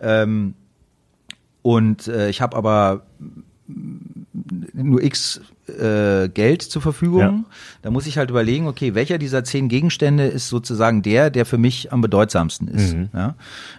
Ähm, 0.00 0.54
und 1.62 2.08
äh, 2.08 2.28
ich 2.28 2.40
habe 2.40 2.56
aber 2.56 3.02
nur 4.74 5.02
x 5.02 5.40
äh, 5.68 6.28
Geld 6.28 6.62
zur 6.62 6.82
Verfügung. 6.82 7.20
Ja. 7.20 7.44
Da 7.82 7.90
muss 7.90 8.06
ich 8.06 8.18
halt 8.18 8.30
überlegen, 8.30 8.66
okay, 8.66 8.94
welcher 8.94 9.18
dieser 9.18 9.44
zehn 9.44 9.68
Gegenstände 9.68 10.26
ist 10.26 10.48
sozusagen 10.48 11.02
der, 11.02 11.30
der 11.30 11.46
für 11.46 11.58
mich 11.58 11.92
am 11.92 12.00
bedeutsamsten 12.00 12.68
ist. 12.68 12.94
Mhm. 12.94 13.08
Ja? 13.14 13.34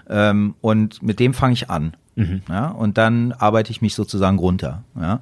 Ähm, 0.09 0.55
und 0.61 1.03
mit 1.03 1.19
dem 1.19 1.33
fange 1.33 1.53
ich 1.53 1.69
an. 1.69 1.95
Ja? 2.15 2.67
Und 2.67 2.97
dann 2.97 3.31
arbeite 3.31 3.71
ich 3.71 3.81
mich 3.81 3.95
sozusagen 3.95 4.37
runter. 4.37 4.83
Ja? 4.95 5.21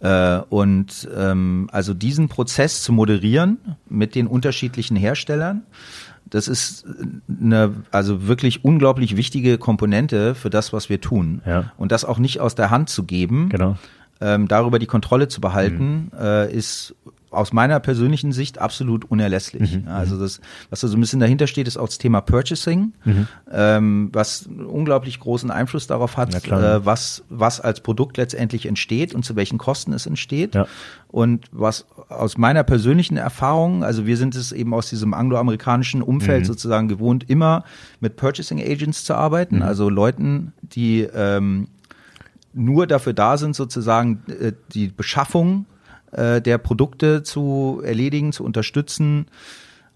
Äh, 0.00 0.42
und 0.48 1.08
ähm, 1.16 1.68
also 1.72 1.94
diesen 1.94 2.28
Prozess 2.28 2.82
zu 2.82 2.92
moderieren 2.92 3.58
mit 3.88 4.14
den 4.14 4.26
unterschiedlichen 4.26 4.96
Herstellern, 4.96 5.62
das 6.28 6.48
ist 6.48 6.84
eine 7.28 7.72
also 7.90 8.26
wirklich 8.26 8.64
unglaublich 8.64 9.16
wichtige 9.16 9.58
Komponente 9.58 10.34
für 10.34 10.50
das, 10.50 10.72
was 10.72 10.88
wir 10.88 11.00
tun. 11.00 11.40
Ja. 11.46 11.72
Und 11.76 11.92
das 11.92 12.04
auch 12.04 12.18
nicht 12.18 12.40
aus 12.40 12.54
der 12.54 12.70
Hand 12.70 12.88
zu 12.88 13.04
geben, 13.04 13.48
Genau. 13.48 13.76
ähm, 14.20 14.48
darüber 14.48 14.78
die 14.78 14.86
Kontrolle 14.86 15.28
zu 15.28 15.40
behalten, 15.40 16.10
äh, 16.18 16.52
ist 16.52 16.94
aus 17.36 17.52
meiner 17.52 17.80
persönlichen 17.80 18.32
Sicht 18.32 18.58
absolut 18.58 19.04
unerlässlich. 19.04 19.80
Ja, 19.86 19.92
also 19.92 20.18
das, 20.18 20.40
was 20.70 20.80
da 20.80 20.88
so 20.88 20.96
ein 20.96 21.00
bisschen 21.00 21.20
dahinter 21.20 21.46
steht, 21.46 21.68
ist 21.68 21.76
auch 21.76 21.86
das 21.86 21.98
Thema 21.98 22.20
Purchasing, 22.20 22.92
ähm, 23.52 24.10
was 24.12 24.46
unglaublich 24.46 25.20
großen 25.20 25.50
Einfluss 25.50 25.86
darauf 25.86 26.16
hat, 26.16 26.34
äh, 26.46 26.84
was, 26.84 27.24
was 27.28 27.60
als 27.60 27.80
Produkt 27.80 28.16
letztendlich 28.16 28.66
entsteht 28.66 29.14
und 29.14 29.24
zu 29.24 29.36
welchen 29.36 29.58
Kosten 29.58 29.92
es 29.92 30.06
entsteht. 30.06 30.54
Ja. 30.54 30.66
Und 31.08 31.46
was 31.52 31.86
aus 32.08 32.36
meiner 32.36 32.64
persönlichen 32.64 33.16
Erfahrung, 33.16 33.84
also 33.84 34.06
wir 34.06 34.16
sind 34.16 34.34
es 34.34 34.52
eben 34.52 34.74
aus 34.74 34.88
diesem 34.88 35.14
angloamerikanischen 35.14 36.02
Umfeld 36.02 36.46
sozusagen 36.46 36.88
gewohnt, 36.88 37.28
immer 37.28 37.64
mit 38.00 38.16
Purchasing 38.16 38.60
Agents 38.60 39.04
zu 39.04 39.14
arbeiten, 39.14 39.62
also 39.62 39.88
Leuten, 39.88 40.52
die 40.62 41.02
ähm, 41.02 41.68
nur 42.52 42.86
dafür 42.86 43.12
da 43.12 43.36
sind, 43.36 43.54
sozusagen 43.54 44.22
äh, 44.28 44.52
die 44.72 44.88
Beschaffung 44.88 45.66
äh, 46.16 46.40
der 46.40 46.58
Produkte 46.58 47.22
zu 47.22 47.80
erledigen, 47.84 48.32
zu 48.32 48.42
unterstützen. 48.44 49.26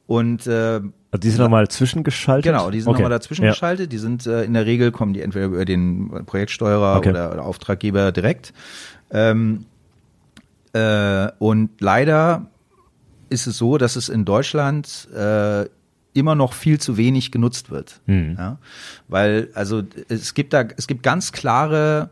Und 0.06 0.46
äh, 0.46 0.80
Also 1.12 1.20
die 1.22 1.30
sind 1.30 1.40
nochmal 1.40 1.68
zwischengeschaltet? 1.68 2.52
genau, 2.52 2.70
die 2.70 2.80
sind 2.80 2.88
Okay. 2.88 3.02
nochmal 3.02 3.18
dazwischen 3.18 3.44
ja. 3.44 3.50
geschaltet. 3.52 3.92
Die 3.92 3.98
sind 3.98 4.26
äh, 4.26 4.44
in 4.44 4.54
der 4.54 4.66
Regel 4.66 4.90
kommen 4.92 5.12
die 5.14 5.22
entweder 5.22 5.46
über 5.46 5.64
den 5.64 6.24
Projektsteuerer 6.26 6.96
Okay. 6.98 7.10
oder, 7.10 7.32
oder 7.32 7.44
Auftraggeber 7.44 8.12
direkt. 8.12 8.52
Ähm, 9.10 9.66
äh, 10.72 11.28
und 11.38 11.70
leider 11.80 12.46
ist 13.28 13.46
es 13.46 13.56
so, 13.58 13.78
dass 13.78 13.96
es 13.96 14.08
in 14.08 14.24
Deutschland 14.24 15.08
äh, 15.14 15.66
immer 16.12 16.34
noch 16.34 16.52
viel 16.52 16.80
zu 16.80 16.96
wenig 16.96 17.30
genutzt 17.30 17.70
wird. 17.70 18.00
Mhm. 18.06 18.34
Ja? 18.38 18.58
Weil, 19.08 19.48
also 19.54 19.82
es 20.08 20.34
gibt 20.34 20.52
da, 20.52 20.64
es 20.76 20.86
gibt 20.88 21.02
ganz 21.04 21.30
klare 21.32 22.10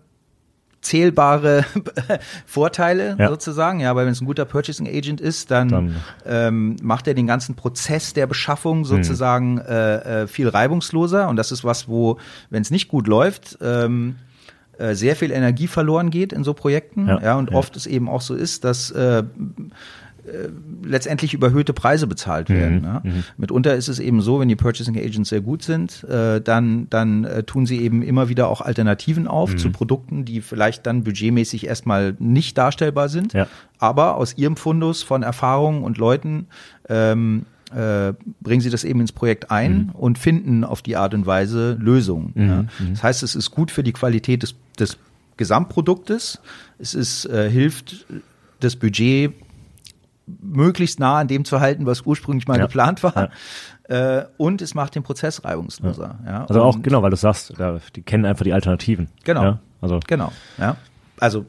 zählbare 0.81 1.65
Vorteile 2.47 3.17
Ja. 3.19 3.29
sozusagen, 3.29 3.81
ja, 3.81 3.95
weil 3.97 4.07
wenn 4.07 4.13
es 4.13 4.21
ein 4.21 4.27
guter 4.27 4.45
Purchasing 4.45 4.87
Agent 4.89 5.21
ist, 5.21 5.51
dann, 5.51 5.69
Dann- 5.69 5.97
ähm, 6.27 6.77
macht 6.83 7.07
er 7.09 7.15
den 7.15 7.27
ganzen 7.27 7.55
Prozess 7.55 8.13
der 8.15 8.27
Beschaffung 8.27 8.85
sozusagen 8.85 9.59
äh, 9.59 10.23
äh, 10.23 10.27
viel 10.27 10.49
reibungsloser. 10.49 11.29
Und 11.29 11.37
das 11.37 11.53
ist 11.53 11.65
was, 11.65 11.89
wo, 11.89 12.19
wenn 12.51 12.63
es 12.63 12.71
nicht 12.71 12.89
gut 12.89 13.07
läuft, 13.07 13.59
ähm, 13.61 14.17
äh, 14.79 14.95
sehr 14.95 15.17
viel 15.17 15.33
Energie 15.33 15.67
verloren 15.67 16.11
geht 16.11 16.33
in 16.33 16.45
so 16.45 16.55
Projekten, 16.55 17.09
Ja, 17.09 17.21
ja, 17.21 17.35
und 17.37 17.51
ja. 17.51 17.57
oft 17.57 17.75
es 17.77 17.87
eben 17.87 18.09
auch 18.09 18.21
so 18.21 18.35
ist, 18.35 18.63
dass 18.65 18.95
äh, 20.29 20.49
letztendlich 20.85 21.35
überhöhte 21.35 21.73
Preise 21.73 22.07
bezahlt 22.07 22.49
werden. 22.51 22.83
ja. 22.85 23.03
Mitunter 23.37 23.75
ist 23.75 23.89
es 23.89 23.99
eben 23.99 24.21
so, 24.21 24.41
wenn 24.41 24.49
die 24.49 24.57
Purchasing 24.57 24.97
Agents 24.97 25.29
sehr 25.31 25.41
gut 25.41 25.63
sind, 25.63 26.05
äh, 26.05 26.41
dann, 26.41 26.87
dann 26.91 27.25
äh, 27.25 27.43
tun 27.43 27.67
sie 27.67 27.81
eben 27.81 28.03
immer 28.03 28.29
wieder 28.29 28.49
auch 28.49 28.61
Alternativen 28.61 29.27
auf 29.27 29.57
zu 29.57 29.71
Produkten, 29.71 30.25
die 30.25 30.41
vielleicht 30.41 30.87
dann 30.87 31.05
budgetmäßig 31.05 31.67
erstmal 31.67 32.15
nicht 32.19 32.57
darstellbar 32.59 33.09
sind, 33.09 33.33
Ja. 33.33 33.47
aber 33.79 34.17
aus 34.17 34.37
ihrem 34.39 34.57
Fundus 34.57 35.03
von 35.03 35.23
Erfahrungen 35.23 35.83
und 35.83 35.99
Leuten 35.99 36.47
ähm, 36.89 37.47
äh, 37.75 38.15
bringen 38.41 38.61
sie 38.63 38.71
das 38.71 38.85
eben 38.85 39.01
ins 39.01 39.13
Projekt 39.13 39.51
ein 39.51 39.91
und 39.93 40.19
finden 40.19 40.65
auf 40.65 40.81
die 40.83 40.97
Art 40.97 41.13
und 41.13 41.27
Weise 41.27 41.77
Lösungen. 41.81 42.33
Ja. 42.35 42.65
Das 42.91 43.03
heißt, 43.03 43.23
es 43.23 43.35
ist 43.35 43.51
gut 43.51 43.71
für 43.71 43.83
die 43.83 43.93
Qualität 43.93 44.43
des, 44.43 44.55
des 44.79 44.97
Gesamtproduktes. 45.37 46.41
Es 46.79 46.95
ist, 46.95 47.27
äh, 47.27 47.51
hilft, 47.51 48.07
das 48.61 48.77
Budget 48.77 49.33
möglichst 50.41 51.01
nah 51.01 51.19
an 51.19 51.29
dem 51.29 51.45
zu 51.45 51.61
halten, 51.61 51.87
was 51.87 52.03
ursprünglich 52.03 52.47
mal 52.49 52.59
Ja. 52.59 52.67
geplant 52.67 53.03
war. 53.03 53.31
Äh, 53.85 54.25
und 54.37 54.61
es 54.63 54.75
macht 54.75 54.95
den 54.95 55.03
Prozess 55.03 55.45
reibungsloser. 55.45 56.19
Ja. 56.27 56.45
Also 56.47 56.63
auch, 56.63 56.83
genau, 56.83 57.03
weil 57.03 57.11
du 57.11 57.17
sagst, 57.17 57.55
die 57.97 58.03
kennen 58.03 58.27
einfach 58.27 58.45
die 58.45 58.53
Alternativen. 58.53 59.09
Genau. 59.25 59.43
Ja? 59.43 59.59
Also, 59.81 60.01
Genau, 60.07 60.33
ja. 60.59 60.77
Also 61.19 61.47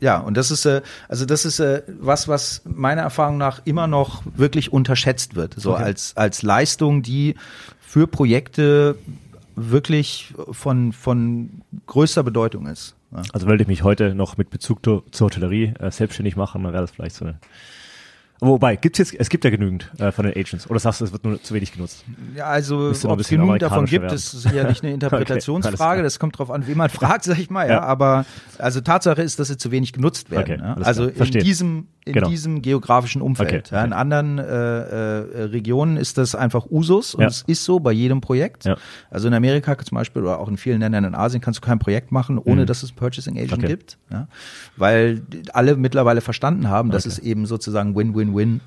ja, 0.00 0.18
und 0.18 0.36
das 0.36 0.50
ist 0.50 0.66
äh, 0.66 0.82
also 1.08 1.24
das 1.24 1.44
ist 1.46 1.58
äh, 1.58 1.82
was, 2.00 2.28
was 2.28 2.60
meiner 2.66 3.02
Erfahrung 3.02 3.38
nach 3.38 3.62
immer 3.64 3.86
noch 3.86 4.22
wirklich 4.36 4.70
unterschätzt 4.72 5.34
wird, 5.34 5.54
so 5.56 5.72
Okay. 5.74 5.82
als 5.84 6.14
als 6.16 6.42
Leistung, 6.42 7.02
die 7.02 7.36
für 7.80 8.06
Projekte 8.06 8.96
wirklich 9.56 10.34
von 10.50 10.92
von 10.92 11.62
größter 11.86 12.22
Bedeutung 12.22 12.66
ist. 12.66 12.96
Ja. 13.12 13.22
also 13.32 13.46
wollte 13.46 13.62
ich 13.62 13.68
mich 13.68 13.82
heute 13.82 14.14
noch 14.14 14.36
mit 14.38 14.50
Bezug 14.50 14.84
zu, 14.84 15.04
zur 15.10 15.26
Hotellerie 15.26 15.74
äh, 15.78 15.90
selbstständig 15.90 16.36
machen, 16.36 16.62
dann 16.64 16.72
wäre 16.72 16.82
das 16.82 16.90
vielleicht 16.90 17.14
so 17.16 17.24
eine. 17.26 17.38
Wobei, 18.44 18.74
gibt's 18.76 18.98
jetzt, 18.98 19.14
es 19.14 19.28
gibt 19.28 19.44
ja 19.44 19.50
genügend 19.50 19.90
äh, 19.98 20.10
von 20.10 20.24
den 20.24 20.34
Agents. 20.36 20.68
Oder 20.68 20.80
sagst 20.80 21.00
du, 21.00 21.04
es 21.04 21.12
wird 21.12 21.24
nur 21.24 21.40
zu 21.42 21.54
wenig 21.54 21.72
genutzt? 21.72 22.04
Ja, 22.36 22.46
also 22.46 22.92
ob 23.04 23.20
es 23.20 23.28
genug 23.28 23.58
davon 23.60 23.84
gibt, 23.86 24.02
werden. 24.02 24.14
ist 24.14 24.32
sicherlich 24.32 24.82
eine 24.82 24.92
Interpretationsfrage. 24.94 25.98
Okay, 26.00 26.02
das 26.02 26.18
kommt 26.18 26.38
drauf 26.38 26.50
an, 26.50 26.66
wen 26.66 26.76
man 26.76 26.90
fragt, 26.90 27.24
sag 27.24 27.38
ich 27.38 27.50
mal. 27.50 27.66
Ja, 27.68 27.74
Ja. 27.74 27.82
aber 27.82 28.26
also 28.58 28.80
Tatsache 28.80 29.22
ist, 29.22 29.38
dass 29.38 29.48
sie 29.48 29.56
zu 29.58 29.70
wenig 29.70 29.92
genutzt 29.92 30.30
werden. 30.30 30.54
Okay, 30.54 30.58
ja. 30.60 30.74
alles 30.74 30.86
Also 30.86 31.06
in 31.06 31.30
diesem 31.30 31.86
in 32.04 32.14
Genau. 32.14 32.28
diesem 32.28 32.62
geografischen 32.62 33.22
Umfeld. 33.22 33.66
Okay, 33.68 33.76
Ja, 33.76 33.84
in 33.84 33.92
anderen 33.92 34.38
äh, 34.40 34.42
äh, 34.42 35.42
Regionen 35.44 35.96
ist 35.96 36.18
das 36.18 36.34
einfach 36.34 36.66
Usus 36.68 37.14
und 37.14 37.22
es 37.22 37.42
ist 37.46 37.62
so 37.64 37.78
bei 37.78 37.92
jedem 37.92 38.20
Projekt. 38.20 38.68
Also 39.08 39.28
in 39.28 39.34
Amerika 39.34 39.78
zum 39.78 39.94
Beispiel 39.94 40.22
oder 40.22 40.40
auch 40.40 40.48
in 40.48 40.56
vielen 40.56 40.80
Ländern 40.80 41.04
in 41.04 41.14
Asien 41.14 41.40
kannst 41.40 41.60
du 41.62 41.64
kein 41.64 41.78
Projekt 41.78 42.10
machen, 42.10 42.38
ohne 42.38 42.62
Mhm. 42.62 42.66
dass 42.66 42.82
es 42.82 42.90
Purchasing 42.90 43.38
Agent 43.38 43.64
gibt. 43.64 43.98
Weil 44.76 45.22
alle 45.52 45.76
mittlerweile 45.76 46.20
verstanden 46.20 46.68
haben, 46.68 46.90
dass 46.90 47.06
es 47.06 47.20
eben 47.20 47.46
sozusagen 47.46 47.94
Win-Win-Win 48.34 48.60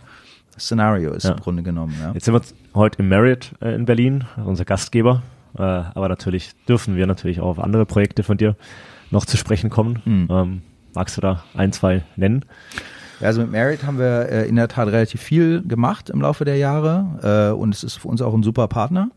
Szenario 0.57 1.11
ist 1.13 1.23
Ja. 1.25 1.31
im 1.31 1.39
Grunde 1.39 1.63
genommen. 1.63 1.93
Ja. 2.01 2.11
Jetzt 2.13 2.25
sind 2.25 2.33
wir 2.33 2.41
heute 2.73 2.99
im 2.99 3.09
Marriott 3.09 3.51
äh, 3.61 3.75
in 3.75 3.85
Berlin, 3.85 4.23
unser 4.43 4.65
Gastgeber. 4.65 5.21
Äh, 5.57 5.61
aber 5.61 6.07
natürlich 6.09 6.51
dürfen 6.67 6.95
wir 6.95 7.07
natürlich 7.07 7.39
auch 7.41 7.47
auf 7.47 7.59
andere 7.59 7.85
Projekte 7.85 8.23
von 8.23 8.37
dir 8.37 8.55
noch 9.11 9.25
zu 9.25 9.37
sprechen 9.37 9.69
kommen. 9.69 10.01
Mhm. 10.05 10.27
Ähm, 10.29 10.61
magst 10.93 11.17
du 11.17 11.21
da 11.21 11.43
ein, 11.55 11.71
zwei 11.71 12.03
nennen? 12.15 12.45
Ja, 13.19 13.27
also 13.27 13.41
mit 13.41 13.51
Merit 13.51 13.85
haben 13.85 13.97
wir 13.97 14.29
äh, 14.29 14.47
in 14.47 14.55
der 14.55 14.67
Tat 14.67 14.87
relativ 14.87 15.21
viel 15.21 15.61
gemacht 15.61 16.09
im 16.09 16.21
Laufe 16.21 16.43
der 16.45 16.57
Jahre 16.57 17.51
äh, 17.51 17.53
und 17.53 17.73
es 17.73 17.83
ist 17.83 17.95
für 17.95 18.07
uns 18.07 18.21
auch 18.21 18.33
ein 18.33 18.43
super 18.43 18.67
Partner. 18.67 19.09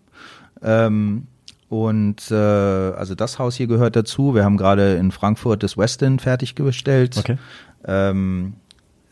Ähm, 0.62 1.26
und 1.68 2.30
äh, 2.30 2.34
also 2.34 3.14
das 3.14 3.38
Haus 3.38 3.54
hier 3.56 3.66
gehört 3.66 3.94
dazu. 3.96 4.34
Wir 4.34 4.44
haben 4.44 4.56
gerade 4.56 4.94
in 4.94 5.11
Frankfurt 5.11 5.62
das 5.62 5.76
Westin 5.76 6.18
fertiggestellt. 6.18 7.16
Okay. 7.18 7.37
Ähm, 7.84 8.54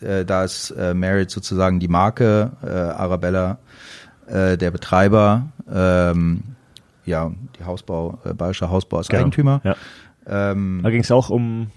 äh, 0.00 0.24
da 0.24 0.44
ist 0.44 0.70
äh, 0.70 0.94
Merit 0.94 1.30
sozusagen 1.30 1.80
die 1.80 1.88
Marke, 1.88 2.52
äh, 2.62 2.68
Arabella 2.68 3.58
äh, 4.26 4.56
der 4.56 4.70
Betreiber. 4.70 5.46
Ähm, 5.72 6.42
ja, 7.04 7.30
die 7.58 7.64
Hausbau, 7.64 8.18
äh, 8.24 8.34
Bayerischer 8.34 8.70
Hausbau 8.70 9.00
ist 9.00 9.08
Genau. 9.10 9.20
Eigentümer. 9.22 9.60
Ja. 9.64 9.76
Ähm, 10.26 10.80
Da 10.82 10.90
ging 10.90 11.00
es 11.02 11.10
auch 11.10 11.30
um 11.30 11.70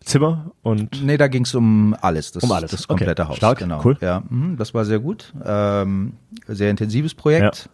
Zimmer 0.00 0.50
und 0.62 1.04
Nee, 1.04 1.16
da 1.16 1.26
ging 1.28 1.44
es 1.44 1.54
um 1.54 1.96
alles, 2.00 2.32
das, 2.32 2.42
Um 2.44 2.52
alles. 2.52 2.70
das 2.70 2.82
Okay. 2.82 2.88
komplette 2.98 3.28
Haus. 3.28 3.36
Stark, 3.36 3.58
genau. 3.58 3.80
cool. 3.84 3.96
Ja, 4.00 4.22
mhm, 4.28 4.56
das 4.56 4.72
war 4.74 4.84
sehr 4.84 4.98
gut. 5.00 5.32
Ähm, 5.44 6.12
sehr 6.46 6.70
intensives 6.70 7.14
Projekt. 7.14 7.68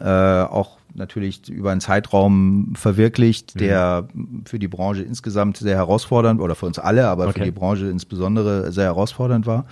Äh, 0.00 0.04
auch 0.08 0.78
natürlich 0.94 1.48
über 1.48 1.70
einen 1.72 1.80
Zeitraum 1.80 2.68
Mhm. 2.68 2.74
verwirklicht, 2.74 3.58
der 3.60 4.08
für 4.44 4.58
die 4.58 4.68
Branche 4.68 5.02
insgesamt 5.02 5.56
sehr 5.56 5.76
herausfordernd 5.76 6.40
oder 6.40 6.54
für 6.54 6.66
uns 6.66 6.78
alle, 6.78 7.08
aber 7.08 7.24
Okay. 7.28 7.38
für 7.40 7.44
die 7.44 7.50
Branche 7.50 7.86
insbesondere 7.86 8.72
sehr 8.72 8.84
herausfordernd 8.84 9.46
war. 9.46 9.66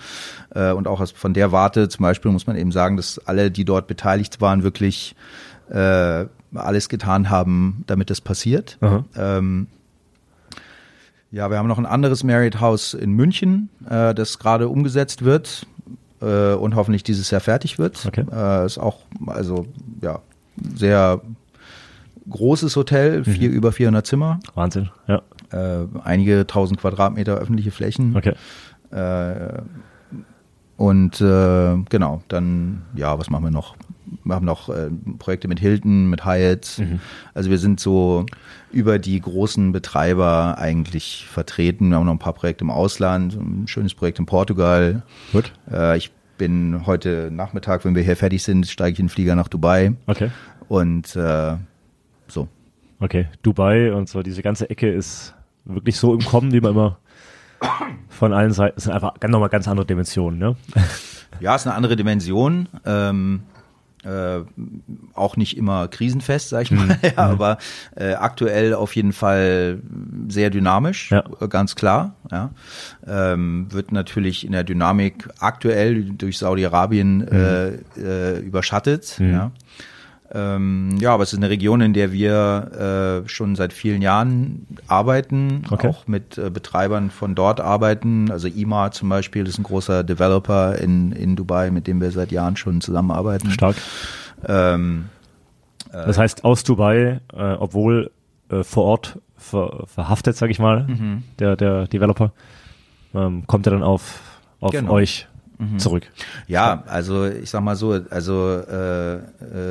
Äh, 0.55 0.71
und 0.71 0.87
auch 0.87 0.99
aus, 1.01 1.11
von 1.11 1.33
der 1.33 1.51
Warte 1.51 1.89
zum 1.89 2.03
Beispiel 2.03 2.31
muss 2.31 2.47
man 2.47 2.55
eben 2.55 2.71
sagen, 2.71 2.97
dass 2.97 3.19
alle, 3.19 3.51
die 3.51 3.65
dort 3.65 3.87
beteiligt 3.87 4.41
waren, 4.41 4.63
wirklich 4.63 5.15
äh, 5.69 6.25
alles 6.53 6.89
getan 6.89 7.29
haben, 7.29 7.83
damit 7.87 8.09
das 8.09 8.19
passiert. 8.21 8.77
Ähm, 9.15 9.67
ja, 11.31 11.49
wir 11.49 11.57
haben 11.57 11.67
noch 11.67 11.77
ein 11.77 11.85
anderes 11.85 12.23
Marriott 12.25 12.59
House 12.59 12.93
in 12.93 13.11
München, 13.13 13.69
äh, 13.89 14.13
das 14.13 14.37
gerade 14.37 14.67
umgesetzt 14.67 15.23
wird 15.23 15.65
äh, 16.21 16.53
und 16.53 16.75
hoffentlich 16.75 17.03
dieses 17.03 17.31
Jahr 17.31 17.39
fertig 17.41 17.79
wird. 17.79 18.05
Okay. 18.05 18.25
Äh, 18.31 18.65
ist 18.65 18.77
auch, 18.77 18.99
also 19.27 19.65
ja, 20.01 20.19
sehr 20.75 21.21
großes 22.29 22.75
Hotel, 22.75 23.23
vier 23.23 23.49
Mhm. 23.49 23.55
über 23.55 23.71
400 23.71 24.05
Zimmer, 24.05 24.39
Wahnsinn. 24.53 24.89
Ja, 25.07 25.21
äh, 25.51 25.87
einige 26.03 26.45
tausend 26.47 26.79
Quadratmeter 26.79 27.35
öffentliche 27.35 27.71
Flächen. 27.71 28.15
okay. 28.15 28.33
Äh, 28.91 29.61
und 30.77 31.21
äh, 31.21 31.77
genau, 31.89 32.23
dann, 32.27 32.81
ja, 32.95 33.17
was 33.19 33.29
machen 33.29 33.43
wir 33.43 33.51
noch? 33.51 33.75
Wir 34.23 34.33
haben 34.35 34.45
noch 34.45 34.67
äh, 34.69 34.89
Projekte 35.19 35.47
mit 35.47 35.59
Hilton, 35.59 36.09
mit 36.09 36.25
Hyatt. 36.25 36.79
Mhm. 36.79 36.99
Also 37.35 37.49
wir 37.51 37.59
sind 37.59 37.79
so 37.79 38.25
über 38.71 38.97
die 38.99 39.21
großen 39.21 39.71
Betreiber 39.71 40.57
eigentlich 40.57 41.27
vertreten. 41.29 41.89
Wir 41.91 41.97
haben 41.97 42.05
noch 42.05 42.13
ein 42.13 42.19
paar 42.19 42.33
Projekte 42.33 42.63
im 42.63 42.71
Ausland, 42.71 43.35
ein 43.35 43.67
schönes 43.67 43.93
Projekt 43.93 44.17
in 44.19 44.25
Portugal. 44.25 45.03
Gut. 45.31 45.53
Äh, 45.71 45.97
ich 45.97 46.11
bin 46.37 46.87
heute 46.87 47.29
Nachmittag, 47.31 47.85
wenn 47.85 47.93
wir 47.93 48.01
hier 48.01 48.17
fertig 48.17 48.41
sind, 48.43 48.65
steige 48.67 48.93
ich 48.93 48.99
in 48.99 49.05
den 49.05 49.09
Flieger 49.09 49.35
nach 49.35 49.47
Dubai. 49.47 49.93
Okay. 50.07 50.31
Und 50.71 51.17
äh, 51.17 51.57
so. 52.29 52.47
Okay. 53.01 53.27
Dubai 53.43 53.91
und 53.93 54.07
so, 54.07 54.23
diese 54.23 54.41
ganze 54.41 54.69
Ecke 54.69 54.89
ist 54.89 55.33
wirklich 55.65 55.97
so 55.97 56.13
im 56.13 56.21
Kommen, 56.23 56.53
wie 56.53 56.61
man 56.61 56.71
immer 56.71 56.97
von 58.07 58.31
allen 58.31 58.53
Seiten, 58.53 58.75
das 58.75 58.85
sind 58.85 58.93
einfach 58.93 59.15
nochmal 59.27 59.49
ganz 59.49 59.67
andere 59.67 59.85
Dimensionen, 59.85 60.39
ne? 60.39 60.55
Ja, 61.41 61.55
ist 61.55 61.67
eine 61.67 61.75
andere 61.75 61.97
Dimension. 61.97 62.69
Ähm, 62.85 63.41
äh, 64.05 64.39
auch 65.13 65.35
nicht 65.35 65.57
immer 65.57 65.89
krisenfest, 65.89 66.49
sag 66.49 66.61
ich 66.63 66.71
mal, 66.71 66.97
ja, 67.03 67.17
aber 67.17 67.57
äh, 67.97 68.13
aktuell 68.13 68.73
auf 68.73 68.95
jeden 68.95 69.11
Fall 69.11 69.79
sehr 70.29 70.49
dynamisch, 70.51 71.11
Ja. 71.11 71.23
ganz 71.49 71.75
klar. 71.75 72.15
Ja. 72.31 72.51
Ähm, 73.05 73.67
wird 73.71 73.91
natürlich 73.91 74.45
in 74.45 74.53
der 74.53 74.63
Dynamik 74.63 75.27
aktuell 75.39 76.05
durch 76.05 76.37
Saudi-Arabien 76.37 77.27
äh, 77.27 77.67
äh, 77.99 78.39
überschattet. 78.39 79.17
Mhm. 79.19 79.31
Ja. 79.33 79.51
Ähm, 80.33 80.95
ja, 80.99 81.13
aber 81.13 81.23
es 81.23 81.33
ist 81.33 81.39
eine 81.39 81.49
Region, 81.49 81.81
in 81.81 81.93
der 81.93 82.11
wir 82.13 83.21
äh, 83.25 83.29
schon 83.29 83.55
seit 83.55 83.73
vielen 83.73 84.01
Jahren 84.01 84.65
arbeiten, 84.87 85.63
Okay. 85.69 85.87
auch 85.89 86.07
mit 86.07 86.37
äh, 86.37 86.49
Betreibern 86.49 87.09
von 87.11 87.35
dort 87.35 87.59
arbeiten. 87.59 88.31
Also 88.31 88.47
IMA 88.47 88.91
zum 88.91 89.09
Beispiel 89.09 89.45
ist 89.45 89.57
ein 89.59 89.63
großer 89.63 90.03
Developer 90.05 90.77
in, 90.77 91.11
in 91.11 91.35
Dubai, 91.35 91.69
mit 91.69 91.85
dem 91.87 91.99
wir 91.99 92.11
seit 92.11 92.31
Jahren 92.31 92.55
schon 92.55 92.79
zusammenarbeiten. 92.79 93.51
Stark. 93.51 93.75
Ähm, 94.47 95.05
Das 95.91 96.17
heißt, 96.17 96.45
aus 96.45 96.63
Dubai, 96.63 97.19
äh, 97.33 97.53
obwohl 97.59 98.11
äh, 98.49 98.63
vor 98.63 98.85
Ort 98.85 99.19
ver, 99.37 99.83
verhaftet, 99.87 100.37
sag 100.37 100.49
ich 100.49 100.59
mal, 100.59 100.83
Mhm. 100.87 101.23
der, 101.39 101.57
der 101.57 101.87
Developer, 101.87 102.31
ähm, 103.13 103.45
kommt 103.47 103.67
er 103.67 103.71
dann 103.73 103.83
auf, 103.83 104.21
auf 104.61 104.71
Genau. 104.71 104.93
euch 104.93 105.27
zurück. 105.77 106.03
Ja, 106.47 106.83
also 106.87 107.25
ich 107.27 107.49
sag 107.49 107.61
mal 107.61 107.75
so, 107.75 107.99
also 108.09 108.61
äh, 108.69 109.13
äh, 109.15 109.19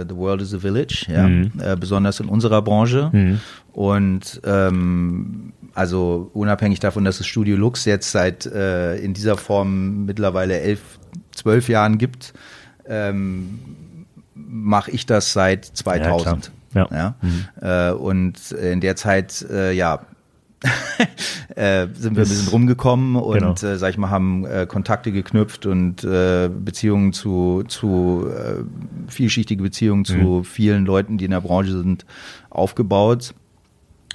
the 0.09 0.15
world 0.17 0.41
is 0.43 0.55
a 0.55 0.59
village, 0.59 1.07
ja, 1.13 1.27
Mhm. 1.29 1.53
äh, 1.61 1.77
besonders 1.77 2.21
in 2.21 2.27
unserer 2.29 2.63
Branche. 2.63 3.11
Mhm. 3.13 3.41
Und 3.73 4.41
ähm, 4.45 5.53
also 5.75 6.31
unabhängig 6.35 6.81
davon, 6.81 7.05
dass 7.05 7.21
es 7.21 7.27
Studio 7.27 7.57
Lux 7.57 7.85
jetzt 7.85 8.11
seit 8.11 8.47
äh, 8.47 8.97
in 8.97 9.15
dieser 9.15 9.37
Form 9.37 10.05
mittlerweile 10.07 10.59
elf, 10.61 10.81
zwölf 11.33 11.69
Jahren 11.69 11.99
gibt, 11.99 12.33
ähm, 12.87 13.59
mache 14.35 14.91
ich 14.91 15.07
das 15.07 15.33
seit 15.33 15.65
2000. 15.65 16.51
Ja, 16.75 17.15
Ja, 17.63 17.91
äh, 17.91 17.93
und 17.95 18.53
in 18.53 18.81
der 18.81 18.95
Zeit, 18.97 19.45
äh, 19.51 19.73
ja, 19.73 20.01
äh, 21.57 21.87
sind 21.95 22.17
wir 22.17 22.23
ein 22.25 22.29
bisschen 22.29 22.49
rumgekommen 22.49 23.17
und 23.17 23.35
Genau. 23.39 23.53
äh, 23.53 23.79
sag 23.79 23.91
ich 23.91 23.99
mal, 23.99 24.11
haben 24.11 24.45
äh, 24.45 24.67
Kontakte 24.67 25.11
geknüpft 25.13 25.65
und 25.67 26.05
äh, 26.05 26.49
Beziehungen 26.49 27.13
zu, 27.13 27.65
zu 27.67 28.27
äh, 28.29 28.63
vielschichtige 29.11 29.63
Beziehungen 29.63 30.05
zu 30.05 30.43
vielen 30.45 30.85
Leuten, 30.85 31.17
die 31.19 31.25
in 31.25 31.31
der 31.31 31.41
Branche 31.41 31.73
sind, 31.73 32.05
aufgebaut. 32.51 33.35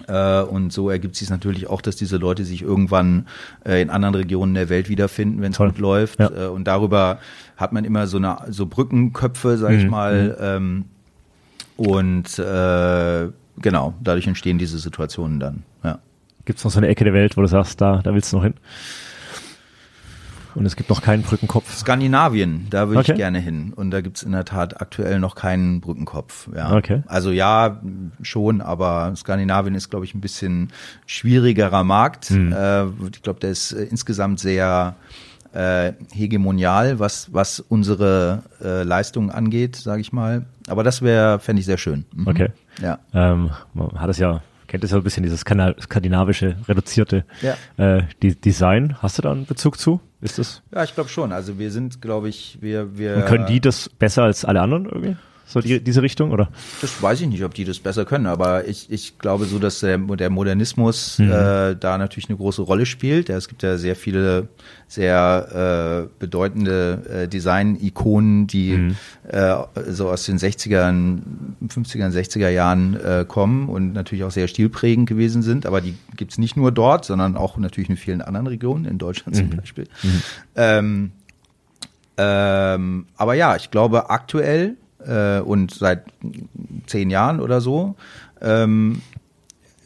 Äh, 0.08 0.42
und 0.42 0.72
so 0.74 0.90
ergibt 0.90 1.16
sich 1.16 1.30
natürlich 1.30 1.68
auch, 1.68 1.82
dass 1.82 1.96
diese 1.96 2.18
Leute 2.18 2.44
sich 2.46 2.62
irgendwann 2.62 3.28
in 3.64 3.90
anderen 3.90 4.14
Regionen 4.16 4.54
der 4.54 4.70
Welt 4.70 4.90
wiederfinden, 4.90 5.42
wenn 5.42 5.52
es 5.54 5.58
gut 5.58 5.80
läuft. 5.80 6.20
Ja. 6.20 6.50
Und 6.50 6.66
darüber 6.66 7.20
hat 7.58 7.72
man 7.74 7.86
immer 7.86 8.06
so 8.06 8.18
eine 8.18 8.38
so 8.50 8.66
Brückenköpfe, 8.66 9.58
sag 9.58 9.72
ich 9.72 9.86
Mhm. 9.86 9.90
mal. 9.90 10.38
Ähm, 10.40 10.86
und 11.78 12.36
genau, 12.36 13.94
dadurch 14.04 14.28
entstehen 14.28 14.58
diese 14.58 14.78
Situationen 14.78 15.40
dann. 15.40 15.64
Ja. 15.84 16.00
Gibt 16.46 16.60
es 16.60 16.66
noch 16.66 16.72
so 16.72 16.78
eine 16.80 16.88
Ecke 16.88 17.04
der 17.04 17.14
Welt, 17.14 17.38
wo 17.38 17.42
du 17.42 17.48
sagst, 17.48 17.82
da, 17.82 18.02
da 18.04 18.14
willst 18.14 18.32
du 18.32 18.38
noch 18.38 18.44
hin? 18.44 18.54
Und 20.54 20.66
es 20.66 20.78
gibt 20.78 20.90
noch 20.90 21.02
keinen 21.02 21.24
Brückenkopf. 21.24 21.76
Skandinavien, 21.76 22.68
da 22.70 22.88
würde 22.88 23.00
Okay. 23.02 23.12
ich 23.12 23.18
gerne 23.18 23.40
hin. 23.40 23.74
Und 23.76 23.92
da 23.92 24.00
gibt's 24.00 24.24
in 24.24 24.32
der 24.32 24.46
Tat 24.46 24.80
aktuell 24.80 25.20
noch 25.20 25.36
keinen 25.36 25.82
Brückenkopf. 25.82 26.48
Ja. 26.56 26.74
Okay. 26.78 27.04
Also 27.08 27.32
ja, 27.32 27.82
schon, 28.22 28.62
aber 28.62 29.14
Skandinavien 29.18 29.76
ist, 29.76 29.90
glaube 29.90 30.06
ich, 30.06 30.16
ein 30.16 30.22
bisschen 30.22 30.70
schwieriger 31.08 31.84
Markt. 31.84 32.32
Mhm. 32.32 32.56
Ich 33.14 33.22
glaube, 33.22 33.42
der 33.42 33.50
ist 33.50 33.74
äh, 33.74 33.84
insgesamt 33.84 34.40
sehr 34.40 34.96
äh, 35.52 35.92
hegemonial, 36.14 37.00
was, 37.00 37.34
was 37.34 37.60
unsere 37.60 38.44
äh, 38.64 38.84
Leistungen 38.84 39.32
angeht, 39.32 39.76
sage 39.76 40.00
ich 40.00 40.14
mal. 40.14 40.46
Aber 40.68 40.84
das 40.86 41.02
wäre, 41.02 41.40
fände 41.40 41.60
ich 41.60 41.66
sehr 41.66 41.78
schön. 41.78 42.06
Mhm. 42.14 42.28
Okay. 42.28 42.50
Ja. 42.82 43.00
Ähm, 43.14 43.50
man 43.74 43.92
hat 44.00 44.10
es 44.10 44.20
ja, 44.20 44.42
kennt 44.76 44.84
es 44.84 44.92
ja 44.92 44.98
ein 44.98 45.04
bisschen 45.04 45.24
dieses 45.24 45.40
skandinavische, 45.40 46.58
reduzierte 46.68 47.24
Ja. 47.42 47.56
äh, 47.78 48.04
die 48.22 48.36
Design. 48.36 48.98
Hast 49.02 49.18
du 49.18 49.22
da 49.22 49.32
einen 49.32 49.46
Bezug 49.46 49.80
zu? 49.80 50.02
Ist 50.20 50.38
das? 50.38 50.64
Ja, 50.74 50.84
ich 50.84 50.94
glaube 50.94 51.10
schon. 51.10 51.32
Also 51.32 51.58
wir 51.58 51.72
sind, 51.72 52.02
glaube 52.02 52.28
ich, 52.28 52.58
wir, 52.60 52.98
wir. 52.98 53.16
Und 53.16 53.26
können 53.26 53.46
die 53.46 53.62
das 53.62 53.88
besser 53.88 54.24
als 54.24 54.44
alle 54.44 54.60
anderen 54.60 54.84
irgendwie? 54.84 55.16
So 55.48 55.62
die, 55.62 55.80
diese 55.80 56.02
Richtung, 56.02 56.32
oder? 56.32 56.50
Das 56.82 57.02
weiß 57.02 57.22
ich 57.22 57.28
nicht, 57.28 57.44
ob 57.44 57.54
die 57.54 57.66
das 57.66 57.78
besser 57.80 58.04
können, 58.04 58.26
aber 58.26 58.68
ich, 58.68 58.90
ich 58.92 59.20
glaube 59.20 59.46
so, 59.46 59.60
dass 59.60 59.80
der, 59.82 59.98
der 60.00 60.30
Modernismus 60.32 61.20
Mhm. 61.20 61.32
äh, 61.32 61.76
da 61.76 61.98
natürlich 62.00 62.30
eine 62.30 62.38
große 62.38 62.64
Rolle 62.64 62.86
spielt. 62.86 63.30
Ja, 63.30 63.38
es 63.38 63.48
gibt 63.48 63.62
ja 63.64 63.78
sehr 63.78 63.96
viele 63.96 64.48
sehr 64.88 66.08
äh, 66.10 66.14
bedeutende 66.20 67.24
äh, 67.24 67.28
Design-Ikonen, 67.28 68.48
die 68.48 68.78
Mhm. 68.78 68.96
äh, 69.28 69.56
so 69.90 70.10
aus 70.10 70.26
den 70.26 70.38
60ern, 70.38 71.22
50er, 71.68 72.10
60er 72.12 72.50
Jahren 72.50 72.96
äh, 73.00 73.26
kommen 73.28 73.70
und 73.70 73.94
natürlich 73.94 74.24
auch 74.24 74.32
sehr 74.32 74.48
stilprägend 74.48 75.08
gewesen 75.08 75.42
sind. 75.44 75.66
Aber 75.66 75.80
die 75.82 75.96
gibt's 76.18 76.38
nicht 76.38 76.58
nur 76.58 76.72
dort, 76.72 77.06
sondern 77.06 77.38
auch 77.38 77.58
natürlich 77.58 77.90
in 77.90 77.98
vielen 77.98 78.22
anderen 78.22 78.48
Regionen, 78.48 78.86
in 78.86 78.98
Deutschland 78.98 79.36
zum 79.36 79.50
Beispiel. 79.52 79.88
Ähm, 80.56 81.12
ähm, 82.18 83.06
aber 83.18 83.34
ja, 83.34 83.56
ich 83.56 83.72
glaube 83.72 84.10
aktuell 84.10 84.76
äh, 85.06 85.40
und 85.40 85.74
seit 85.74 86.06
zehn 86.88 87.10
Jahren 87.10 87.40
oder 87.40 87.62
so 87.62 87.96
ähm, 88.42 89.02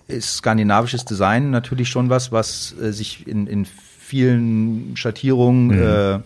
ist 0.08 0.38
skandinavisches 0.38 1.06
Design 1.06 1.52
natürlich 1.52 1.90
schon 1.90 2.10
was, 2.10 2.32
was 2.32 2.76
äh, 2.82 2.92
sich 2.92 3.28
in, 3.28 3.48
in 3.48 3.66
vielen 3.66 4.96
Schattierungen 4.96 5.72
äh, 5.72 6.20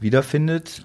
wiederfindet. 0.00 0.82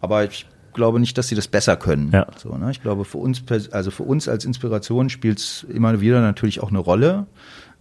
Aber 0.00 0.24
ich 0.24 0.46
glaube 0.74 1.00
nicht, 1.00 1.16
dass 1.18 1.28
sie 1.28 1.34
das 1.34 1.48
besser 1.48 1.76
können. 1.76 2.10
Ja. 2.12 2.26
So, 2.36 2.56
ne? 2.56 2.70
Ich 2.70 2.82
glaube, 2.82 3.04
für 3.04 3.18
uns, 3.18 3.42
also 3.72 3.90
für 3.90 4.02
uns 4.04 4.28
als 4.28 4.44
Inspiration 4.44 5.10
spielt 5.10 5.38
es 5.38 5.66
immer 5.68 6.00
wieder 6.00 6.20
natürlich 6.20 6.60
auch 6.62 6.68
eine 6.68 6.78
Rolle. 6.78 7.26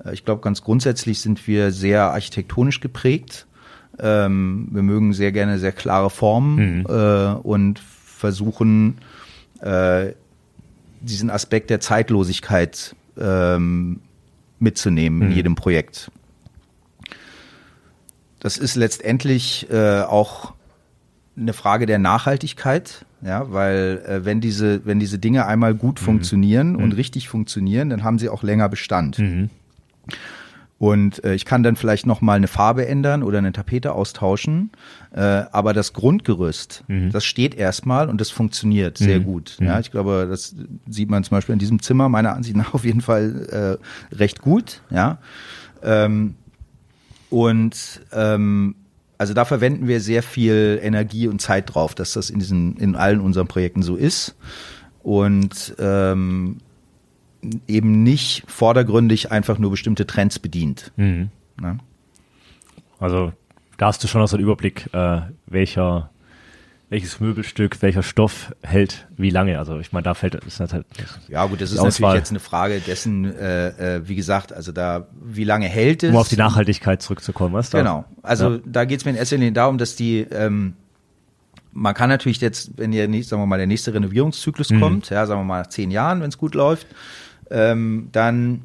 Äh, 0.03 0.13
Ich 0.13 0.25
glaube, 0.25 0.41
ganz 0.41 0.63
grundsätzlich 0.63 1.19
sind 1.19 1.45
wir 1.47 1.71
sehr 1.71 2.03
architektonisch 2.11 2.79
geprägt. 2.79 3.45
Ähm, 3.99 4.69
wir 4.71 4.83
mögen 4.83 5.13
sehr 5.13 5.31
gerne 5.31 5.59
sehr 5.59 5.71
klare 5.71 6.09
Formen 6.09 6.85
äh, 6.87 7.35
und 7.41 7.81
versuchen 8.17 8.97
äh, 9.61 10.13
diesen 11.01 11.29
Aspekt 11.29 11.69
der 11.69 11.79
Zeitlosigkeit 11.79 12.95
ähm, 13.17 14.01
mitzunehmen 14.59 15.21
in 15.21 15.31
jedem 15.31 15.55
Projekt. 15.55 16.11
Das 18.39 18.57
ist 18.57 18.75
letztendlich 18.75 19.67
äh, 19.69 20.01
auch 20.01 20.53
eine 21.35 21.53
Frage 21.53 21.85
der 21.85 21.99
Nachhaltigkeit, 21.99 23.05
ja, 23.21 23.51
weil 23.51 24.03
äh, 24.07 24.25
wenn 24.25 24.41
diese 24.41 24.85
wenn 24.85 24.99
diese 24.99 25.19
Dinge 25.19 25.45
einmal 25.45 25.75
gut 25.75 25.99
funktionieren 25.99 26.75
und 26.75 26.93
richtig 26.93 27.29
funktionieren, 27.29 27.89
dann 27.89 28.03
haben 28.03 28.17
sie 28.19 28.29
auch 28.29 28.43
länger 28.43 28.69
Bestand. 28.69 29.17
Und 30.79 31.23
äh, 31.23 31.33
ich 31.33 31.45
kann 31.45 31.63
dann 31.63 31.75
vielleicht 31.75 32.05
noch 32.05 32.21
mal 32.21 32.33
eine 32.33 32.47
Farbe 32.47 32.87
ändern 32.87 33.23
oder 33.23 33.39
eine 33.39 33.51
Tapete 33.51 33.93
austauschen, 33.93 34.71
äh, 35.11 35.19
aber 35.21 35.73
das 35.73 35.93
Grundgerüst, 35.93 36.83
das 37.11 37.25
steht 37.25 37.55
erstmal 37.55 38.09
und 38.09 38.21
das 38.21 38.29
funktioniert 38.29 38.99
sehr 38.99 39.19
gut. 39.19 39.57
Ja, 39.59 39.79
ich 39.79 39.89
glaube, 39.89 40.27
das 40.29 40.55
sieht 40.87 41.09
man 41.09 41.23
zum 41.23 41.35
Beispiel 41.37 41.53
in 41.53 41.59
diesem 41.59 41.81
Zimmer 41.81 42.09
meiner 42.09 42.35
Ansicht 42.35 42.55
nach 42.55 42.73
auf 42.75 42.85
jeden 42.85 43.01
Fall 43.01 43.79
äh, 44.11 44.15
recht 44.15 44.41
gut. 44.41 44.81
Ja, 44.91 45.17
ähm, 45.81 46.35
und 47.29 48.01
ähm, 48.13 48.75
also 49.17 49.33
da 49.33 49.45
verwenden 49.45 49.87
wir 49.87 49.99
sehr 49.99 50.21
viel 50.21 50.79
Energie 50.81 51.27
und 51.27 51.41
Zeit 51.41 51.73
drauf, 51.73 51.95
dass 51.95 52.13
das 52.13 52.29
in 52.29 52.39
diesen 52.39 52.77
in 52.77 52.95
allen 52.95 53.19
unseren 53.19 53.47
Projekten 53.47 53.81
so 53.81 53.95
ist. 53.95 54.35
Und 55.01 55.75
ähm, 55.79 56.57
eben 57.67 58.03
nicht 58.03 58.43
vordergründig 58.47 59.31
einfach 59.31 59.57
nur 59.59 59.71
bestimmte 59.71 60.05
Trends 60.07 60.39
bedient. 60.39 60.91
Mhm. 60.97 61.29
Ne? 61.59 61.77
Also 62.99 63.31
da 63.77 63.87
hast 63.87 64.03
du 64.03 64.07
schon 64.07 64.21
noch 64.21 64.27
so 64.27 64.37
einen 64.37 64.43
Überblick, 64.45 64.89
äh, 64.93 65.21
welcher 65.45 66.09
welches 66.89 67.19
Möbelstück, 67.19 67.81
welcher 67.81 68.01
Stoff 68.01 68.55
hält 68.63 69.07
wie 69.17 69.29
lange. 69.29 69.59
Also 69.59 69.77
ich 69.79 69.91
meine, 69.91 70.03
da 70.03 70.13
fällt 70.13 70.35
ist 70.35 70.61
das 70.61 70.71
halt 70.71 70.85
Ja 71.27 71.45
gut, 71.45 71.59
das 71.59 71.71
ist 71.71 71.77
natürlich 71.79 71.95
Auswahl. 71.97 72.15
jetzt 72.15 72.29
eine 72.29 72.39
Frage 72.39 72.79
dessen, 72.79 73.25
äh, 73.25 73.97
äh, 73.97 74.07
wie 74.07 74.15
gesagt, 74.15 74.53
also 74.53 74.71
da, 74.71 75.07
wie 75.21 75.43
lange 75.43 75.67
hält 75.67 76.03
es? 76.03 76.11
um 76.11 76.15
auf 76.15 76.29
die 76.29 76.37
Nachhaltigkeit 76.37 77.01
zurückzukommen, 77.01 77.53
weißt 77.53 77.73
du? 77.73 77.79
Genau. 77.79 78.05
Also 78.23 78.51
Ja. 78.53 78.59
da 78.65 78.85
geht 78.85 78.99
es 78.99 79.05
mir 79.05 79.11
in 79.11 79.17
erster 79.17 79.35
Linie 79.35 79.51
darum, 79.51 79.77
dass 79.77 79.97
die, 79.97 80.19
ähm, 80.31 80.75
man 81.73 81.93
kann 81.93 82.07
natürlich 82.09 82.39
jetzt, 82.39 82.71
wenn 82.77 82.93
der 82.93 83.09
nächste, 83.09 83.31
sagen 83.31 83.41
wir 83.41 83.47
mal, 83.47 83.57
der 83.57 83.67
nächste 83.67 83.93
Renovierungszyklus 83.93 84.69
Mhm. 84.69 84.79
kommt, 84.79 85.09
ja, 85.09 85.25
sagen 85.25 85.41
wir 85.41 85.45
mal 85.45 85.59
nach 85.63 85.67
zehn 85.67 85.91
Jahren, 85.91 86.21
wenn 86.21 86.29
es 86.29 86.37
gut 86.37 86.55
läuft, 86.55 86.87
ähm, 87.51 88.09
dann 88.11 88.61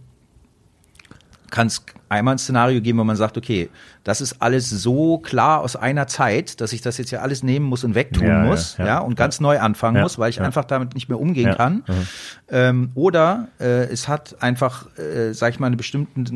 kann 1.50 1.66
es 1.66 1.84
einmal 2.08 2.34
ein 2.34 2.38
Szenario 2.38 2.80
geben, 2.80 2.98
wo 2.98 3.04
man 3.04 3.16
sagt, 3.16 3.36
okay, 3.36 3.68
das 4.04 4.20
ist 4.20 4.40
alles 4.40 4.70
so 4.70 5.18
klar 5.18 5.60
aus 5.60 5.76
einer 5.76 6.06
Zeit, 6.06 6.60
dass 6.60 6.72
ich 6.72 6.80
das 6.80 6.96
jetzt 6.98 7.10
ja 7.10 7.20
alles 7.20 7.42
nehmen 7.42 7.66
muss 7.66 7.84
und 7.84 7.94
wegtun 7.94 8.26
Ja, 8.26 8.42
ja, 8.42 8.48
muss, 8.50 8.76
ja, 8.78 8.86
ja. 8.86 8.98
und 9.00 9.16
ganz 9.16 9.38
neu 9.40 9.58
anfangen 9.60 9.96
Ja, 9.96 10.02
muss, 10.02 10.18
weil 10.18 10.30
ich 10.30 10.36
ja. 10.36 10.44
einfach 10.44 10.64
damit 10.64 10.94
nicht 10.94 11.08
mehr 11.10 11.20
umgehen 11.20 11.48
Ja, 11.48 11.54
kann. 11.54 11.84
mhm. 11.86 12.06
Ähm, 12.48 12.90
oder 12.94 13.48
äh, 13.60 13.84
es 13.84 14.08
hat 14.08 14.42
einfach, 14.42 14.86
äh, 14.98 15.32
sag 15.34 15.52
ich 15.52 15.60
mal, 15.60 15.66
eine 15.68 15.76
bestimmte 15.76 16.32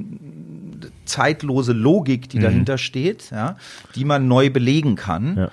zeitlose 1.06 1.72
Logik, 1.72 2.28
die 2.28 2.38
dahinter 2.38 2.76
steht, 2.78 3.30
ja, 3.30 3.56
die 3.94 4.04
man 4.04 4.28
neu 4.28 4.50
belegen 4.50 4.96
kann. 4.96 5.48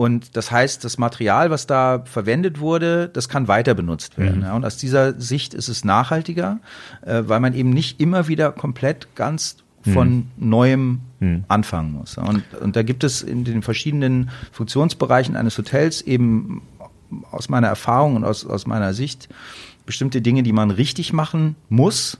Mhm. 0.00 0.04
Und 0.04 0.36
das 0.36 0.50
heißt, 0.50 0.84
das 0.84 0.98
Material, 0.98 1.50
was 1.50 1.66
da 1.66 2.02
verwendet 2.04 2.60
wurde, 2.60 3.08
das 3.08 3.28
kann 3.28 3.48
weiter 3.48 3.74
benutzt 3.74 4.18
werden. 4.18 4.38
Mhm. 4.38 4.44
Ja. 4.44 4.56
Und 4.56 4.64
aus 4.64 4.76
dieser 4.76 5.20
Sicht 5.20 5.54
ist 5.54 5.68
es 5.68 5.84
nachhaltiger, 5.84 6.58
äh, 7.02 7.22
weil 7.26 7.40
man 7.40 7.54
eben 7.54 7.70
nicht 7.70 8.00
immer 8.00 8.28
wieder 8.28 8.52
komplett 8.52 9.14
ganz 9.14 9.56
von 9.82 10.28
neuem 10.36 11.00
Mhm. 11.20 11.44
anfangen 11.48 11.92
muss. 11.92 12.16
Und, 12.18 12.42
und 12.60 12.76
da 12.76 12.82
gibt 12.82 13.04
es 13.04 13.22
in 13.22 13.44
den 13.44 13.62
verschiedenen 13.62 14.30
Funktionsbereichen 14.52 15.36
eines 15.36 15.56
Hotels 15.58 16.00
eben 16.02 16.62
aus 17.30 17.48
meiner 17.48 17.68
Erfahrung 17.68 18.16
und 18.16 18.24
aus, 18.24 18.46
aus 18.46 18.66
meiner 18.66 18.94
Sicht 18.94 19.28
bestimmte 19.84 20.22
Dinge, 20.22 20.42
die 20.42 20.52
man 20.52 20.70
richtig 20.70 21.12
machen 21.12 21.56
muss. 21.68 22.18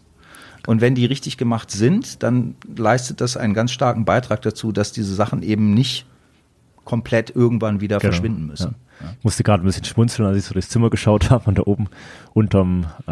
Und 0.66 0.82
wenn 0.82 0.94
die 0.94 1.06
richtig 1.06 1.38
gemacht 1.38 1.70
sind, 1.70 2.22
dann 2.22 2.56
leistet 2.76 3.22
das 3.22 3.38
einen 3.38 3.54
ganz 3.54 3.72
starken 3.72 4.04
Beitrag 4.04 4.42
dazu, 4.42 4.70
dass 4.72 4.92
diese 4.92 5.14
Sachen 5.14 5.42
eben 5.42 5.72
nicht 5.72 6.04
komplett 6.84 7.34
irgendwann 7.34 7.80
wieder 7.80 7.98
Genau, 7.98 8.12
verschwinden 8.12 8.46
müssen. 8.46 8.74
Ja. 9.00 9.12
Ich 9.18 9.24
musste 9.24 9.42
gerade 9.42 9.62
ein 9.62 9.66
bisschen 9.66 9.84
schmunzeln, 9.84 10.26
als 10.28 10.36
ich 10.38 10.44
so 10.44 10.52
durchs 10.52 10.68
Zimmer 10.68 10.90
geschaut 10.90 11.30
habe 11.30 11.44
und 11.46 11.58
da 11.58 11.62
oben 11.64 11.88
unterm, 12.34 12.86
äh, 13.06 13.10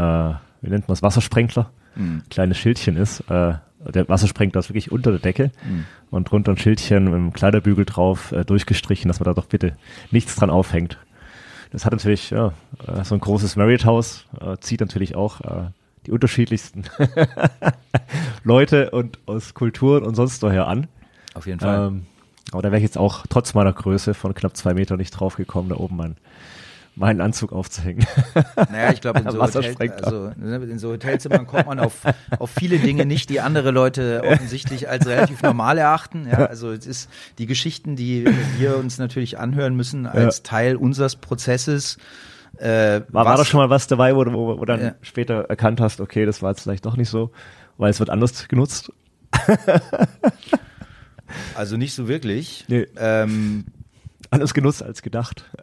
wie 0.61 0.71
nennt 0.71 0.87
man 0.89 0.95
das, 0.95 1.03
Wassersprenkler, 1.03 1.71
Mhm. 1.97 2.23
kleines 2.31 2.59
Schildchen 2.59 2.97
ist. 2.97 3.21
Äh, 3.31 3.55
der 3.95 4.09
Wassersprenkler 4.09 4.59
ist 4.61 4.69
wirklich 4.69 4.91
unter 4.93 5.11
der 5.13 5.21
Decke 5.21 5.51
Mhm. 5.69 5.85
und 6.11 6.31
drunter 6.31 6.53
ein 6.53 6.59
Schildchen 6.59 7.05
mit 7.05 7.15
einem 7.15 7.33
Kleiderbügel 7.33 7.85
drauf 7.85 8.33
äh, 8.33 8.45
durchgestrichen, 8.45 9.09
dass 9.09 9.21
man 9.21 9.25
da 9.25 9.35
doch 9.35 9.47
bitte 9.47 9.77
nichts 10.11 10.35
dran 10.37 10.51
aufhängt. 10.51 10.99
Das 11.71 11.85
hat 11.85 11.93
natürlich, 11.93 12.31
ja, 12.31 12.53
äh, 12.87 13.05
so 13.05 13.15
ein 13.15 13.21
großes 13.21 13.57
Marriott-Haus, 13.57 14.27
äh, 14.41 14.57
zieht 14.61 14.81
natürlich 14.81 15.15
auch 15.17 15.41
äh, 15.43 15.71
die 16.07 16.11
unterschiedlichsten 16.13 16.85
Leute 18.45 18.91
und 18.91 19.19
aus 19.27 19.55
Kulturen 19.55 20.05
und 20.05 20.15
sonst 20.15 20.43
woher 20.43 20.67
an. 20.67 20.87
Auf 21.35 21.47
jeden 21.47 21.61
Fall. 21.61 21.89
Ähm, 21.89 22.07
aber 22.53 22.63
da 22.63 22.69
wäre 22.71 22.79
ich 22.79 22.83
jetzt 22.85 22.99
auch 22.99 23.25
trotz 23.29 23.55
meiner 23.55 23.73
Größe 23.73 24.15
von 24.15 24.35
knapp 24.35 24.57
zwei 24.57 24.75
Meter 24.75 24.97
nicht 24.97 25.11
drauf 25.13 25.37
gekommen, 25.37 25.69
da 25.69 25.77
oben 25.77 25.97
mein, 25.97 26.17
meinen 26.97 27.21
Anzug 27.21 27.53
aufzuhängen. 27.53 28.07
Naja, 28.71 28.93
ich 28.93 29.01
glaube, 29.01 29.21
in, 29.21 29.31
so 29.31 29.41
Hotel, 29.41 29.75
also, 30.03 30.31
ne, 30.37 30.57
in 30.57 30.79
so 30.79 30.91
Hotelzimmern 30.91 31.47
kommt 31.47 31.67
man 31.67 31.79
auf, 31.79 32.03
auf 32.39 32.51
viele 32.51 32.79
Dinge 32.79 33.07
nicht, 33.07 33.31
die 33.31 33.41
andere 33.41 33.71
Leute 33.71 34.23
offensichtlich 34.27 34.89
als 34.89 35.07
relativ 35.07 35.43
normal 35.43 35.79
erachten. 35.79 36.27
Ja, 36.31 36.47
also 36.47 36.73
es 36.73 36.87
ist 36.87 37.11
die 37.39 37.47
Geschichten, 37.47 37.95
die 37.97 38.27
wir 38.59 38.77
uns 38.77 38.99
natürlich 38.99 39.39
anhören 39.39 39.77
müssen 39.77 40.07
als 40.07 40.39
Ja. 40.39 40.43
Teil 40.45 40.77
unseres 40.77 41.17
Prozesses. 41.17 41.99
Äh, 42.57 43.03
War, 43.11 43.25
war 43.27 43.37
da 43.37 43.45
schon 43.45 43.59
mal 43.61 43.71
was 43.71 43.87
dabei, 43.87 44.17
wo, 44.17 44.25
du- 44.25 44.33
wo, 44.33 44.59
wo 44.59 44.65
dann 44.65 44.81
Ja. 44.81 44.95
später 45.03 45.45
erkannt 45.49 45.81
hast, 45.81 46.01
okay, 46.01 46.27
das 46.27 46.43
war 46.43 46.51
jetzt 46.51 46.63
vielleicht 46.63 46.85
doch 46.87 46.97
nicht 46.97 47.09
so, 47.11 47.31
weil 47.77 47.91
es 47.91 48.01
wird 48.01 48.11
anders 48.11 48.49
genutzt? 48.49 48.91
Also 51.55 51.77
nicht 51.77 51.95
so 51.95 52.09
wirklich. 52.09 52.65
Nee. 52.69 52.87
Ähm, 52.97 53.65
Anders 54.31 54.53
genutzt 54.53 54.83
als 54.83 55.03
gedacht. 55.03 55.45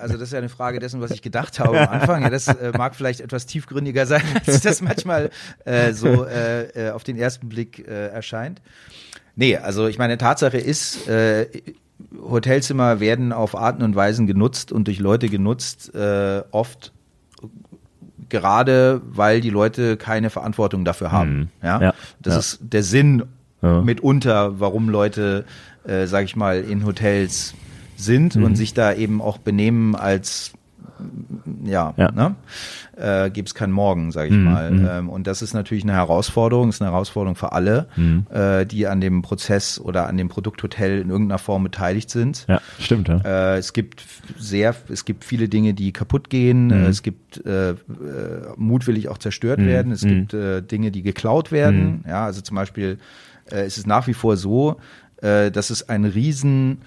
Also 0.00 0.14
das 0.14 0.28
ist 0.28 0.32
ja 0.32 0.38
eine 0.38 0.48
Frage 0.48 0.78
dessen, 0.78 1.00
was 1.00 1.10
ich 1.10 1.22
gedacht 1.22 1.58
habe 1.60 1.80
am 1.80 1.88
Anfang. 1.88 2.22
Ja, 2.22 2.30
das 2.30 2.46
äh, 2.48 2.72
mag 2.76 2.94
vielleicht 2.94 3.20
etwas 3.20 3.46
tiefgründiger 3.46 4.06
sein, 4.06 4.22
als 4.46 4.60
das 4.60 4.80
manchmal 4.80 5.30
äh, 5.64 5.92
so 5.92 6.24
äh, 6.24 6.86
äh, 6.88 6.90
auf 6.90 7.02
den 7.04 7.16
ersten 7.18 7.48
Blick 7.48 7.86
äh, 7.86 8.08
erscheint. 8.08 8.62
Nee, 9.36 9.56
also 9.56 9.86
ich 9.86 9.98
meine, 9.98 10.18
Tatsache 10.18 10.58
ist, 10.58 11.08
äh, 11.08 11.46
Hotelzimmer 12.20 13.00
werden 13.00 13.32
auf 13.32 13.56
Arten 13.56 13.82
und 13.82 13.94
Weisen 13.96 14.26
genutzt 14.26 14.72
und 14.72 14.86
durch 14.86 14.98
Leute 15.00 15.28
genutzt, 15.28 15.92
oft 15.94 16.92
gerade, 18.28 19.00
weil 19.04 19.40
die 19.40 19.50
Leute 19.50 19.96
keine 19.96 20.30
Verantwortung 20.30 20.84
dafür 20.84 21.12
haben. 21.12 21.38
Mhm. 21.38 21.48
Ja? 21.62 21.80
Ja, 21.80 21.94
Das 22.20 22.34
ja. 22.34 22.38
ist 22.40 22.58
der 22.60 22.82
Sinn 22.82 23.24
Ja. 23.62 23.80
mitunter, 23.82 24.60
warum 24.60 24.88
Leute 24.88 25.44
äh, 25.84 26.06
sage 26.06 26.24
ich 26.26 26.36
mal, 26.36 26.60
in 26.60 26.84
Hotels 26.84 27.54
sind 27.96 28.36
Mhm. 28.36 28.44
und 28.44 28.56
sich 28.56 28.74
da 28.74 28.92
eben 28.92 29.20
auch 29.22 29.38
benehmen 29.38 29.96
als 29.96 30.52
ja, 31.64 31.94
Ja. 31.96 32.10
ne? 32.10 32.34
äh, 32.96 33.30
gibt 33.30 33.48
es 33.48 33.54
kein 33.54 33.70
Morgen, 33.70 34.10
sage 34.10 34.30
ich 34.30 34.34
Mhm, 34.36 34.44
mal. 34.44 34.70
mhm. 34.72 34.86
Ähm, 34.90 35.08
und 35.08 35.26
das 35.28 35.42
ist 35.42 35.54
natürlich 35.54 35.84
eine 35.84 35.92
Herausforderung, 35.92 36.68
ist 36.70 36.82
eine 36.82 36.90
Herausforderung 36.90 37.36
für 37.36 37.52
alle, 37.52 37.86
Mhm. 37.96 38.26
äh, 38.30 38.66
die 38.66 38.86
an 38.88 39.00
dem 39.00 39.22
Prozess 39.22 39.78
oder 39.80 40.08
an 40.08 40.16
dem 40.16 40.28
Produkthotel 40.28 41.00
in 41.00 41.10
irgendeiner 41.10 41.38
Form 41.38 41.62
beteiligt 41.62 42.10
sind. 42.10 42.46
Ja, 42.48 42.60
stimmt, 42.80 43.08
ja. 43.08 43.20
Äh, 43.24 43.58
es 43.58 43.72
gibt 43.72 44.04
sehr, 44.36 44.74
es 44.88 45.04
gibt 45.04 45.24
viele 45.24 45.48
Dinge, 45.48 45.72
die 45.74 45.92
kaputt 45.92 46.30
gehen. 46.30 46.66
Mhm. 46.66 46.72
Es 46.86 47.02
gibt 47.02 47.44
äh, 47.46 47.70
äh, 47.70 47.76
mutwillig 48.56 49.08
auch 49.08 49.18
zerstört 49.18 49.60
Mhm. 49.60 49.66
werden. 49.66 49.92
Es 49.92 50.02
Mhm. 50.02 50.08
gibt 50.08 50.34
äh, 50.34 50.62
Dinge, 50.62 50.90
die 50.90 51.02
geklaut 51.02 51.52
werden. 51.52 52.04
Ja, 52.08 52.24
also 52.24 52.40
zum 52.40 52.56
Beispiel 52.56 52.98
äh, 53.52 53.66
ist 53.66 53.78
es 53.78 53.86
nach 53.86 54.06
wie 54.06 54.14
vor 54.14 54.36
so, 54.36 54.76
äh, 55.22 55.50
dass 55.50 55.70
es 55.70 55.88
einen 55.88 56.04
riesen 56.04 56.82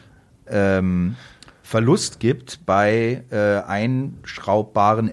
ähm, 0.47 1.15
Verlust 1.63 2.19
gibt 2.19 2.65
bei 2.65 3.23
äh, 3.31 3.61
einschraubbaren 3.65 5.07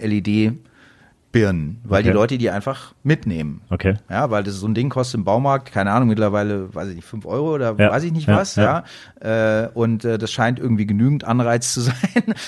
LED-Birnen, 1.31 1.79
weil 1.83 2.03
die 2.03 2.09
Okay. 2.09 2.15
Leute 2.15 2.37
die 2.37 2.49
einfach 2.49 2.93
mitnehmen. 3.03 3.61
Okay. 3.69 3.95
Ja, 4.09 4.29
weil 4.29 4.43
das 4.43 4.55
so 4.55 4.67
ein 4.67 4.73
Ding 4.73 4.89
kostet 4.89 5.19
im 5.19 5.23
Baumarkt, 5.23 5.71
keine 5.71 5.91
Ahnung, 5.91 6.09
mittlerweile, 6.09 6.73
weiß 6.75 6.89
ich 6.89 6.95
nicht, 6.97 7.07
5 7.07 7.25
Euro 7.25 7.53
oder 7.55 7.75
Ja, 7.77 7.91
weiß 7.91 8.03
ich 8.03 8.11
nicht 8.11 8.27
ja, 8.27 8.35
was, 8.35 8.55
ja. 8.57 8.83
Äh, 9.21 9.69
und 9.73 10.03
äh, 10.03 10.17
das 10.17 10.31
scheint 10.33 10.59
irgendwie 10.59 10.85
genügend 10.85 11.23
Anreiz 11.23 11.73
zu 11.73 11.79
sein, 11.81 11.95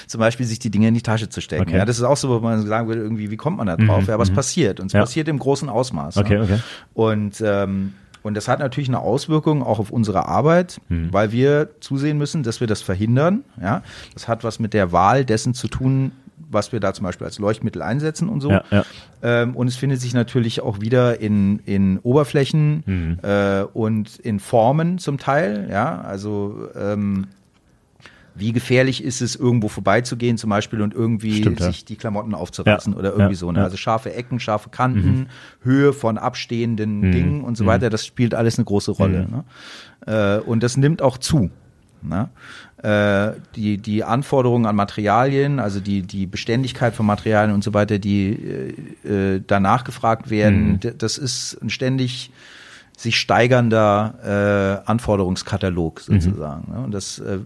zum 0.07 0.19
Beispiel 0.19 0.45
sich 0.45 0.59
die 0.59 0.71
Dinge 0.71 0.89
in 0.89 0.93
die 0.93 1.01
Tasche 1.01 1.29
zu 1.29 1.39
stecken. 1.39 1.63
Okay. 1.63 1.77
Ja, 1.77 1.85
das 1.85 1.97
ist 1.97 2.03
auch 2.03 2.17
so, 2.17 2.29
wo 2.29 2.39
man 2.39 2.65
sagen 2.67 2.87
würde, 2.89 3.01
irgendwie, 3.01 3.31
wie 3.31 3.37
kommt 3.37 3.57
man 3.57 3.67
da 3.67 3.77
drauf? 3.77 4.03
Mhm, 4.03 4.09
ja, 4.09 4.19
was 4.19 4.31
mhm. 4.31 4.35
passiert? 4.35 4.79
Und 4.81 4.87
es 4.87 4.93
Ja. 4.93 4.99
passiert 5.01 5.27
im 5.29 5.39
großen 5.39 5.69
Ausmaß. 5.69 6.17
Okay, 6.17 6.37
okay. 6.39 6.59
Und, 6.93 7.41
ähm, 7.45 7.93
und 8.23 8.35
das 8.35 8.47
hat 8.47 8.59
natürlich 8.59 8.89
eine 8.89 8.99
Auswirkung 8.99 9.63
auch 9.63 9.79
auf 9.79 9.91
unsere 9.91 10.27
Arbeit, 10.27 10.79
Mhm. 10.89 11.09
weil 11.11 11.31
wir 11.31 11.69
zusehen 11.79 12.17
müssen, 12.17 12.43
dass 12.43 12.59
wir 12.59 12.67
das 12.67 12.81
verhindern. 12.81 13.43
Ja, 13.61 13.81
das 14.13 14.27
hat 14.27 14.43
was 14.43 14.59
mit 14.59 14.73
der 14.73 14.91
Wahl 14.91 15.25
dessen 15.25 15.53
zu 15.53 15.67
tun, 15.67 16.11
was 16.53 16.71
wir 16.73 16.79
da 16.81 16.93
zum 16.93 17.05
Beispiel 17.05 17.25
als 17.25 17.39
Leuchtmittel 17.39 17.81
einsetzen 17.81 18.27
und 18.27 18.41
so. 18.41 18.49
Ja, 18.51 18.63
ja. 18.71 18.83
Ähm, 19.23 19.55
und 19.55 19.67
es 19.67 19.77
findet 19.77 20.01
sich 20.01 20.13
natürlich 20.13 20.59
auch 20.61 20.81
wieder 20.81 21.19
in, 21.21 21.59
in 21.65 21.97
Oberflächen 21.99 22.83
Mhm. 22.85 23.17
äh, 23.23 23.61
und 23.63 24.17
in 24.19 24.39
Formen 24.39 24.97
zum 24.97 25.17
Teil. 25.17 25.69
Ja, 25.71 26.01
also 26.01 26.67
ähm, 26.75 27.27
wie 28.35 28.53
gefährlich 28.53 29.03
ist 29.03 29.21
es, 29.21 29.35
irgendwo 29.35 29.67
vorbeizugehen 29.67 30.37
zum 30.37 30.49
Beispiel 30.49 30.81
und 30.81 30.93
irgendwie 30.93 31.37
Stimmt, 31.41 31.59
ja. 31.59 31.67
sich 31.67 31.83
die 31.85 31.95
Klamotten 31.97 32.33
aufzureißen 32.33 32.93
Ja, 32.93 32.99
oder 32.99 33.09
irgendwie 33.11 33.33
ja, 33.33 33.37
so. 33.39 33.51
Ne? 33.51 33.59
ja. 33.59 33.65
Also 33.65 33.77
scharfe 33.77 34.13
Ecken, 34.13 34.39
scharfe 34.39 34.69
Kanten, 34.69 35.27
Höhe 35.63 35.91
von 35.93 36.17
abstehenden 36.17 37.11
Dingen 37.11 37.43
und 37.43 37.57
so 37.57 37.65
weiter, 37.65 37.89
das 37.89 38.05
spielt 38.05 38.33
alles 38.33 38.57
eine 38.57 38.65
große 38.65 38.91
Rolle. 38.91 39.27
Mhm. 39.27 39.31
Ne? 40.07 40.39
Äh, 40.43 40.49
und 40.49 40.63
das 40.63 40.77
nimmt 40.77 41.01
auch 41.01 41.17
zu. 41.17 41.49
Ne? 42.03 42.29
Äh, 42.81 43.39
die, 43.55 43.77
die 43.77 44.03
Anforderungen 44.03 44.65
an 44.65 44.75
Materialien, 44.75 45.59
also 45.59 45.79
die, 45.79 46.01
die 46.01 46.25
Beständigkeit 46.25 46.95
von 46.95 47.05
Materialien 47.05 47.53
und 47.53 47.63
so 47.63 47.73
weiter, 47.75 47.99
die 47.99 48.73
äh, 49.03 49.35
äh, 49.35 49.41
danach 49.45 49.83
gefragt 49.83 50.29
werden, 50.29 50.79
Mhm. 50.83 50.97
das 50.97 51.17
ist 51.19 51.59
ein 51.61 51.69
ständig 51.69 52.31
sich 52.97 53.17
steigernder 53.19 54.81
äh, 54.85 54.89
Anforderungskatalog 54.89 56.01
Mhm. 56.07 56.21
sozusagen. 56.21 56.71
Ne? 56.71 56.79
Und 56.81 56.91
das 56.93 57.19
äh, 57.19 57.39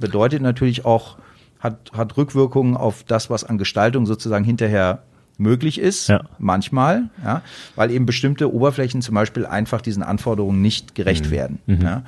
bedeutet 0.00 0.42
natürlich 0.42 0.84
auch, 0.84 1.16
hat, 1.60 1.90
hat 1.92 2.16
Rückwirkungen 2.16 2.76
auf 2.76 3.04
das, 3.04 3.30
was 3.30 3.44
an 3.44 3.58
Gestaltung 3.58 4.06
sozusagen 4.06 4.44
hinterher 4.44 5.02
möglich 5.38 5.80
ist, 5.80 6.08
Ja. 6.08 6.22
manchmal, 6.38 7.08
ja, 7.24 7.42
weil 7.74 7.90
eben 7.90 8.06
bestimmte 8.06 8.52
Oberflächen 8.54 9.02
zum 9.02 9.14
Beispiel 9.16 9.46
einfach 9.46 9.80
diesen 9.80 10.02
Anforderungen 10.02 10.60
nicht 10.62 10.90
Mhm. 10.90 10.94
gerecht 10.94 11.30
werden. 11.30 11.58
Ja. 11.66 12.02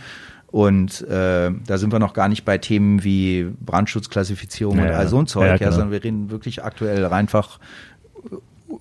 Und 0.49 1.01
äh, 1.09 1.51
da 1.67 1.79
sind 1.79 1.93
wir 1.93 1.99
noch 1.99 2.13
gar 2.15 2.29
nicht 2.29 2.45
bei 2.45 2.57
Themen 2.59 3.03
wie 3.03 3.49
Brandschutzklassifizierung 3.65 4.79
Ja, 4.79 4.85
und 4.85 4.91
all 4.93 5.09
so 5.09 5.19
ein 5.19 5.27
Zeug, 5.27 5.59
genau. 5.59 5.73
sondern 5.73 5.91
wir 5.91 6.05
reden 6.05 6.31
wirklich 6.31 6.63
aktuell 6.65 7.05
einfach 7.07 7.59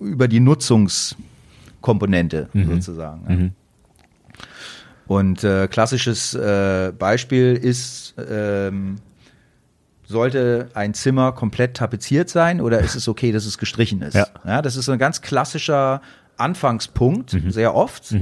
über 0.00 0.28
die 0.28 0.40
Nutzungskomponente 0.40 2.48
Mhm. 2.52 2.66
sozusagen. 2.74 3.54
Ja. 5.08 5.16
Und 5.16 5.44
äh, 5.44 5.68
klassisches 5.68 6.34
äh, 6.34 6.92
Beispiel 6.98 7.54
ist, 7.54 8.14
ähm, 8.30 8.96
sollte 10.06 10.68
ein 10.74 10.94
Zimmer 10.94 11.32
komplett 11.32 11.76
tapeziert 11.76 12.28
sein 12.28 12.60
oder 12.60 12.78
ist 12.80 12.94
es 12.94 13.08
okay, 13.08 13.32
dass 13.32 13.44
es 13.44 13.58
gestrichen 13.58 14.02
ist? 14.02 14.14
Ja. 14.44 14.62
das 14.62 14.76
ist 14.76 14.88
ein 14.88 14.98
ganz 14.98 15.20
klassischer 15.20 16.00
Anfangspunkt, 16.36 17.32
Mhm. 17.34 17.50
sehr 17.50 17.74
oft. 17.74 18.14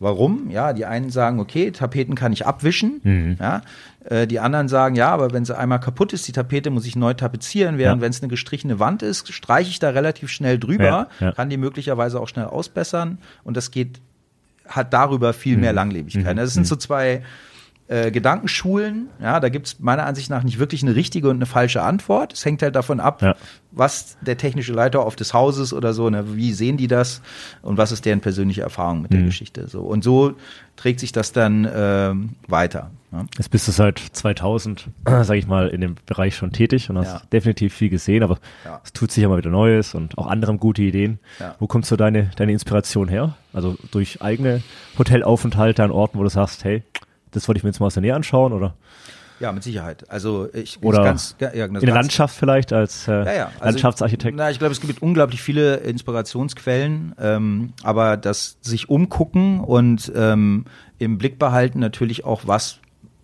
Warum? 0.00 0.48
Ja, 0.50 0.72
die 0.72 0.84
einen 0.86 1.10
sagen, 1.10 1.40
okay, 1.40 1.72
Tapeten 1.72 2.14
kann 2.14 2.32
ich 2.32 2.46
abwischen. 2.46 3.00
Mhm. 3.02 3.36
Ja, 3.40 3.62
äh, 4.04 4.26
die 4.28 4.38
anderen 4.40 4.68
sagen, 4.68 4.94
ja, 4.94 5.08
aber 5.10 5.32
wenn 5.32 5.44
sie 5.44 5.56
einmal 5.56 5.80
kaputt 5.80 6.12
ist, 6.12 6.26
die 6.28 6.32
Tapete 6.32 6.70
muss 6.70 6.86
ich 6.86 6.94
neu 6.96 7.14
tapezieren, 7.14 7.78
während 7.78 8.00
Ja. 8.00 8.04
wenn 8.04 8.10
es 8.10 8.20
eine 8.22 8.28
gestrichene 8.28 8.78
Wand 8.78 9.02
ist, 9.02 9.32
streiche 9.32 9.70
ich 9.70 9.80
da 9.80 9.90
relativ 9.90 10.30
schnell 10.30 10.58
drüber, 10.58 10.84
Ja, 10.84 11.08
ja. 11.20 11.32
kann 11.32 11.50
die 11.50 11.56
möglicherweise 11.56 12.20
auch 12.20 12.28
schnell 12.28 12.46
ausbessern 12.46 13.18
und 13.44 13.56
das 13.56 13.70
geht 13.72 14.00
hat 14.68 14.92
darüber 14.92 15.32
viel 15.32 15.56
Mhm. 15.56 15.60
mehr 15.62 15.72
Langlebigkeit. 15.72 16.36
Das 16.38 16.54
sind 16.54 16.66
so 16.66 16.76
zwei 16.76 17.22
äh, 17.88 18.10
Gedankenschulen. 18.10 19.08
Ja, 19.20 19.40
da 19.40 19.48
gibt's 19.48 19.76
meiner 19.80 20.04
Ansicht 20.06 20.28
nach 20.30 20.42
nicht 20.42 20.58
wirklich 20.58 20.82
eine 20.82 20.94
richtige 20.94 21.28
und 21.30 21.36
eine 21.36 21.46
falsche 21.46 21.82
Antwort. 21.82 22.32
Es 22.34 22.44
hängt 22.44 22.62
halt 22.62 22.76
davon 22.76 23.00
ab, 23.00 23.22
Ja. 23.22 23.34
was 23.72 24.18
der 24.20 24.36
technische 24.36 24.72
Leiter 24.74 25.00
auf 25.00 25.16
des 25.16 25.32
Hauses 25.34 25.72
oder 25.72 25.94
so, 25.94 26.10
ne, 26.10 26.36
wie 26.36 26.52
sehen 26.52 26.76
die 26.76 26.86
das 26.86 27.22
und 27.62 27.78
was 27.78 27.90
ist 27.90 28.04
deren 28.04 28.20
persönliche 28.20 28.60
Erfahrung 28.62 29.02
mit 29.02 29.12
der 29.12 29.20
Mhm. 29.20 29.26
Geschichte. 29.26 29.68
So 29.68 29.80
und 29.80 30.04
so 30.04 30.34
trägt 30.76 31.00
sich 31.00 31.12
das 31.12 31.32
dann 31.32 31.66
ähm, 31.74 32.30
weiter. 32.46 32.90
Ne? 33.10 33.26
Jetzt 33.38 33.50
bist 33.50 33.66
du 33.66 33.72
seit 33.72 33.98
2000, 33.98 34.88
sage 35.06 35.36
ich 35.38 35.46
mal, 35.46 35.68
in 35.68 35.80
dem 35.80 35.96
Bereich 36.04 36.36
schon 36.36 36.52
tätig 36.52 36.90
und 36.90 36.98
hast 36.98 37.06
Ja. 37.14 37.22
definitiv 37.32 37.72
viel 37.74 37.88
gesehen, 37.88 38.22
aber 38.22 38.38
Ja. 38.66 38.80
es 38.84 38.92
tut 38.92 39.10
sich 39.10 39.24
immer 39.24 39.38
wieder 39.38 39.48
Neues 39.50 39.94
und 39.94 40.16
auch 40.18 40.26
anderem 40.26 40.58
gute 40.58 40.82
Ideen. 40.82 41.18
Ja. 41.40 41.54
Wo 41.58 41.66
kommt 41.66 41.86
so 41.86 41.96
deine, 41.96 42.30
deine 42.36 42.52
Inspiration 42.52 43.08
her? 43.08 43.34
Also 43.54 43.76
durch 43.92 44.20
eigene 44.20 44.62
Hotelaufenthalte 44.98 45.82
an 45.82 45.90
Orten, 45.90 46.18
wo 46.18 46.22
du 46.22 46.28
sagst, 46.28 46.64
hey, 46.64 46.82
das 47.38 47.48
wollte 47.48 47.58
ich 47.58 47.64
mir 47.64 47.70
jetzt 47.70 47.80
mal 47.80 47.86
aus 47.86 47.94
der 47.94 48.02
Nähe 48.02 48.14
anschauen 48.14 48.52
oder, 48.52 48.74
Ja, 49.40 49.52
mit 49.52 49.62
Sicherheit. 49.62 50.04
Also 50.10 50.48
ich, 50.52 50.82
oder 50.82 51.04
ganz, 51.04 51.36
ja, 51.40 51.50
das 51.50 51.68
in 51.68 51.86
der 51.86 51.94
Landschaft 51.94 52.36
vielleicht 52.36 52.72
als 52.72 53.06
äh, 53.08 53.12
Ja, 53.12 53.32
ja. 53.32 53.44
Also, 53.54 53.64
Landschaftsarchitekt. 53.64 54.36
Na, 54.36 54.50
ich 54.50 54.58
glaube, 54.58 54.72
es 54.72 54.80
gibt 54.80 55.00
unglaublich 55.00 55.40
viele 55.42 55.76
Inspirationsquellen, 55.76 57.14
ähm, 57.20 57.72
aber 57.82 58.16
das 58.16 58.58
sich 58.60 58.88
umgucken 58.88 59.60
und 59.60 60.12
ähm, 60.14 60.64
im 60.98 61.18
Blick 61.18 61.38
behalten 61.38 61.78
natürlich 61.78 62.24
auch, 62.24 62.42
was 62.46 62.78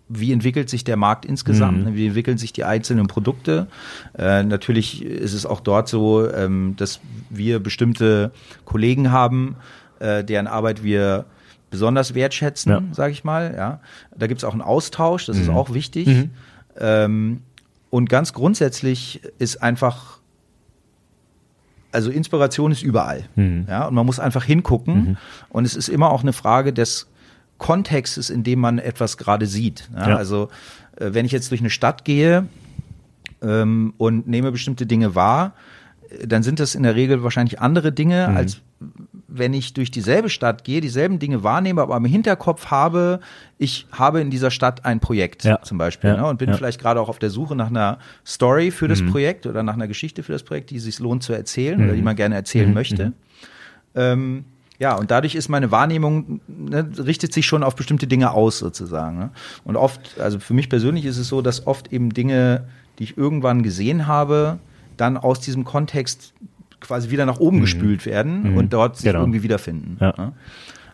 wie 0.07 0.31
entwickelt 0.31 0.69
sich 0.69 0.83
der 0.83 0.97
Markt 0.97 1.25
insgesamt, 1.25 1.79
Mhm. 1.79 1.83
ne, 1.85 1.95
wie 1.95 2.05
entwickeln 2.05 2.37
sich 2.37 2.53
die 2.53 2.63
einzelnen 2.63 3.07
Produkte. 3.07 3.65
Äh, 4.15 4.43
natürlich 4.43 5.03
ist 5.03 5.33
es 5.33 5.47
auch 5.47 5.59
dort 5.61 5.87
so, 5.87 6.29
ähm, 6.31 6.75
dass 6.77 6.99
wir 7.31 7.59
bestimmte 7.59 8.31
Kollegen 8.65 9.11
haben, 9.11 9.55
äh, 9.99 10.23
deren 10.23 10.45
Arbeit 10.45 10.83
wir 10.83 11.25
besonders 11.69 12.13
wertschätzen, 12.15 12.71
Ja. 12.71 12.81
sage 12.91 13.11
ich 13.13 13.23
mal. 13.23 13.53
Ja, 13.57 13.79
da 14.15 14.27
gibt 14.27 14.39
es 14.39 14.43
auch 14.43 14.53
einen 14.53 14.61
Austausch, 14.61 15.25
das 15.25 15.37
ist 15.37 15.47
Mhm. 15.49 15.55
auch 15.55 15.73
wichtig. 15.73 16.07
Mhm. 16.07 16.29
Ähm, 16.79 17.41
und 17.89 18.09
ganz 18.09 18.33
grundsätzlich 18.33 19.21
ist 19.39 19.61
einfach, 19.63 20.19
also 21.91 22.09
Inspiration 22.11 22.71
ist 22.71 22.83
überall. 22.83 23.23
Mhm. 23.35 23.65
Ja, 23.69 23.87
und 23.87 23.95
man 23.95 24.05
muss 24.05 24.19
einfach 24.19 24.43
hingucken. 24.43 24.95
Mhm. 24.95 25.17
Und 25.49 25.65
es 25.65 25.75
ist 25.75 25.87
immer 25.87 26.11
auch 26.11 26.21
eine 26.21 26.33
Frage 26.33 26.73
des 26.73 27.07
Kontextes, 27.57 28.29
in 28.29 28.43
dem 28.43 28.59
man 28.59 28.79
etwas 28.79 29.17
gerade 29.17 29.45
sieht. 29.45 29.89
Ja, 29.95 30.09
Ja. 30.09 30.15
Also 30.17 30.49
äh, 30.97 31.13
wenn 31.13 31.25
ich 31.25 31.31
jetzt 31.31 31.51
durch 31.51 31.61
eine 31.61 31.69
Stadt 31.69 32.03
gehe 32.03 32.47
ähm, 33.41 33.93
und 33.97 34.27
nehme 34.27 34.51
bestimmte 34.51 34.85
Dinge 34.85 35.15
wahr, 35.15 35.53
äh, 36.09 36.27
dann 36.27 36.43
sind 36.43 36.59
das 36.59 36.75
in 36.75 36.83
der 36.83 36.95
Regel 36.95 37.23
wahrscheinlich 37.23 37.61
andere 37.61 37.93
Dinge, 37.93 38.27
Mhm. 38.29 38.37
als 38.37 38.61
wenn 39.37 39.53
ich 39.53 39.73
durch 39.73 39.91
dieselbe 39.91 40.29
Stadt 40.29 40.63
gehe, 40.63 40.81
dieselben 40.81 41.19
Dinge 41.19 41.43
wahrnehme, 41.43 41.81
aber 41.81 41.95
im 41.97 42.05
Hinterkopf 42.05 42.67
habe, 42.67 43.19
ich 43.57 43.85
habe 43.91 44.21
in 44.21 44.29
dieser 44.29 44.51
Stadt 44.51 44.85
ein 44.85 44.99
Projekt 44.99 45.43
Ja. 45.43 45.61
zum 45.61 45.77
Beispiel 45.77 46.11
Ja. 46.11 46.17
ne, 46.17 46.25
und 46.27 46.37
bin 46.37 46.49
Ja. 46.49 46.55
vielleicht 46.57 46.79
gerade 46.79 46.99
auch 47.01 47.09
auf 47.09 47.19
der 47.19 47.29
Suche 47.29 47.55
nach 47.55 47.67
einer 47.69 47.99
Story 48.25 48.71
für 48.71 48.87
das 48.87 49.01
Mhm. 49.01 49.11
Projekt 49.11 49.45
oder 49.45 49.63
nach 49.63 49.73
einer 49.73 49.87
Geschichte 49.87 50.23
für 50.23 50.31
das 50.33 50.43
Projekt, 50.43 50.69
die 50.69 50.79
sich 50.79 50.99
lohnt 50.99 51.23
zu 51.23 51.33
erzählen 51.33 51.83
oder 51.83 51.93
die 51.93 52.01
man 52.01 52.15
gerne 52.15 52.35
erzählen 52.35 52.67
Mhm. 52.69 52.73
möchte. 52.73 53.05
Mhm. 53.07 53.13
Ähm, 53.95 54.45
ja, 54.77 54.95
und 54.95 55.09
dadurch 55.11 55.35
ist 55.35 55.47
meine 55.47 55.71
Wahrnehmung, 55.71 56.41
ne, 56.47 56.89
richtet 56.97 57.33
sich 57.33 57.45
schon 57.45 57.63
auf 57.63 57.75
bestimmte 57.75 58.07
Dinge 58.07 58.31
aus 58.31 58.59
sozusagen. 58.59 59.17
Ne? 59.17 59.29
Und 59.63 59.77
oft, 59.77 60.19
also 60.19 60.39
für 60.39 60.53
mich 60.53 60.69
persönlich 60.69 61.05
ist 61.05 61.17
es 61.17 61.29
so, 61.29 61.41
dass 61.41 61.65
oft 61.65 61.93
eben 61.93 62.09
Dinge, 62.13 62.65
die 62.99 63.03
ich 63.05 63.17
irgendwann 63.17 63.63
gesehen 63.63 64.07
habe, 64.07 64.59
dann 64.97 65.17
aus 65.17 65.39
diesem 65.39 65.63
Kontext 65.63 66.33
quasi 66.85 67.09
wieder 67.09 67.25
nach 67.25 67.39
oben 67.39 67.61
gespült 67.61 68.05
werden 68.05 68.51
Mhm. 68.51 68.57
und 68.57 68.73
dort 68.73 68.97
sich 68.97 69.05
Genau. 69.05 69.21
irgendwie 69.21 69.43
wiederfinden. 69.43 69.97
Ja. 69.99 70.13
Ne? 70.17 70.33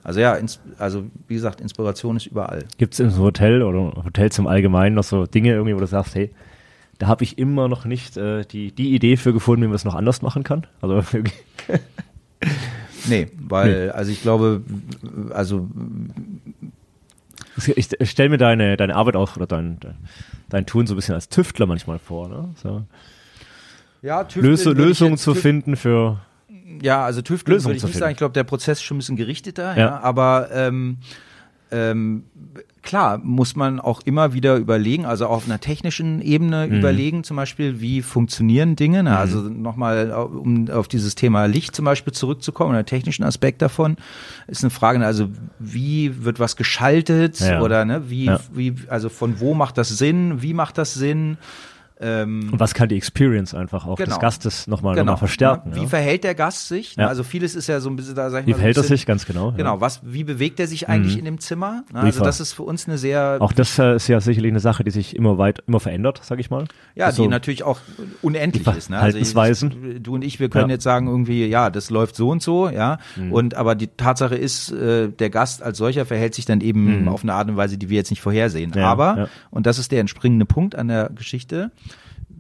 Also 0.04 0.20
ja, 0.20 0.36
also 0.80 1.04
wie 1.28 1.36
gesagt, 1.36 1.62
Inspiration 1.62 2.18
ist 2.18 2.26
überall. 2.26 2.64
Gibt 2.78 2.96
es 2.96 3.02
einem 3.02 3.16
Hotel 3.18 3.62
oder 3.62 4.04
Hotels 4.04 4.38
im 4.40 4.48
Allgemeinen 4.48 4.96
noch 4.96 5.04
so 5.04 5.26
Dinge 5.28 5.50
irgendwie, 5.52 5.76
wo 5.76 5.80
du 5.80 5.86
sagst, 5.88 6.16
hey, 6.16 6.32
da 6.98 7.08
habe 7.08 7.24
ich 7.24 7.38
immer 7.38 7.68
noch 7.68 7.86
nicht 7.86 8.18
äh, 8.18 8.44
die, 8.46 8.72
die 8.72 8.96
Idee 8.96 9.18
für 9.18 9.34
gefunden, 9.34 9.64
wie 9.64 9.68
man 9.68 9.76
es 9.76 9.86
noch 9.86 9.96
anders 9.96 10.22
machen 10.22 10.44
kann? 10.44 10.66
Also 10.82 11.04
Nee, 13.10 13.28
weil, 13.40 13.92
also 13.92 14.12
ich 14.12 14.22
glaube, 14.22 14.62
also 15.32 15.68
Ich 17.76 17.90
stelle 18.10 18.30
mir 18.30 18.38
deine, 18.38 18.78
deine 18.78 18.96
Arbeit 18.96 19.16
auch 19.16 19.36
oder 19.36 19.48
dein, 19.48 19.78
dein 20.50 20.66
Tun 20.66 20.88
so 20.88 20.94
ein 20.94 20.98
bisschen 20.98 21.16
als 21.16 21.30
Tüftler 21.30 21.66
manchmal 21.66 22.00
vor. 22.00 22.30
Ne? 22.30 22.50
So. 22.56 22.84
Ja, 24.02 24.26
Löse, 24.36 24.72
Lösungen 24.72 25.18
zu 25.18 25.36
finden 25.36 25.76
für. 25.76 26.20
Ja, 26.82 27.06
also 27.06 27.22
Tüfteln 27.22 27.64
würde 27.64 27.78
ich 27.78 27.84
nicht 27.84 27.98
sagen. 27.98 28.12
Ich 28.12 28.18
glaube, 28.18 28.34
der 28.34 28.44
Prozess 28.44 28.80
ist 28.80 28.84
schon 28.84 28.98
ein 28.98 29.00
bisschen 29.00 29.18
gerichteter, 29.18 29.76
ja. 29.76 29.78
ja 29.78 30.00
aber 30.02 30.50
ähm, 30.52 30.98
ähm, 31.72 32.24
klar 32.82 33.20
muss 33.20 33.56
man 33.56 33.80
auch 33.80 34.02
immer 34.04 34.34
wieder 34.34 34.56
überlegen, 34.56 35.06
also 35.06 35.28
auf 35.28 35.46
einer 35.46 35.60
technischen 35.60 36.22
Ebene 36.22 36.68
mhm. 36.68 36.80
überlegen, 36.80 37.24
zum 37.24 37.38
Beispiel, 37.38 37.80
wie 37.80 38.02
funktionieren 38.02 38.76
Dinge. 38.76 39.04
Ne? 39.04 39.18
Also 39.18 39.42
mhm. 39.42 39.62
nochmal, 39.62 40.12
um 40.12 40.70
auf 40.70 40.88
dieses 40.88 41.16
Thema 41.16 41.46
Licht 41.46 41.76
zum 41.76 41.86
Beispiel 41.86 42.14
zurückzukommen, 42.14 42.76
einen 42.76 42.86
technischen 42.86 43.24
Aspekt 43.24 43.62
davon, 43.62 43.98
ist 44.48 44.64
eine 44.64 44.72
Frage, 44.72 45.00
ne? 45.00 45.06
also 45.06 45.30
wie 45.60 46.26
wird 46.26 46.40
was 46.40 46.56
geschaltet 46.56 47.40
ja. 47.40 47.62
oder 47.62 47.86
ne, 47.86 48.10
wie, 48.10 48.26
ja. 48.26 48.40
wie, 48.52 48.76
also 48.88 49.10
von 49.10 49.40
wo 49.40 49.54
macht 49.54 49.78
das 49.78 49.90
Sinn, 49.90 50.42
wie 50.42 50.54
macht 50.54 50.78
das 50.78 50.94
Sinn? 50.94 51.38
Ähm, 52.02 52.50
und 52.52 52.60
was 52.60 52.74
kann 52.74 52.90
die 52.90 52.98
Experience 52.98 53.54
einfach 53.54 53.86
auch 53.86 53.98
genau. 53.98 54.10
des 54.10 54.20
Gastes 54.20 54.66
nochmal 54.66 54.96
genau. 54.96 55.14
noch 55.14 55.20
verstärken? 55.20 55.76
Wie 55.76 55.82
ja. 55.82 55.88
verhält 55.88 56.24
der 56.24 56.34
Gast 56.34 56.68
sich? 56.68 56.96
Ja. 56.96 57.08
Also 57.08 57.24
vieles 57.24 57.54
ist 57.54 57.68
ja 57.68 57.80
so 57.80 57.90
ein 57.90 57.96
bisschen 57.96 58.16
da, 58.16 58.32
sag 58.32 58.42
ich 58.42 58.48
wie 58.48 58.52
mal. 58.52 58.58
Wie 58.58 58.60
verhält 58.60 58.78
er 58.78 58.84
sich, 58.84 59.06
ganz 59.06 59.26
genau. 59.26 59.52
Genau, 59.52 59.76
ja. 59.76 59.82
was, 59.82 60.02
wie 60.04 60.24
bewegt 60.24 60.60
er 60.60 60.68
sich 60.68 60.90
eigentlich 60.90 61.14
mhm. 61.14 61.20
in 61.20 61.26
dem 61.26 61.40
Zimmer? 61.40 61.84
Also 61.94 62.24
das 62.24 62.40
ist 62.40 62.54
für 62.54 62.64
uns 62.64 62.88
eine 62.88 62.98
sehr. 62.98 63.38
Auch 63.40 63.54
das 63.54 63.78
äh, 63.78 63.96
ist 63.96 64.08
ja 64.08 64.20
sicherlich 64.20 64.52
eine 64.52 64.60
Sache, 64.60 64.84
die 64.84 64.90
sich 64.90 65.16
immer 65.16 65.38
weit, 65.38 65.64
immer 65.68 65.80
verändert, 65.80 66.22
sag 66.24 66.40
ich 66.40 66.50
mal. 66.50 66.66
Ja, 66.96 67.06
also, 67.06 67.22
die 67.22 67.30
natürlich 67.30 67.64
auch 67.64 67.80
unendlich 68.24 68.66
ist. 68.68 68.90
Ne? 68.90 68.98
Also 68.98 69.18
ich, 69.20 69.34
du 70.02 70.16
und 70.16 70.24
ich, 70.24 70.40
wir 70.40 70.50
können 70.50 70.70
jetzt 70.72 70.84
sagen 70.84 71.08
irgendwie, 71.08 71.46
ja, 71.46 71.70
das 71.70 71.92
läuft 71.92 72.16
so 72.16 72.30
und 72.30 72.42
so, 72.42 72.70
ja. 72.70 72.98
Mhm. 73.16 73.32
Und 73.32 73.56
aber 73.56 73.76
die 73.76 73.88
Tatsache 73.88 74.36
ist, 74.36 74.72
äh, 74.72 75.10
der 75.10 75.30
Gast 75.30 75.62
als 75.62 75.78
solcher 75.78 76.06
verhält 76.06 76.34
sich 76.34 76.46
dann 76.46 76.62
eben 76.62 77.04
mhm. 77.04 77.08
auf 77.08 77.24
eine 77.24 77.34
Art 77.34 77.48
und 77.48 77.58
Weise, 77.58 77.78
die 77.78 77.90
wir 77.90 77.98
jetzt 77.98 78.10
nicht 78.10 78.22
vorhersehen. 78.22 78.76
aber, 78.78 79.30
und 79.52 79.66
das 79.68 79.78
ist 79.78 79.92
der 79.92 80.00
entspringende 80.00 80.46
Punkt 80.46 80.76
an 80.76 80.88
der 80.88 81.10
Geschichte, 81.14 81.72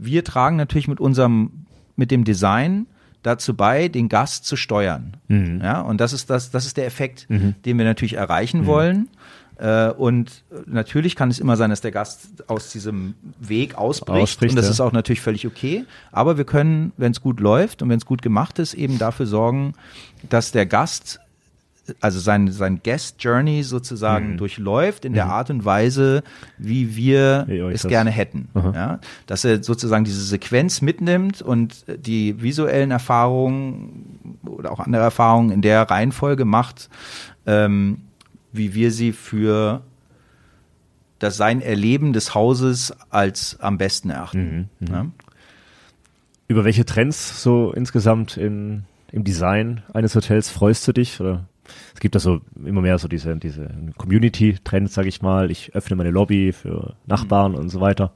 wir 0.01 0.23
tragen 0.23 0.55
natürlich 0.57 0.87
mit 0.87 0.99
unserem, 0.99 1.65
mit 1.95 2.11
dem 2.11 2.23
Design 2.23 2.87
dazu 3.21 3.53
bei, 3.53 3.87
den 3.87 4.09
Gast 4.09 4.45
zu 4.45 4.55
steuern. 4.55 5.17
Mhm. 5.27 5.61
Ja, 5.63 5.81
und 5.81 6.01
das 6.01 6.11
ist 6.11 6.29
das, 6.29 6.49
das 6.49 6.65
ist 6.65 6.75
der 6.77 6.87
Effekt, 6.87 7.29
mhm. 7.29 7.53
den 7.65 7.77
wir 7.77 7.85
natürlich 7.85 8.13
erreichen 8.13 8.61
mhm. 8.61 8.65
wollen. 8.65 9.09
Äh, 9.59 9.91
und 9.91 10.43
natürlich 10.65 11.15
kann 11.15 11.29
es 11.29 11.39
immer 11.39 11.55
sein, 11.55 11.69
dass 11.69 11.81
der 11.81 11.91
Gast 11.91 12.49
aus 12.49 12.71
diesem 12.71 13.13
Weg 13.39 13.75
ausbricht. 13.75 14.23
Ausbricht 14.23 14.51
und 14.53 14.55
das 14.55 14.65
ja. 14.65 14.71
ist 14.71 14.79
auch 14.79 14.91
natürlich 14.91 15.21
völlig 15.21 15.45
okay. 15.45 15.85
Aber 16.11 16.37
wir 16.37 16.45
können, 16.45 16.93
wenn 16.97 17.11
es 17.11 17.21
gut 17.21 17.39
läuft 17.39 17.83
und 17.83 17.89
wenn 17.89 17.99
es 17.99 18.07
gut 18.07 18.23
gemacht 18.23 18.57
ist, 18.57 18.73
eben 18.73 18.97
dafür 18.97 19.27
sorgen, 19.27 19.73
dass 20.29 20.51
der 20.51 20.65
Gast 20.65 21.19
also 21.99 22.19
sein, 22.19 22.51
sein 22.51 22.81
Guest 22.83 23.23
Journey 23.23 23.63
sozusagen 23.63 24.33
mhm. 24.33 24.37
durchläuft 24.37 25.05
in 25.05 25.13
der 25.13 25.25
mhm. 25.25 25.31
Art 25.31 25.49
und 25.49 25.65
Weise, 25.65 26.23
wie 26.57 26.95
wir 26.95 27.47
es 27.73 27.87
gerne 27.87 28.11
hätten. 28.11 28.49
Ja? 28.55 28.99
Dass 29.25 29.43
er 29.43 29.63
sozusagen 29.63 30.03
diese 30.03 30.23
Sequenz 30.23 30.81
mitnimmt 30.81 31.41
und 31.41 31.85
die 31.87 32.41
visuellen 32.41 32.91
Erfahrungen 32.91 34.39
oder 34.45 34.71
auch 34.71 34.79
andere 34.79 35.03
Erfahrungen 35.03 35.51
in 35.51 35.61
der 35.61 35.83
Reihenfolge 35.83 36.45
macht, 36.45 36.89
ähm, 37.45 38.01
wie 38.51 38.73
wir 38.73 38.91
sie 38.91 39.11
für 39.11 39.81
das 41.19 41.37
sein 41.37 41.61
Erleben 41.61 42.13
des 42.13 42.33
Hauses 42.33 42.93
als 43.09 43.59
am 43.59 43.77
besten 43.77 44.09
erachten. 44.09 44.69
Mhm. 44.79 44.87
mhm. 44.87 44.93
Ja? 44.93 45.05
Über 46.47 46.65
welche 46.65 46.83
Trends 46.83 47.41
so 47.41 47.71
insgesamt 47.71 48.35
in, 48.35 48.83
im 49.13 49.23
Design 49.23 49.83
eines 49.93 50.15
Hotels 50.15 50.49
freust 50.49 50.85
du 50.85 50.91
dich? 50.91 51.21
Oder 51.21 51.45
es 51.93 51.99
gibt 51.99 52.15
da 52.15 52.19
so 52.19 52.41
immer 52.65 52.81
mehr 52.81 52.97
so 52.97 53.07
diese, 53.07 53.35
diese 53.37 53.69
Community-Trends, 53.97 54.93
sage 54.93 55.09
ich 55.09 55.21
mal. 55.21 55.51
Ich 55.51 55.75
öffne 55.75 55.95
meine 55.95 56.11
Lobby 56.11 56.51
für 56.51 56.95
Nachbarn 57.05 57.53
mhm. 57.53 57.57
und 57.57 57.69
so 57.69 57.81
weiter. 57.81 58.13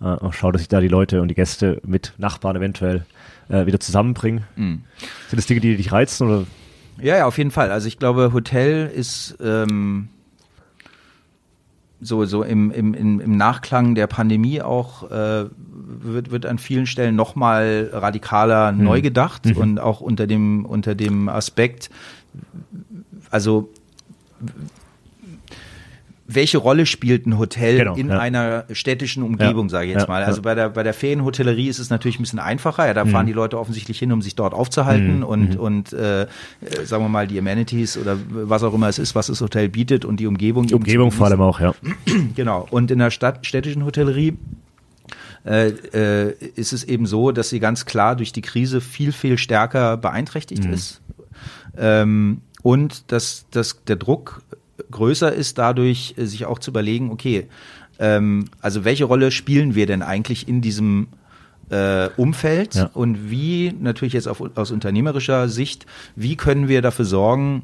Mhm. 0.00 0.06
Äh, 0.06 0.32
schaue, 0.32 0.52
dass 0.52 0.62
ich 0.62 0.68
da 0.68 0.80
die 0.80 0.88
Leute 0.88 1.22
und 1.22 1.28
die 1.28 1.34
Gäste 1.34 1.80
mit 1.84 2.12
Nachbarn 2.18 2.56
eventuell 2.56 3.06
äh, 3.48 3.66
wieder 3.66 3.80
zusammenbringe. 3.80 4.42
Mhm. 4.56 4.82
Sind 5.28 5.36
das 5.36 5.46
Dinge, 5.46 5.60
die 5.60 5.76
dich 5.76 5.92
reizen 5.92 6.28
oder? 6.28 6.46
Ja, 7.00 7.16
ja, 7.16 7.26
auf 7.26 7.38
jeden 7.38 7.50
Fall. 7.50 7.70
Also 7.70 7.88
ich 7.88 7.98
glaube, 7.98 8.32
Hotel 8.32 8.86
ist 8.86 9.36
ähm, 9.42 10.08
so, 12.00 12.24
so 12.24 12.42
im, 12.42 12.70
im, 12.70 12.94
im 12.94 13.36
Nachklang 13.36 13.94
der 13.94 14.06
Pandemie 14.06 14.60
auch 14.62 15.10
äh, 15.10 15.46
wird, 15.50 16.30
wird 16.30 16.46
an 16.46 16.58
vielen 16.58 16.86
Stellen 16.86 17.16
nochmal 17.16 17.90
radikaler 17.92 18.72
mhm. 18.72 18.84
neu 18.84 19.00
gedacht 19.00 19.46
mhm. 19.46 19.56
und 19.56 19.80
auch 19.80 20.00
unter 20.00 20.26
dem, 20.26 20.66
unter 20.66 20.94
dem 20.94 21.28
Aspekt, 21.28 21.90
also 23.30 23.70
welche 26.26 26.58
Rolle 26.58 26.86
spielt 26.86 27.26
ein 27.26 27.38
Hotel 27.38 27.78
genau, 27.78 27.94
in 27.96 28.08
ja. 28.08 28.18
einer 28.18 28.64
städtischen 28.72 29.22
Umgebung, 29.22 29.66
ja, 29.66 29.70
sage 29.70 29.86
ich 29.86 29.92
jetzt 29.92 30.02
ja, 30.02 30.08
mal. 30.08 30.24
Also 30.24 30.40
bei 30.40 30.54
der 30.54 30.70
bei 30.70 30.82
der 30.82 30.94
Ferienhotellerie 30.94 31.68
ist 31.68 31.78
es 31.78 31.90
natürlich 31.90 32.18
ein 32.18 32.22
bisschen 32.22 32.38
einfacher. 32.38 32.86
Ja, 32.86 32.94
da 32.94 33.04
mhm. 33.04 33.10
fahren 33.10 33.26
die 33.26 33.32
Leute 33.32 33.58
offensichtlich 33.58 33.98
hin, 33.98 34.10
um 34.10 34.22
sich 34.22 34.34
dort 34.34 34.54
aufzuhalten 34.54 35.18
mhm. 35.18 35.24
und 35.24 35.54
mhm. 35.54 35.60
und 35.60 35.92
äh, 35.92 36.26
sagen 36.84 37.04
wir 37.04 37.08
mal 37.08 37.26
die 37.26 37.38
Amenities 37.38 37.98
oder 37.98 38.16
was 38.28 38.62
auch 38.62 38.72
immer 38.72 38.88
es 38.88 38.98
ist, 38.98 39.14
was 39.14 39.26
das 39.26 39.40
Hotel 39.40 39.68
bietet 39.68 40.04
und 40.04 40.18
die 40.18 40.26
Umgebung. 40.26 40.66
Die 40.66 40.74
Umgebung 40.74 41.10
vor 41.10 41.26
allem 41.26 41.40
auch, 41.40 41.60
ja. 41.60 41.74
Genau. 42.34 42.66
Und 42.70 42.90
in 42.90 42.98
der 42.98 43.10
Stadt 43.10 43.46
städtischen 43.46 43.84
Hotellerie 43.84 44.38
äh, 45.44 45.68
äh, 45.68 46.34
ist 46.56 46.72
es 46.72 46.84
eben 46.84 47.04
so, 47.04 47.32
dass 47.32 47.50
sie 47.50 47.60
ganz 47.60 47.84
klar 47.84 48.16
durch 48.16 48.32
die 48.32 48.40
Krise 48.40 48.80
viel 48.80 49.12
viel 49.12 49.36
stärker 49.36 49.98
beeinträchtigt 49.98 50.64
mhm. 50.64 50.72
ist 50.72 51.02
ähm, 51.78 52.40
und 52.62 53.12
dass, 53.12 53.46
dass 53.50 53.84
der 53.84 53.96
Druck 53.96 54.42
größer 54.90 55.32
ist, 55.32 55.58
dadurch 55.58 56.14
äh, 56.16 56.24
sich 56.24 56.46
auch 56.46 56.58
zu 56.58 56.70
überlegen, 56.70 57.10
okay, 57.10 57.46
ähm, 57.98 58.46
also 58.60 58.84
welche 58.84 59.04
Rolle 59.04 59.30
spielen 59.30 59.74
wir 59.74 59.86
denn 59.86 60.02
eigentlich 60.02 60.48
in 60.48 60.60
diesem 60.60 61.08
äh, 61.70 62.08
Umfeld 62.16 62.74
ja. 62.74 62.90
und 62.94 63.30
wie, 63.30 63.74
natürlich 63.78 64.14
jetzt 64.14 64.28
auf, 64.28 64.42
aus 64.56 64.70
unternehmerischer 64.70 65.48
Sicht, 65.48 65.86
wie 66.16 66.36
können 66.36 66.68
wir 66.68 66.82
dafür 66.82 67.04
sorgen, 67.04 67.62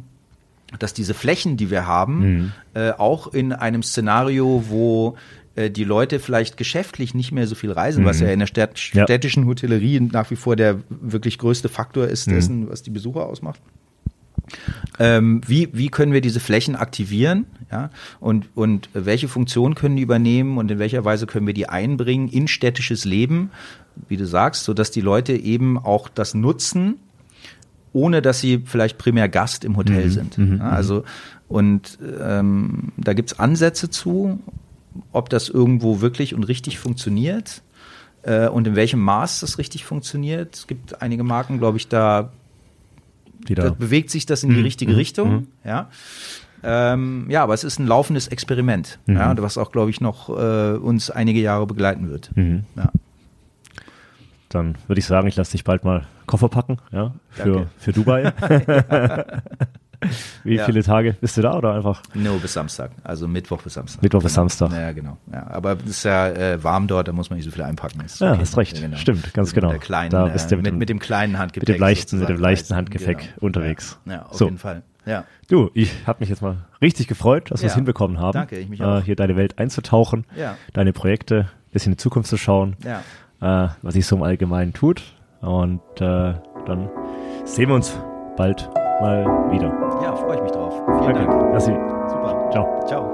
dass 0.78 0.94
diese 0.94 1.14
Flächen, 1.14 1.56
die 1.56 1.70
wir 1.70 1.86
haben, 1.86 2.18
mhm. 2.20 2.52
äh, 2.74 2.90
auch 2.92 3.32
in 3.32 3.52
einem 3.52 3.82
Szenario, 3.82 4.64
wo 4.68 5.16
äh, 5.56 5.70
die 5.70 5.84
Leute 5.84 6.20
vielleicht 6.20 6.56
geschäftlich 6.56 7.14
nicht 7.14 7.32
mehr 7.32 7.46
so 7.46 7.54
viel 7.54 7.72
reisen, 7.72 8.04
mhm. 8.04 8.06
was 8.06 8.20
ja 8.20 8.28
in 8.28 8.38
der 8.38 8.46
städtischen 8.46 9.46
Hotellerie 9.46 10.00
nach 10.00 10.30
wie 10.30 10.36
vor 10.36 10.56
der 10.56 10.80
wirklich 10.88 11.38
größte 11.38 11.68
Faktor 11.68 12.06
ist 12.06 12.28
mhm. 12.28 12.32
dessen, 12.32 12.70
was 12.70 12.82
die 12.82 12.90
Besucher 12.90 13.26
ausmacht. 13.26 13.60
Ähm, 14.98 15.40
wie, 15.46 15.68
wie 15.72 15.88
können 15.88 16.12
wir 16.12 16.20
diese 16.20 16.40
Flächen 16.40 16.76
aktivieren? 16.76 17.46
Ja? 17.70 17.90
Und, 18.18 18.48
und 18.54 18.88
welche 18.92 19.28
Funktion 19.28 19.74
können 19.74 19.96
die 19.96 20.02
übernehmen 20.02 20.58
und 20.58 20.70
in 20.70 20.78
welcher 20.78 21.04
Weise 21.04 21.26
können 21.26 21.46
wir 21.46 21.54
die 21.54 21.68
einbringen 21.68 22.28
in 22.28 22.48
städtisches 22.48 23.04
Leben, 23.04 23.50
wie 24.08 24.16
du 24.16 24.26
sagst, 24.26 24.64
sodass 24.64 24.90
die 24.90 25.00
Leute 25.00 25.32
eben 25.32 25.78
auch 25.78 26.08
das 26.08 26.34
nutzen, 26.34 26.96
ohne 27.92 28.22
dass 28.22 28.40
sie 28.40 28.62
vielleicht 28.64 28.98
primär 28.98 29.28
Gast 29.28 29.64
im 29.64 29.76
Hotel 29.76 30.06
mhm. 30.06 30.10
sind. 30.10 30.38
Mhm. 30.38 30.58
Ja, 30.58 30.70
also, 30.70 31.04
und 31.48 31.98
ähm, 32.20 32.92
da 32.96 33.12
gibt's 33.12 33.38
Ansätze 33.38 33.90
zu, 33.90 34.38
ob 35.12 35.28
das 35.28 35.48
irgendwo 35.48 36.00
wirklich 36.00 36.34
und 36.34 36.44
richtig 36.44 36.78
funktioniert 36.78 37.62
äh, 38.22 38.48
und 38.48 38.66
in 38.66 38.76
welchem 38.76 39.00
Maß 39.00 39.40
das 39.40 39.58
richtig 39.58 39.84
funktioniert. 39.84 40.54
Es 40.54 40.66
gibt 40.66 41.02
einige 41.02 41.24
Marken, 41.24 41.58
glaube 41.58 41.78
ich, 41.78 41.88
da 41.88 42.32
die 43.48 43.54
da, 43.54 43.70
bewegt 43.70 44.10
sich 44.10 44.26
das 44.26 44.42
in 44.42 44.50
die 44.50 44.56
mhm. 44.56 44.62
richtige 44.62 44.92
mhm. 44.92 44.98
Richtung. 44.98 45.32
Mhm. 45.32 45.46
Ja. 45.64 45.90
Ähm, 46.62 47.26
ja, 47.30 47.42
aber 47.42 47.54
es 47.54 47.64
ist 47.64 47.78
ein 47.78 47.86
laufendes 47.86 48.28
Experiment, 48.28 48.98
mhm. 49.06 49.16
ja, 49.16 49.34
was 49.38 49.56
auch, 49.56 49.72
glaube 49.72 49.90
ich, 49.90 50.00
noch 50.00 50.28
äh, 50.28 50.76
uns 50.76 51.10
einige 51.10 51.40
Jahre 51.40 51.66
begleiten 51.66 52.10
wird. 52.10 52.30
Mhm. 52.36 52.64
Ja. 52.76 52.90
Dann 54.50 54.76
würde 54.86 54.98
ich 54.98 55.06
sagen, 55.06 55.28
ich 55.28 55.36
lasse 55.36 55.52
dich 55.52 55.64
bald 55.64 55.84
mal 55.84 56.06
Koffer 56.26 56.48
packen, 56.48 56.78
ja, 56.92 57.14
für, 57.30 57.68
für 57.78 57.92
Dubai. 57.92 58.32
Wie 60.44 60.56
ja. 60.56 60.64
viele 60.64 60.82
Tage 60.82 61.16
bist 61.20 61.36
du 61.36 61.42
da 61.42 61.56
oder 61.56 61.74
einfach? 61.74 62.02
No, 62.14 62.36
bis 62.38 62.52
Samstag. 62.52 62.90
Also 63.04 63.28
Mittwoch 63.28 63.62
bis 63.62 63.74
Samstag. 63.74 64.02
Mittwoch 64.02 64.22
bis 64.22 64.34
Samstag. 64.34 64.72
Ja, 64.72 64.92
genau. 64.92 65.18
Ja, 65.32 65.46
aber 65.48 65.76
es 65.84 65.90
ist 65.90 66.04
ja 66.04 66.28
äh, 66.28 66.62
warm 66.62 66.86
dort, 66.86 67.08
da 67.08 67.12
muss 67.12 67.30
man 67.30 67.36
nicht 67.36 67.44
so 67.44 67.50
viel 67.50 67.62
einpacken. 67.62 68.00
Ist 68.04 68.20
ja, 68.20 68.32
okay. 68.32 68.40
hast 68.40 68.56
recht. 68.56 68.76
Ja, 68.76 68.86
genau. 68.86 68.96
Stimmt, 68.96 69.34
ganz 69.34 69.52
genau. 69.52 69.72
Mit, 69.72 69.82
kleinen, 69.82 70.10
da 70.10 70.26
bist 70.26 70.50
du 70.50 70.56
mit, 70.56 70.66
mit, 70.66 70.74
mit, 70.76 70.88
dem 70.88 70.98
kleinen 70.98 71.38
Handgepäck. 71.38 71.68
Mit 71.68 71.76
dem 71.76 71.80
leichten, 71.80 72.18
mit 72.18 72.28
dem 72.28 72.38
leichten 72.38 72.74
Handgepäck 72.74 73.18
genau. 73.18 73.30
unterwegs. 73.40 73.98
Ja, 74.06 74.26
auf 74.26 74.36
so. 74.36 74.46
jeden 74.46 74.58
Fall. 74.58 74.82
Ja. 75.06 75.24
Du, 75.48 75.70
ich 75.74 76.06
habe 76.06 76.20
mich 76.20 76.28
jetzt 76.28 76.42
mal 76.42 76.58
richtig 76.80 77.08
gefreut, 77.08 77.50
dass 77.50 77.62
wir 77.62 77.68
es 77.68 77.74
hinbekommen 77.74 78.18
haben. 78.18 78.32
Danke, 78.32 78.58
ich 78.58 78.68
mich 78.68 78.82
auch. 78.82 78.98
Äh, 78.98 79.02
hier 79.02 79.16
deine 79.16 79.36
Welt 79.36 79.58
einzutauchen, 79.58 80.26
ja. 80.36 80.56
deine 80.72 80.92
Projekte, 80.92 81.40
ein 81.40 81.72
bisschen 81.72 81.92
in 81.92 81.96
die 81.96 82.02
Zukunft 82.02 82.28
zu 82.28 82.36
schauen, 82.36 82.76
ja. 82.84 83.00
äh, 83.40 83.68
was 83.82 83.94
sich 83.94 84.06
so 84.06 84.16
im 84.16 84.22
Allgemeinen 84.22 84.72
tut. 84.72 85.02
Und 85.40 85.80
äh, 85.96 86.34
dann 86.66 86.90
sehen 87.44 87.68
wir 87.68 87.74
uns 87.74 87.98
bald 88.36 88.68
mal 89.00 89.24
wieder. 89.50 89.89
Ja, 90.02 90.14
freue 90.16 90.36
ich 90.36 90.42
mich 90.42 90.52
drauf. 90.52 90.72
Vielen 90.72 91.14
Danke. 91.14 91.26
Dank. 91.26 91.50
Merci. 91.50 91.70
Super. 92.08 92.50
Ciao. 92.50 92.84
Ciao. 92.86 93.09